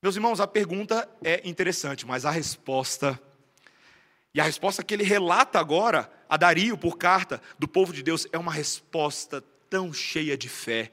Meus 0.02 0.16
irmãos, 0.16 0.40
a 0.40 0.48
pergunta 0.48 1.08
é 1.24 1.48
interessante, 1.48 2.08
mas 2.08 2.26
a 2.26 2.32
resposta, 2.32 3.22
e 4.34 4.42
a 4.42 4.44
resposta 4.44 4.84
que 4.84 4.96
ele 4.96 5.04
relata 5.04 5.60
agora 5.60 6.12
a 6.28 6.38
Dario 6.38 6.76
por 6.76 6.98
carta 6.98 7.40
do 7.60 7.68
povo 7.68 7.94
de 7.94 8.02
Deus, 8.02 8.26
é 8.32 8.38
uma 8.38 8.52
resposta 8.52 9.44
tão 9.70 9.94
cheia 9.94 10.36
de 10.36 10.50
fé 10.50 10.92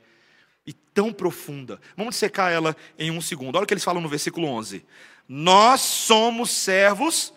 e 0.67 0.75
tão 0.75 1.11
profunda. 1.11 1.81
Vamos 1.97 2.17
dissecar 2.17 2.53
ela 2.53 2.77
em 2.99 3.11
um 3.11 3.23
segundo. 3.23 3.57
Olha 3.57 3.65
o 3.65 3.67
que 3.67 3.73
eles 3.73 3.85
falam 3.85 4.03
no 4.03 4.11
versículo 4.11 4.47
11: 4.47 4.85
Nós 5.27 5.81
somos 5.81 6.51
servos 6.51 7.33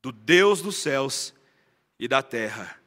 do 0.00 0.10
Deus 0.10 0.62
dos 0.62 0.76
céus 0.76 1.34
e 1.98 2.08
da 2.08 2.22
terra. 2.22 2.80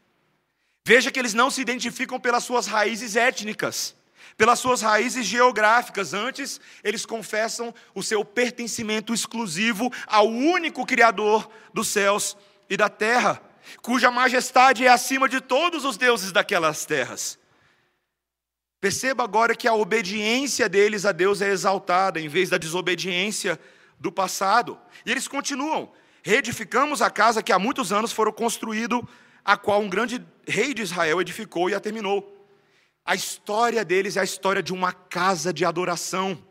Veja 0.83 1.11
que 1.11 1.19
eles 1.19 1.35
não 1.35 1.51
se 1.51 1.61
identificam 1.61 2.19
pelas 2.19 2.43
suas 2.43 2.65
raízes 2.65 3.15
étnicas, 3.15 3.95
pelas 4.37 4.59
suas 4.59 4.81
raízes 4.81 5.25
geográficas. 5.25 6.13
Antes, 6.13 6.59
eles 6.83 7.05
confessam 7.05 7.73
o 7.93 8.01
seu 8.01 8.23
pertencimento 8.23 9.13
exclusivo 9.13 9.91
ao 10.07 10.27
único 10.27 10.85
Criador 10.85 11.49
dos 11.73 11.87
céus 11.87 12.37
e 12.69 12.77
da 12.77 12.89
terra, 12.89 13.41
cuja 13.81 14.11
majestade 14.11 14.85
é 14.85 14.89
acima 14.89 15.29
de 15.29 15.39
todos 15.39 15.85
os 15.85 15.97
deuses 15.97 16.31
daquelas 16.31 16.85
terras. 16.85 17.39
Perceba 18.81 19.23
agora 19.23 19.55
que 19.55 19.67
a 19.67 19.73
obediência 19.73 20.67
deles 20.67 21.05
a 21.05 21.13
Deus 21.13 21.41
é 21.41 21.49
exaltada, 21.49 22.19
em 22.19 22.27
vez 22.27 22.49
da 22.49 22.57
desobediência 22.57 23.57
do 23.97 24.11
passado. 24.11 24.77
E 25.05 25.11
eles 25.11 25.25
continuam: 25.25 25.89
reedificamos 26.21 27.01
a 27.01 27.09
casa 27.09 27.41
que 27.41 27.53
há 27.53 27.57
muitos 27.59 27.93
anos 27.93 28.11
foram 28.11 28.33
construído, 28.33 29.07
a 29.45 29.55
qual 29.55 29.81
um 29.81 29.89
grande 29.89 30.21
rei 30.45 30.73
de 30.73 30.81
Israel 30.81 31.21
edificou 31.21 31.69
e 31.69 31.73
a 31.73 31.79
terminou. 31.79 32.32
A 33.05 33.15
história 33.15 33.83
deles 33.83 34.15
é 34.15 34.21
a 34.21 34.23
história 34.23 34.63
de 34.63 34.73
uma 34.73 34.93
casa 34.93 35.53
de 35.53 35.65
adoração, 35.65 36.41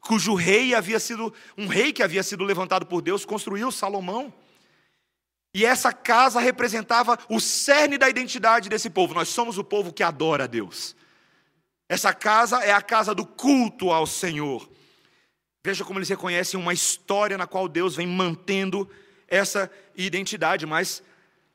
cujo 0.00 0.34
rei 0.34 0.74
havia 0.74 1.00
sido 1.00 1.34
um 1.58 1.66
rei 1.66 1.92
que 1.92 2.02
havia 2.02 2.22
sido 2.22 2.44
levantado 2.44 2.86
por 2.86 3.02
Deus, 3.02 3.24
construiu 3.24 3.72
Salomão. 3.72 4.32
E 5.52 5.64
essa 5.64 5.92
casa 5.92 6.38
representava 6.38 7.18
o 7.28 7.40
cerne 7.40 7.96
da 7.98 8.08
identidade 8.08 8.68
desse 8.68 8.90
povo. 8.90 9.14
Nós 9.14 9.28
somos 9.28 9.58
o 9.58 9.64
povo 9.64 9.92
que 9.92 10.02
adora 10.02 10.44
a 10.44 10.46
Deus. 10.46 10.94
Essa 11.88 12.12
casa 12.12 12.62
é 12.62 12.72
a 12.72 12.82
casa 12.82 13.14
do 13.14 13.24
culto 13.24 13.90
ao 13.90 14.06
Senhor. 14.06 14.68
Veja 15.64 15.84
como 15.84 15.98
eles 15.98 16.08
reconhecem 16.08 16.60
uma 16.60 16.72
história 16.72 17.38
na 17.38 17.46
qual 17.46 17.68
Deus 17.68 17.96
vem 17.96 18.06
mantendo 18.06 18.88
essa 19.26 19.70
identidade, 19.96 20.66
mas 20.66 21.02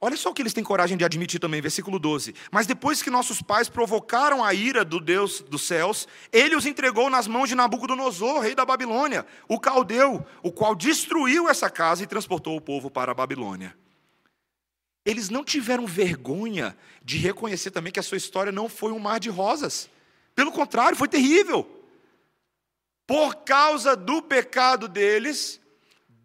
olha 0.02 0.18
só 0.18 0.32
o 0.32 0.34
que 0.34 0.42
eles 0.42 0.54
têm 0.54 0.64
coragem 0.64 0.98
de 0.98 1.06
admitir 1.06 1.40
também, 1.40 1.62
versículo 1.62 2.00
12. 2.00 2.34
Mas 2.52 2.66
depois 2.66 3.02
que 3.02 3.10
nossos 3.10 3.42
pais 3.42 3.70
provocaram 3.70 4.44
a 4.44 4.54
ira 4.54 4.84
do 4.84 5.00
Deus 5.00 5.42
dos 5.42 5.62
céus, 5.62 6.08
ele 6.34 6.56
os 6.56 6.66
entregou 6.66 7.10
nas 7.10 7.28
mãos 7.28 7.48
de 7.48 7.56
Nabucodonosor, 7.56 8.42
rei 8.42 8.56
da 8.56 8.66
Babilônia, 8.66 9.26
o 9.48 9.60
caldeu, 9.60 10.26
o 10.42 10.52
qual 10.52 10.76
destruiu 10.76 11.48
essa 11.48 11.70
casa 11.70 12.04
e 12.04 12.08
transportou 12.08 12.58
o 12.58 12.62
povo 12.62 12.90
para 12.90 13.12
a 13.12 13.16
Babilônia. 13.16 13.76
Eles 15.06 15.30
não 15.30 15.44
tiveram 15.44 15.86
vergonha 15.86 16.76
de 17.04 17.18
reconhecer 17.18 17.72
também 17.72 17.94
que 17.94 18.00
a 18.00 18.04
sua 18.04 18.18
história 18.18 18.52
não 18.52 18.68
foi 18.68 18.92
um 18.92 19.00
mar 19.00 19.20
de 19.20 19.30
rosas. 19.30 19.90
Pelo 20.36 20.52
contrário, 20.52 20.98
foi 20.98 21.08
terrível. 21.08 21.68
Por 23.08 23.44
causa 23.44 23.96
do 23.96 24.22
pecado 24.22 24.88
deles, 24.88 25.61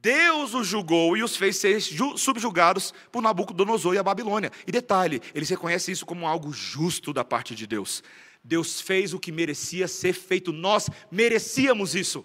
Deus 0.06 0.54
os 0.54 0.68
julgou 0.68 1.16
e 1.16 1.24
os 1.24 1.36
fez 1.36 1.56
ser 1.56 1.80
subjugados 2.16 2.94
por 3.10 3.20
Nabucodonosor 3.20 3.92
e 3.92 3.98
a 3.98 4.04
Babilônia. 4.04 4.52
E 4.64 4.70
detalhe, 4.70 5.20
eles 5.34 5.48
reconhecem 5.48 5.92
isso 5.92 6.06
como 6.06 6.28
algo 6.28 6.52
justo 6.52 7.12
da 7.12 7.24
parte 7.24 7.56
de 7.56 7.66
Deus. 7.66 8.04
Deus 8.44 8.80
fez 8.80 9.12
o 9.12 9.18
que 9.18 9.32
merecia 9.32 9.88
ser 9.88 10.12
feito, 10.12 10.52
nós 10.52 10.88
merecíamos 11.10 11.96
isso. 11.96 12.24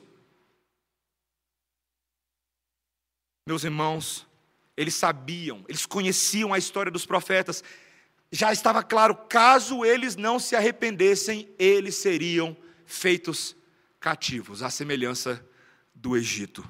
Meus 3.48 3.64
irmãos, 3.64 4.28
eles 4.78 4.94
sabiam, 4.94 5.66
eles 5.68 5.88
conheciam 5.88 6.54
a 6.54 6.60
história 6.60 6.92
dos 6.92 7.08
profetas, 7.08 7.64
já 8.32 8.54
estava 8.54 8.84
claro, 8.84 9.16
caso 9.16 9.84
eles 9.84 10.16
não 10.16 10.38
se 10.38 10.56
arrependessem, 10.56 11.50
eles 11.58 11.96
seriam 11.96 12.56
feitos 12.86 13.56
cativos, 14.00 14.62
à 14.62 14.70
semelhança 14.70 15.44
do 15.96 16.16
Egito. 16.16 16.64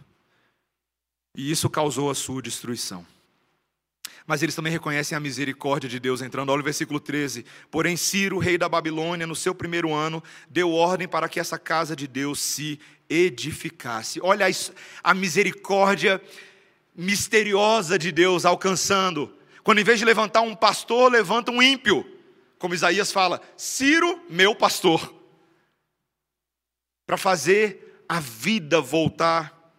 E 1.36 1.50
isso 1.50 1.70
causou 1.70 2.10
a 2.10 2.16
sua 2.16 2.42
destruição. 2.42 3.06
Mas 4.26 4.44
eles 4.44 4.56
também 4.56 4.72
reconhecem 4.72 5.16
a 5.16 5.20
misericórdia 5.20 5.90
de 5.90 6.00
Deus, 6.00 6.22
entrando, 6.22 6.52
olha 6.52 6.62
o 6.62 6.64
versículo 6.64 7.00
13. 7.00 7.46
Porém, 7.70 7.98
Ciro, 7.98 8.38
rei 8.38 8.58
da 8.58 8.70
Babilônia, 8.70 9.26
no 9.26 9.36
seu 9.36 9.56
primeiro 9.56 9.94
ano, 9.94 10.24
deu 10.50 10.72
ordem 10.72 11.08
para 11.08 11.28
que 11.28 11.40
essa 11.40 11.58
casa 11.58 11.96
de 11.96 12.08
Deus 12.08 12.40
se 12.40 12.80
edificasse. 13.10 14.20
Olha 14.22 14.46
a 15.04 15.14
misericórdia 15.14 16.22
misteriosa 16.96 17.98
de 17.98 18.12
Deus 18.12 18.46
alcançando. 18.46 19.34
Quando 19.64 19.80
em 19.80 19.84
vez 19.84 20.00
de 20.00 20.06
levantar 20.06 20.42
um 20.42 20.56
pastor, 20.56 21.12
levanta 21.12 21.52
um 21.52 21.62
ímpio. 21.62 22.06
Como 22.58 22.76
Isaías 22.76 23.12
fala, 23.12 23.42
Ciro, 23.58 24.22
meu 24.30 24.56
pastor. 24.56 25.14
Para 27.06 27.18
fazer 27.18 28.04
a 28.08 28.20
vida 28.20 28.80
voltar 28.80 29.74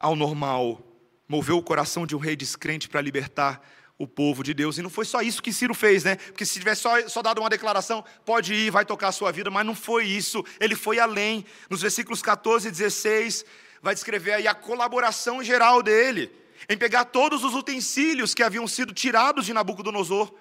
ao 0.00 0.16
normal 0.16 0.91
moveu 1.28 1.56
o 1.56 1.62
coração 1.62 2.06
de 2.06 2.14
um 2.14 2.18
rei 2.18 2.36
descrente 2.36 2.88
para 2.88 3.00
libertar 3.00 3.62
o 3.98 4.06
povo 4.06 4.42
de 4.42 4.52
Deus. 4.52 4.78
E 4.78 4.82
não 4.82 4.90
foi 4.90 5.04
só 5.04 5.22
isso 5.22 5.42
que 5.42 5.52
Ciro 5.52 5.74
fez, 5.74 6.04
né? 6.04 6.16
Porque 6.16 6.44
se 6.44 6.58
tivesse 6.58 6.82
só, 6.82 7.08
só 7.08 7.22
dado 7.22 7.40
uma 7.40 7.48
declaração, 7.48 8.04
pode 8.24 8.52
ir, 8.52 8.70
vai 8.70 8.84
tocar 8.84 9.08
a 9.08 9.12
sua 9.12 9.30
vida, 9.30 9.50
mas 9.50 9.64
não 9.64 9.74
foi 9.74 10.04
isso. 10.04 10.44
Ele 10.58 10.74
foi 10.74 10.98
além. 10.98 11.44
Nos 11.70 11.82
versículos 11.82 12.20
14 12.20 12.68
e 12.68 12.70
16, 12.70 13.44
vai 13.80 13.94
descrever 13.94 14.34
aí 14.34 14.48
a 14.48 14.54
colaboração 14.54 15.42
geral 15.42 15.82
dele 15.82 16.30
em 16.68 16.76
pegar 16.76 17.06
todos 17.06 17.44
os 17.44 17.54
utensílios 17.54 18.34
que 18.34 18.42
haviam 18.42 18.66
sido 18.66 18.92
tirados 18.92 19.46
de 19.46 19.52
Nabucodonosor, 19.52 20.32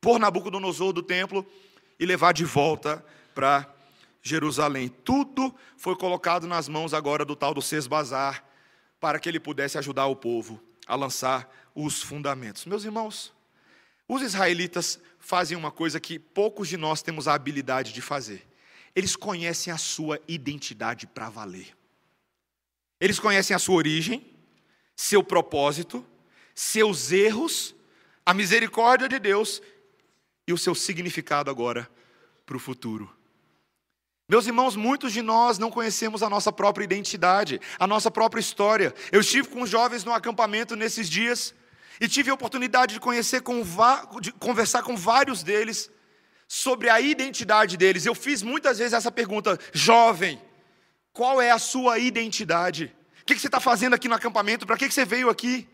por 0.00 0.18
Nabucodonosor 0.18 0.92
do 0.92 1.02
templo, 1.02 1.46
e 1.98 2.06
levar 2.06 2.32
de 2.32 2.44
volta 2.44 3.04
para 3.34 3.68
Jerusalém. 4.22 4.88
Tudo 4.88 5.54
foi 5.76 5.94
colocado 5.96 6.46
nas 6.46 6.68
mãos 6.68 6.94
agora 6.94 7.24
do 7.24 7.36
tal 7.36 7.52
do 7.52 7.60
Sesbazar, 7.60 8.44
para 9.00 9.18
que 9.18 9.28
ele 9.28 9.40
pudesse 9.40 9.78
ajudar 9.78 10.06
o 10.06 10.14
povo 10.14 10.62
a 10.86 10.94
lançar 10.94 11.50
os 11.74 12.02
fundamentos. 12.02 12.66
Meus 12.66 12.84
irmãos, 12.84 13.32
os 14.06 14.22
israelitas 14.22 15.00
fazem 15.18 15.56
uma 15.56 15.70
coisa 15.70 15.98
que 15.98 16.18
poucos 16.18 16.68
de 16.68 16.76
nós 16.76 17.00
temos 17.00 17.26
a 17.26 17.34
habilidade 17.34 17.92
de 17.92 18.02
fazer. 18.02 18.46
Eles 18.94 19.16
conhecem 19.16 19.72
a 19.72 19.78
sua 19.78 20.20
identidade 20.28 21.06
para 21.06 21.30
valer. 21.30 21.76
Eles 23.00 23.18
conhecem 23.18 23.54
a 23.54 23.58
sua 23.58 23.76
origem, 23.76 24.36
seu 24.94 25.22
propósito, 25.24 26.04
seus 26.54 27.10
erros, 27.10 27.74
a 28.26 28.34
misericórdia 28.34 29.08
de 29.08 29.18
Deus 29.18 29.62
e 30.46 30.52
o 30.52 30.58
seu 30.58 30.74
significado 30.74 31.50
agora 31.50 31.90
para 32.44 32.56
o 32.56 32.60
futuro. 32.60 33.10
Meus 34.30 34.46
irmãos, 34.46 34.76
muitos 34.76 35.12
de 35.12 35.22
nós 35.22 35.58
não 35.58 35.72
conhecemos 35.72 36.22
a 36.22 36.30
nossa 36.30 36.52
própria 36.52 36.84
identidade, 36.84 37.60
a 37.80 37.84
nossa 37.84 38.12
própria 38.12 38.38
história. 38.38 38.94
Eu 39.10 39.22
estive 39.22 39.48
com 39.48 39.66
jovens 39.66 40.04
no 40.04 40.12
acampamento 40.12 40.76
nesses 40.76 41.10
dias 41.10 41.52
e 42.00 42.06
tive 42.06 42.30
a 42.30 42.34
oportunidade 42.34 42.94
de 42.94 43.00
conhecer, 43.00 43.40
com, 43.40 43.60
de 44.20 44.30
conversar 44.30 44.84
com 44.84 44.96
vários 44.96 45.42
deles 45.42 45.90
sobre 46.46 46.88
a 46.88 47.00
identidade 47.00 47.76
deles. 47.76 48.06
Eu 48.06 48.14
fiz 48.14 48.40
muitas 48.40 48.78
vezes 48.78 48.92
essa 48.92 49.10
pergunta, 49.10 49.58
jovem, 49.72 50.40
qual 51.12 51.42
é 51.42 51.50
a 51.50 51.58
sua 51.58 51.98
identidade? 51.98 52.94
O 53.22 53.24
que 53.24 53.36
você 53.36 53.48
está 53.48 53.58
fazendo 53.58 53.94
aqui 53.94 54.06
no 54.06 54.14
acampamento? 54.14 54.64
Para 54.64 54.76
que 54.76 54.88
você 54.88 55.04
veio 55.04 55.28
aqui? 55.28 55.68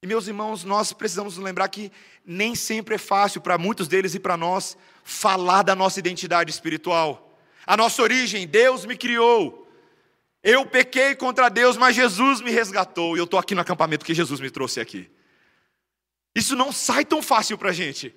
E 0.00 0.06
meus 0.06 0.28
irmãos, 0.28 0.62
nós 0.62 0.92
precisamos 0.92 1.36
lembrar 1.36 1.66
que 1.66 1.90
nem 2.24 2.54
sempre 2.54 2.94
é 2.94 2.98
fácil 2.98 3.40
para 3.40 3.58
muitos 3.58 3.88
deles 3.88 4.14
e 4.14 4.20
para 4.20 4.36
nós 4.36 4.76
falar 5.02 5.64
da 5.64 5.74
nossa 5.74 5.98
identidade 5.98 6.48
espiritual 6.48 7.26
a 7.66 7.76
nossa 7.76 8.02
origem, 8.02 8.46
Deus 8.46 8.84
me 8.84 8.96
criou. 8.96 9.68
Eu 10.42 10.64
pequei 10.64 11.14
contra 11.14 11.48
Deus, 11.48 11.76
mas 11.76 11.94
Jesus 11.94 12.40
me 12.40 12.50
resgatou. 12.50 13.16
E 13.16 13.20
eu 13.20 13.24
estou 13.24 13.38
aqui 13.38 13.54
no 13.54 13.60
acampamento 13.60 14.04
que 14.04 14.14
Jesus 14.14 14.40
me 14.40 14.50
trouxe 14.50 14.80
aqui. 14.80 15.10
Isso 16.34 16.56
não 16.56 16.72
sai 16.72 17.04
tão 17.04 17.20
fácil 17.22 17.58
para 17.58 17.70
a 17.70 17.72
gente. 17.72 18.14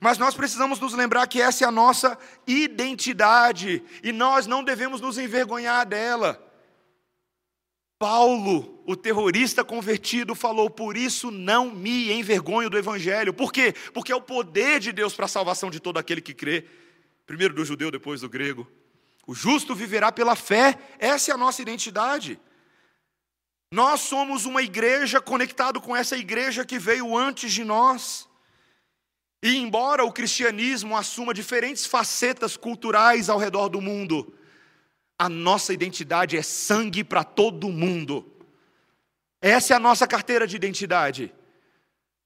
Mas 0.00 0.18
nós 0.18 0.34
precisamos 0.34 0.80
nos 0.80 0.94
lembrar 0.94 1.26
que 1.28 1.40
essa 1.40 1.64
é 1.64 1.68
a 1.68 1.72
nossa 1.72 2.18
identidade. 2.46 3.82
E 4.02 4.12
nós 4.12 4.46
não 4.46 4.64
devemos 4.64 5.00
nos 5.00 5.18
envergonhar 5.18 5.86
dela. 5.86 6.40
Paulo, 7.98 8.82
o 8.86 8.96
terrorista 8.96 9.64
convertido, 9.64 10.34
falou: 10.34 10.68
Por 10.68 10.96
isso 10.96 11.30
não 11.30 11.70
me 11.70 12.12
envergonho 12.12 12.68
do 12.68 12.76
Evangelho. 12.76 13.32
Por 13.32 13.52
quê? 13.52 13.72
Porque 13.92 14.12
é 14.12 14.16
o 14.16 14.20
poder 14.20 14.80
de 14.80 14.92
Deus 14.92 15.14
para 15.14 15.26
a 15.26 15.28
salvação 15.28 15.70
de 15.70 15.78
todo 15.78 15.98
aquele 15.98 16.20
que 16.20 16.34
crê, 16.34 16.66
primeiro 17.26 17.54
do 17.54 17.64
judeu, 17.64 17.90
depois 17.90 18.20
do 18.20 18.28
grego. 18.28 18.70
O 19.26 19.34
justo 19.34 19.74
viverá 19.74 20.12
pela 20.12 20.36
fé, 20.36 20.78
essa 20.98 21.30
é 21.30 21.34
a 21.34 21.38
nossa 21.38 21.62
identidade. 21.62 22.38
Nós 23.72 24.02
somos 24.02 24.44
uma 24.44 24.62
igreja 24.62 25.20
conectado 25.20 25.80
com 25.80 25.96
essa 25.96 26.16
igreja 26.16 26.64
que 26.64 26.78
veio 26.78 27.16
antes 27.16 27.52
de 27.52 27.64
nós. 27.64 28.28
E 29.42 29.56
embora 29.56 30.04
o 30.04 30.12
cristianismo 30.12 30.96
assuma 30.96 31.34
diferentes 31.34 31.84
facetas 31.84 32.56
culturais 32.56 33.28
ao 33.28 33.38
redor 33.38 33.68
do 33.68 33.80
mundo, 33.80 34.34
a 35.18 35.28
nossa 35.28 35.72
identidade 35.72 36.36
é 36.36 36.42
sangue 36.42 37.02
para 37.02 37.24
todo 37.24 37.68
mundo. 37.68 38.30
Essa 39.40 39.74
é 39.74 39.76
a 39.76 39.80
nossa 39.80 40.06
carteira 40.06 40.46
de 40.46 40.56
identidade. 40.56 41.34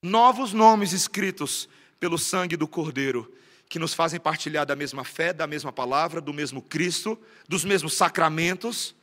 Novos 0.01 0.53
nomes 0.53 0.93
escritos 0.93 1.67
pelo 1.99 2.17
sangue 2.17 2.55
do 2.55 2.67
Cordeiro, 2.67 3.33
que 3.69 3.79
nos 3.79 3.93
fazem 3.93 4.19
partilhar 4.19 4.65
da 4.65 4.75
mesma 4.75 5.05
fé, 5.05 5.31
da 5.31 5.47
mesma 5.47 5.71
palavra, 5.71 6.19
do 6.19 6.33
mesmo 6.33 6.61
Cristo, 6.61 7.17
dos 7.47 7.63
mesmos 7.63 7.93
sacramentos 7.93 8.95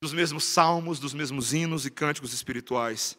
dos 0.00 0.14
mesmos 0.14 0.44
salmos, 0.44 0.98
dos 0.98 1.12
mesmos 1.12 1.52
hinos 1.52 1.84
e 1.84 1.90
cânticos 1.90 2.32
espirituais 2.32 3.18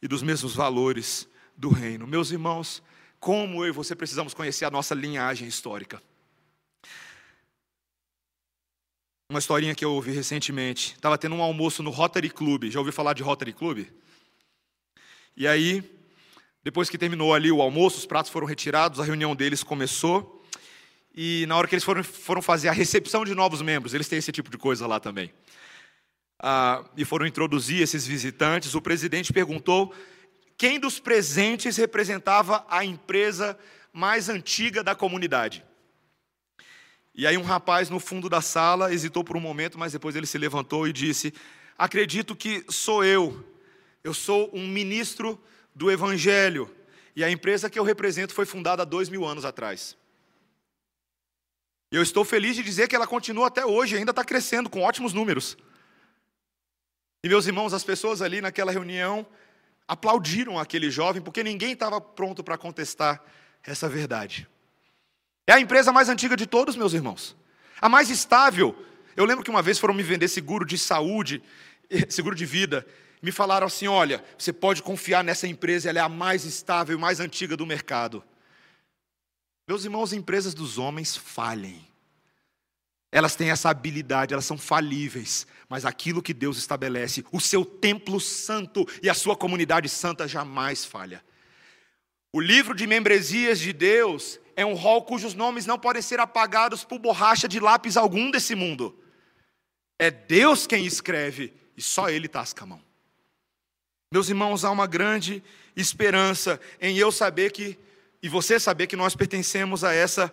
e 0.00 0.08
dos 0.08 0.22
mesmos 0.22 0.54
valores 0.54 1.28
do 1.54 1.68
reino. 1.68 2.06
Meus 2.06 2.30
irmãos, 2.30 2.82
como 3.20 3.62
eu 3.62 3.68
e 3.68 3.70
você 3.72 3.94
precisamos 3.94 4.32
conhecer 4.32 4.64
a 4.64 4.70
nossa 4.70 4.94
linhagem 4.94 5.46
histórica. 5.46 6.02
Uma 9.28 9.38
historinha 9.38 9.74
que 9.74 9.84
eu 9.84 9.92
ouvi 9.92 10.10
recentemente. 10.12 10.94
Estava 10.94 11.18
tendo 11.18 11.34
um 11.34 11.42
almoço 11.42 11.82
no 11.82 11.90
Rotary 11.90 12.30
Club. 12.30 12.70
Já 12.70 12.80
ouviu 12.80 12.92
falar 12.92 13.12
de 13.12 13.22
Rotary 13.22 13.52
Club? 13.52 13.86
E 15.36 15.46
aí, 15.46 15.82
depois 16.64 16.88
que 16.88 16.98
terminou 16.98 17.34
ali 17.34 17.50
o 17.50 17.60
almoço, 17.60 17.98
os 17.98 18.06
pratos 18.06 18.30
foram 18.30 18.46
retirados, 18.46 19.00
a 19.00 19.04
reunião 19.04 19.34
deles 19.34 19.62
começou. 19.62 20.44
E 21.14 21.44
na 21.46 21.56
hora 21.56 21.68
que 21.68 21.74
eles 21.74 21.84
foram, 21.84 22.02
foram 22.02 22.40
fazer 22.40 22.68
a 22.68 22.72
recepção 22.72 23.24
de 23.24 23.34
novos 23.34 23.60
membros, 23.60 23.92
eles 23.94 24.08
têm 24.08 24.18
esse 24.18 24.32
tipo 24.32 24.50
de 24.50 24.56
coisa 24.56 24.86
lá 24.86 24.98
também 24.98 25.32
ah, 26.42 26.84
e 26.96 27.04
foram 27.04 27.24
introduzir 27.24 27.80
esses 27.80 28.04
visitantes, 28.04 28.74
o 28.74 28.82
presidente 28.82 29.32
perguntou 29.32 29.94
quem 30.58 30.78
dos 30.78 30.98
presentes 30.98 31.76
representava 31.76 32.66
a 32.68 32.84
empresa 32.84 33.56
mais 33.92 34.28
antiga 34.28 34.82
da 34.82 34.94
comunidade. 34.94 35.64
E 37.14 37.26
aí 37.26 37.36
um 37.36 37.42
rapaz 37.42 37.88
no 37.88 38.00
fundo 38.00 38.28
da 38.28 38.40
sala 38.40 38.92
hesitou 38.92 39.22
por 39.22 39.36
um 39.36 39.40
momento, 39.40 39.78
mas 39.78 39.92
depois 39.92 40.16
ele 40.16 40.26
se 40.26 40.38
levantou 40.38 40.88
e 40.88 40.92
disse: 40.92 41.32
Acredito 41.78 42.34
que 42.34 42.64
sou 42.68 43.04
eu. 43.04 43.44
Eu 44.02 44.12
sou 44.12 44.50
um 44.52 44.66
ministro 44.66 45.40
do 45.74 45.90
Evangelho. 45.90 46.74
E 47.14 47.22
a 47.22 47.30
empresa 47.30 47.68
que 47.68 47.78
eu 47.78 47.84
represento 47.84 48.34
foi 48.34 48.46
fundada 48.46 48.82
há 48.82 48.84
dois 48.84 49.08
mil 49.08 49.24
anos 49.24 49.44
atrás. 49.44 49.96
Eu 51.90 52.02
estou 52.02 52.24
feliz 52.24 52.56
de 52.56 52.62
dizer 52.62 52.88
que 52.88 52.96
ela 52.96 53.06
continua 53.06 53.48
até 53.48 53.66
hoje, 53.66 53.96
ainda 53.96 54.12
está 54.12 54.24
crescendo, 54.24 54.70
com 54.70 54.80
ótimos 54.80 55.12
números. 55.12 55.58
E 57.22 57.28
meus 57.28 57.46
irmãos, 57.46 57.74
as 57.74 57.84
pessoas 57.84 58.22
ali 58.22 58.40
naquela 58.40 58.72
reunião 58.72 59.26
aplaudiram 59.86 60.58
aquele 60.58 60.90
jovem, 60.90 61.20
porque 61.20 61.44
ninguém 61.44 61.72
estava 61.72 62.00
pronto 62.00 62.42
para 62.42 62.56
contestar 62.56 63.22
essa 63.62 63.88
verdade. 63.88 64.48
É 65.46 65.52
a 65.52 65.60
empresa 65.60 65.92
mais 65.92 66.08
antiga 66.08 66.36
de 66.36 66.46
todos, 66.46 66.76
meus 66.76 66.94
irmãos. 66.94 67.36
A 67.80 67.88
mais 67.88 68.08
estável. 68.08 68.74
Eu 69.14 69.26
lembro 69.26 69.44
que 69.44 69.50
uma 69.50 69.60
vez 69.60 69.78
foram 69.78 69.92
me 69.92 70.02
vender 70.02 70.28
seguro 70.28 70.64
de 70.64 70.78
saúde, 70.78 71.42
seguro 72.08 72.34
de 72.34 72.46
vida. 72.46 72.86
Me 73.22 73.30
falaram 73.30 73.68
assim: 73.68 73.86
olha, 73.86 74.22
você 74.36 74.52
pode 74.52 74.82
confiar 74.82 75.22
nessa 75.22 75.46
empresa, 75.46 75.88
ela 75.88 76.00
é 76.00 76.02
a 76.02 76.08
mais 76.08 76.44
estável 76.44 76.98
e 76.98 77.00
mais 77.00 77.20
antiga 77.20 77.56
do 77.56 77.64
mercado. 77.64 78.22
Meus 79.66 79.84
irmãos, 79.84 80.12
empresas 80.12 80.52
dos 80.52 80.76
homens 80.76 81.16
falhem. 81.16 81.86
Elas 83.12 83.36
têm 83.36 83.50
essa 83.50 83.70
habilidade, 83.70 84.32
elas 84.32 84.46
são 84.46 84.58
falíveis, 84.58 85.46
mas 85.68 85.84
aquilo 85.84 86.22
que 86.22 86.34
Deus 86.34 86.56
estabelece, 86.56 87.24
o 87.30 87.40
seu 87.40 87.64
templo 87.64 88.18
santo 88.18 88.86
e 89.02 89.08
a 89.08 89.14
sua 89.14 89.36
comunidade 89.36 89.88
santa 89.88 90.26
jamais 90.26 90.84
falha. 90.84 91.22
O 92.32 92.40
livro 92.40 92.74
de 92.74 92.86
membresias 92.86 93.60
de 93.60 93.72
Deus 93.72 94.40
é 94.56 94.64
um 94.64 94.72
rol 94.72 95.04
cujos 95.04 95.34
nomes 95.34 95.66
não 95.66 95.78
podem 95.78 96.00
ser 96.00 96.18
apagados 96.18 96.84
por 96.84 96.98
borracha 96.98 97.46
de 97.46 97.60
lápis 97.60 97.98
algum 97.98 98.30
desse 98.30 98.54
mundo. 98.54 98.98
É 99.98 100.10
Deus 100.10 100.66
quem 100.66 100.86
escreve 100.86 101.52
e 101.76 101.82
só 101.82 102.08
Ele 102.08 102.26
tasca 102.26 102.64
a 102.64 102.66
mão. 102.66 102.91
Meus 104.12 104.28
irmãos, 104.28 104.62
há 104.62 104.70
uma 104.70 104.86
grande 104.86 105.42
esperança 105.74 106.60
em 106.78 106.98
eu 106.98 107.10
saber 107.10 107.50
que, 107.50 107.78
e 108.22 108.28
você 108.28 108.60
saber 108.60 108.86
que 108.86 108.94
nós 108.94 109.16
pertencemos 109.16 109.82
a 109.84 109.94
essa 109.94 110.30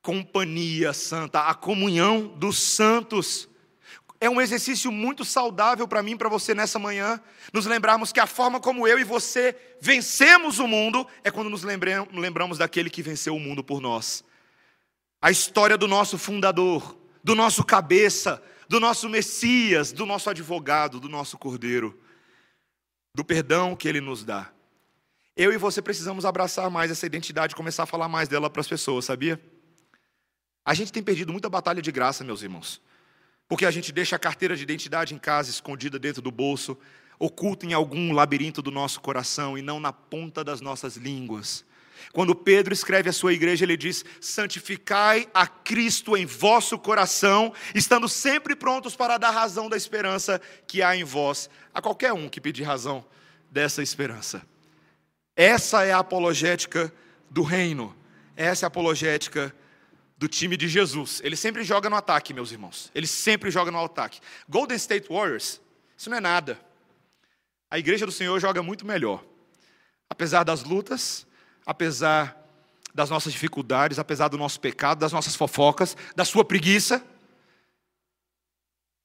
companhia 0.00 0.92
santa, 0.92 1.40
a 1.40 1.52
comunhão 1.52 2.28
dos 2.28 2.56
santos. 2.56 3.48
É 4.20 4.30
um 4.30 4.40
exercício 4.40 4.92
muito 4.92 5.24
saudável 5.24 5.88
para 5.88 6.04
mim 6.04 6.12
e 6.12 6.16
para 6.16 6.28
você 6.28 6.54
nessa 6.54 6.78
manhã, 6.78 7.20
nos 7.52 7.66
lembrarmos 7.66 8.12
que 8.12 8.20
a 8.20 8.28
forma 8.28 8.60
como 8.60 8.86
eu 8.86 8.96
e 8.96 9.02
você 9.02 9.56
vencemos 9.80 10.60
o 10.60 10.68
mundo 10.68 11.04
é 11.24 11.32
quando 11.32 11.50
nos 11.50 11.64
lembramos 11.64 12.58
daquele 12.58 12.88
que 12.88 13.02
venceu 13.02 13.34
o 13.34 13.40
mundo 13.40 13.64
por 13.64 13.80
nós. 13.80 14.22
A 15.20 15.32
história 15.32 15.76
do 15.76 15.88
nosso 15.88 16.16
fundador, 16.16 16.96
do 17.24 17.34
nosso 17.34 17.64
cabeça, 17.64 18.40
do 18.68 18.78
nosso 18.78 19.08
Messias, 19.08 19.90
do 19.90 20.06
nosso 20.06 20.30
advogado, 20.30 21.00
do 21.00 21.08
nosso 21.08 21.36
cordeiro, 21.36 21.98
do 23.14 23.24
perdão 23.24 23.74
que 23.74 23.88
ele 23.88 24.00
nos 24.00 24.24
dá. 24.24 24.50
Eu 25.36 25.52
e 25.52 25.56
você 25.56 25.80
precisamos 25.80 26.24
abraçar 26.24 26.70
mais 26.70 26.90
essa 26.90 27.06
identidade, 27.06 27.54
começar 27.54 27.84
a 27.84 27.86
falar 27.86 28.08
mais 28.08 28.28
dela 28.28 28.50
para 28.50 28.60
as 28.60 28.68
pessoas, 28.68 29.04
sabia? 29.04 29.40
A 30.64 30.74
gente 30.74 30.92
tem 30.92 31.02
perdido 31.02 31.32
muita 31.32 31.48
batalha 31.48 31.80
de 31.80 31.90
graça, 31.90 32.22
meus 32.22 32.42
irmãos. 32.42 32.80
Porque 33.48 33.64
a 33.64 33.70
gente 33.70 33.90
deixa 33.90 34.16
a 34.16 34.18
carteira 34.18 34.54
de 34.54 34.62
identidade 34.62 35.14
em 35.14 35.18
casa, 35.18 35.50
escondida 35.50 35.98
dentro 35.98 36.22
do 36.22 36.30
bolso, 36.30 36.78
oculta 37.18 37.66
em 37.66 37.72
algum 37.72 38.12
labirinto 38.12 38.62
do 38.62 38.70
nosso 38.70 39.00
coração 39.00 39.58
e 39.58 39.62
não 39.62 39.80
na 39.80 39.92
ponta 39.92 40.44
das 40.44 40.60
nossas 40.60 40.96
línguas. 40.96 41.64
Quando 42.12 42.34
Pedro 42.34 42.72
escreve 42.72 43.08
a 43.08 43.12
sua 43.12 43.32
igreja, 43.32 43.64
ele 43.64 43.76
diz: 43.76 44.04
santificai 44.20 45.28
a 45.32 45.46
Cristo 45.46 46.16
em 46.16 46.26
vosso 46.26 46.78
coração, 46.78 47.52
estando 47.74 48.08
sempre 48.08 48.54
prontos 48.54 48.96
para 48.96 49.18
dar 49.18 49.30
razão 49.30 49.68
da 49.68 49.76
esperança 49.76 50.40
que 50.66 50.82
há 50.82 50.96
em 50.96 51.04
vós, 51.04 51.48
a 51.72 51.80
qualquer 51.80 52.12
um 52.12 52.28
que 52.28 52.40
pedir 52.40 52.62
razão 52.62 53.04
dessa 53.50 53.82
esperança. 53.82 54.42
Essa 55.36 55.84
é 55.84 55.92
a 55.92 55.98
apologética 55.98 56.92
do 57.30 57.42
reino, 57.42 57.96
essa 58.36 58.64
é 58.64 58.66
a 58.66 58.68
apologética 58.68 59.54
do 60.20 60.28
time 60.28 60.54
de 60.54 60.68
Jesus. 60.68 61.20
Ele 61.24 61.34
sempre 61.34 61.64
joga 61.64 61.88
no 61.88 61.96
ataque, 61.96 62.34
meus 62.34 62.52
irmãos. 62.52 62.90
Ele 62.94 63.06
sempre 63.06 63.50
joga 63.50 63.70
no 63.70 63.82
ataque. 63.82 64.20
Golden 64.46 64.76
State 64.76 65.08
Warriors, 65.08 65.60
isso 65.96 66.10
não 66.10 66.18
é 66.18 66.20
nada. 66.20 66.60
A 67.70 67.78
igreja 67.78 68.04
do 68.04 68.12
Senhor 68.12 68.38
joga 68.38 68.62
muito 68.62 68.84
melhor. 68.84 69.24
Apesar 70.10 70.44
das 70.44 70.62
lutas, 70.62 71.26
apesar 71.70 72.36
das 72.92 73.10
nossas 73.10 73.32
dificuldades, 73.32 74.00
apesar 74.00 74.26
do 74.26 74.36
nosso 74.36 74.58
pecado, 74.58 74.98
das 74.98 75.12
nossas 75.12 75.36
fofocas, 75.36 75.96
da 76.16 76.24
sua 76.24 76.44
preguiça, 76.44 77.00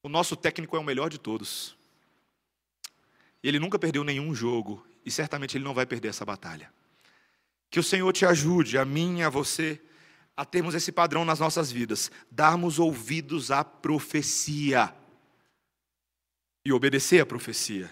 o 0.02 0.10
nosso 0.10 0.36
técnico 0.36 0.76
é 0.76 0.80
o 0.80 0.84
melhor 0.84 1.08
de 1.08 1.20
todos. 1.20 1.78
Ele 3.44 3.60
nunca 3.60 3.78
perdeu 3.78 4.04
nenhum 4.04 4.34
jogo 4.34 4.84
e 5.06 5.12
certamente 5.12 5.56
ele 5.56 5.64
não 5.64 5.76
vai 5.76 5.86
perder 5.86 6.08
essa 6.08 6.26
batalha. 6.26 6.74
Que 7.70 7.80
o 7.80 7.84
Senhor 7.84 8.12
te 8.12 8.26
ajude, 8.26 8.80
a 8.80 8.84
mim 8.84 9.20
e 9.20 9.24
a 9.24 9.30
você, 9.30 9.80
a 10.36 10.44
termos 10.44 10.74
esse 10.74 10.92
padrão 10.92 11.24
nas 11.24 11.40
nossas 11.40 11.72
vidas, 11.72 12.10
darmos 12.32 12.80
ouvidos 12.80 13.52
à 13.52 13.64
profecia 13.64 14.92
e 16.66 16.74
obedecer 16.74 17.22
à 17.22 17.28
profecia, 17.28 17.92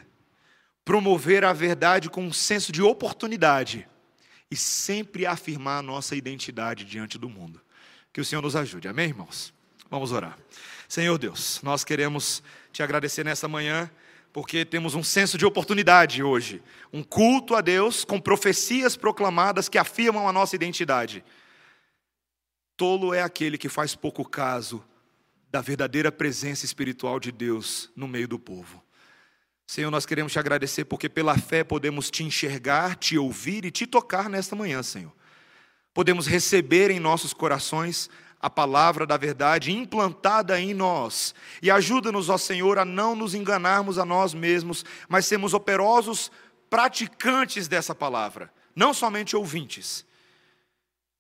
promover 0.84 1.46
a 1.46 1.54
verdade 1.54 2.10
com 2.10 2.26
um 2.26 2.34
senso 2.34 2.72
de 2.72 2.82
oportunidade 2.82 3.88
e 4.54 4.56
sempre 4.56 5.26
afirmar 5.26 5.80
a 5.80 5.82
nossa 5.82 6.16
identidade 6.16 6.86
diante 6.86 7.18
do 7.18 7.28
mundo. 7.28 7.60
Que 8.14 8.22
o 8.22 8.26
Senhor 8.26 8.40
nos 8.40 8.56
ajude, 8.56 8.88
amém, 8.88 9.08
irmãos? 9.08 9.52
Vamos 9.90 10.12
orar. 10.12 10.38
Senhor 10.88 11.18
Deus, 11.18 11.60
nós 11.64 11.84
queremos 11.84 12.44
te 12.72 12.84
agradecer 12.84 13.26
nessa 13.26 13.48
manhã 13.48 13.90
porque 14.32 14.64
temos 14.64 14.94
um 14.94 15.02
senso 15.02 15.40
de 15.40 15.46
oportunidade 15.46 16.22
hoje, 16.22 16.62
um 16.94 17.02
culto 17.02 17.56
a 17.56 17.62
Deus 17.62 18.06
com 18.06 18.22
profecias 18.22 18.96
proclamadas 18.96 19.68
que 19.68 19.80
afirmam 19.80 20.30
a 20.30 20.32
nossa 20.32 20.56
identidade. 20.56 21.26
Tolo 22.78 23.12
é 23.12 23.24
aquele 23.24 23.58
que 23.58 23.70
faz 23.70 23.96
pouco 23.96 24.24
caso 24.24 24.86
da 25.50 25.62
verdadeira 25.62 26.12
presença 26.12 26.64
espiritual 26.64 27.20
de 27.20 27.32
Deus 27.32 27.90
no 27.96 28.08
meio 28.08 28.28
do 28.28 28.38
povo. 28.38 28.83
Senhor, 29.66 29.90
nós 29.90 30.06
queremos 30.06 30.32
te 30.32 30.40
agradecer 30.40 30.86
porque 30.86 31.10
pela 31.10 31.38
fé 31.38 31.64
podemos 31.64 32.12
te 32.12 32.24
enxergar, 32.24 32.96
te 32.96 33.18
ouvir 33.18 33.66
e 33.66 33.72
te 33.72 33.88
tocar 33.88 34.30
nesta 34.30 34.56
manhã, 34.56 34.84
Senhor. 34.84 35.14
Podemos 35.94 36.28
receber 36.28 36.90
em 36.90 37.00
nossos 37.00 37.34
corações 37.34 38.10
a 38.40 38.50
palavra 38.50 39.06
da 39.06 39.16
verdade 39.16 39.72
implantada 39.72 40.60
em 40.60 40.74
nós. 40.74 41.34
E 41.62 41.72
ajuda-nos, 41.72 42.30
ó 42.30 42.38
Senhor, 42.38 42.78
a 42.78 42.84
não 42.84 43.16
nos 43.16 43.34
enganarmos 43.34 43.98
a 43.98 44.04
nós 44.04 44.34
mesmos, 44.34 44.84
mas 45.08 45.26
sermos 45.26 45.54
operosos 45.54 46.30
praticantes 46.70 47.68
dessa 47.68 47.96
palavra, 47.96 48.52
não 48.76 48.94
somente 48.94 49.36
ouvintes. 49.36 50.06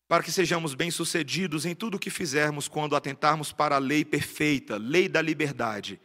Para 0.08 0.22
que 0.22 0.32
sejamos 0.32 0.74
bem-sucedidos 0.74 1.66
em 1.66 1.74
tudo 1.74 1.96
o 1.96 2.00
que 2.00 2.10
fizermos 2.10 2.68
quando 2.68 2.96
atentarmos 2.96 3.54
para 3.54 3.78
a 3.78 3.80
lei 3.80 4.04
perfeita, 4.04 4.76
lei 4.76 5.08
da 5.08 5.22
liberdade, 5.22 6.02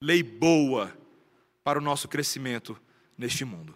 lei 0.00 0.22
boa 0.22 0.92
para 1.64 1.78
o 1.78 1.82
nosso 1.82 2.06
crescimento 2.06 2.80
neste 3.18 3.44
mundo. 3.44 3.74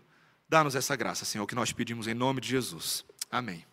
Dá-nos 0.48 0.74
essa 0.74 0.94
graça, 0.94 1.24
Senhor, 1.24 1.46
que 1.46 1.54
nós 1.54 1.72
pedimos 1.72 2.06
em 2.06 2.14
nome 2.14 2.40
de 2.40 2.48
Jesus. 2.48 3.04
Amém. 3.30 3.67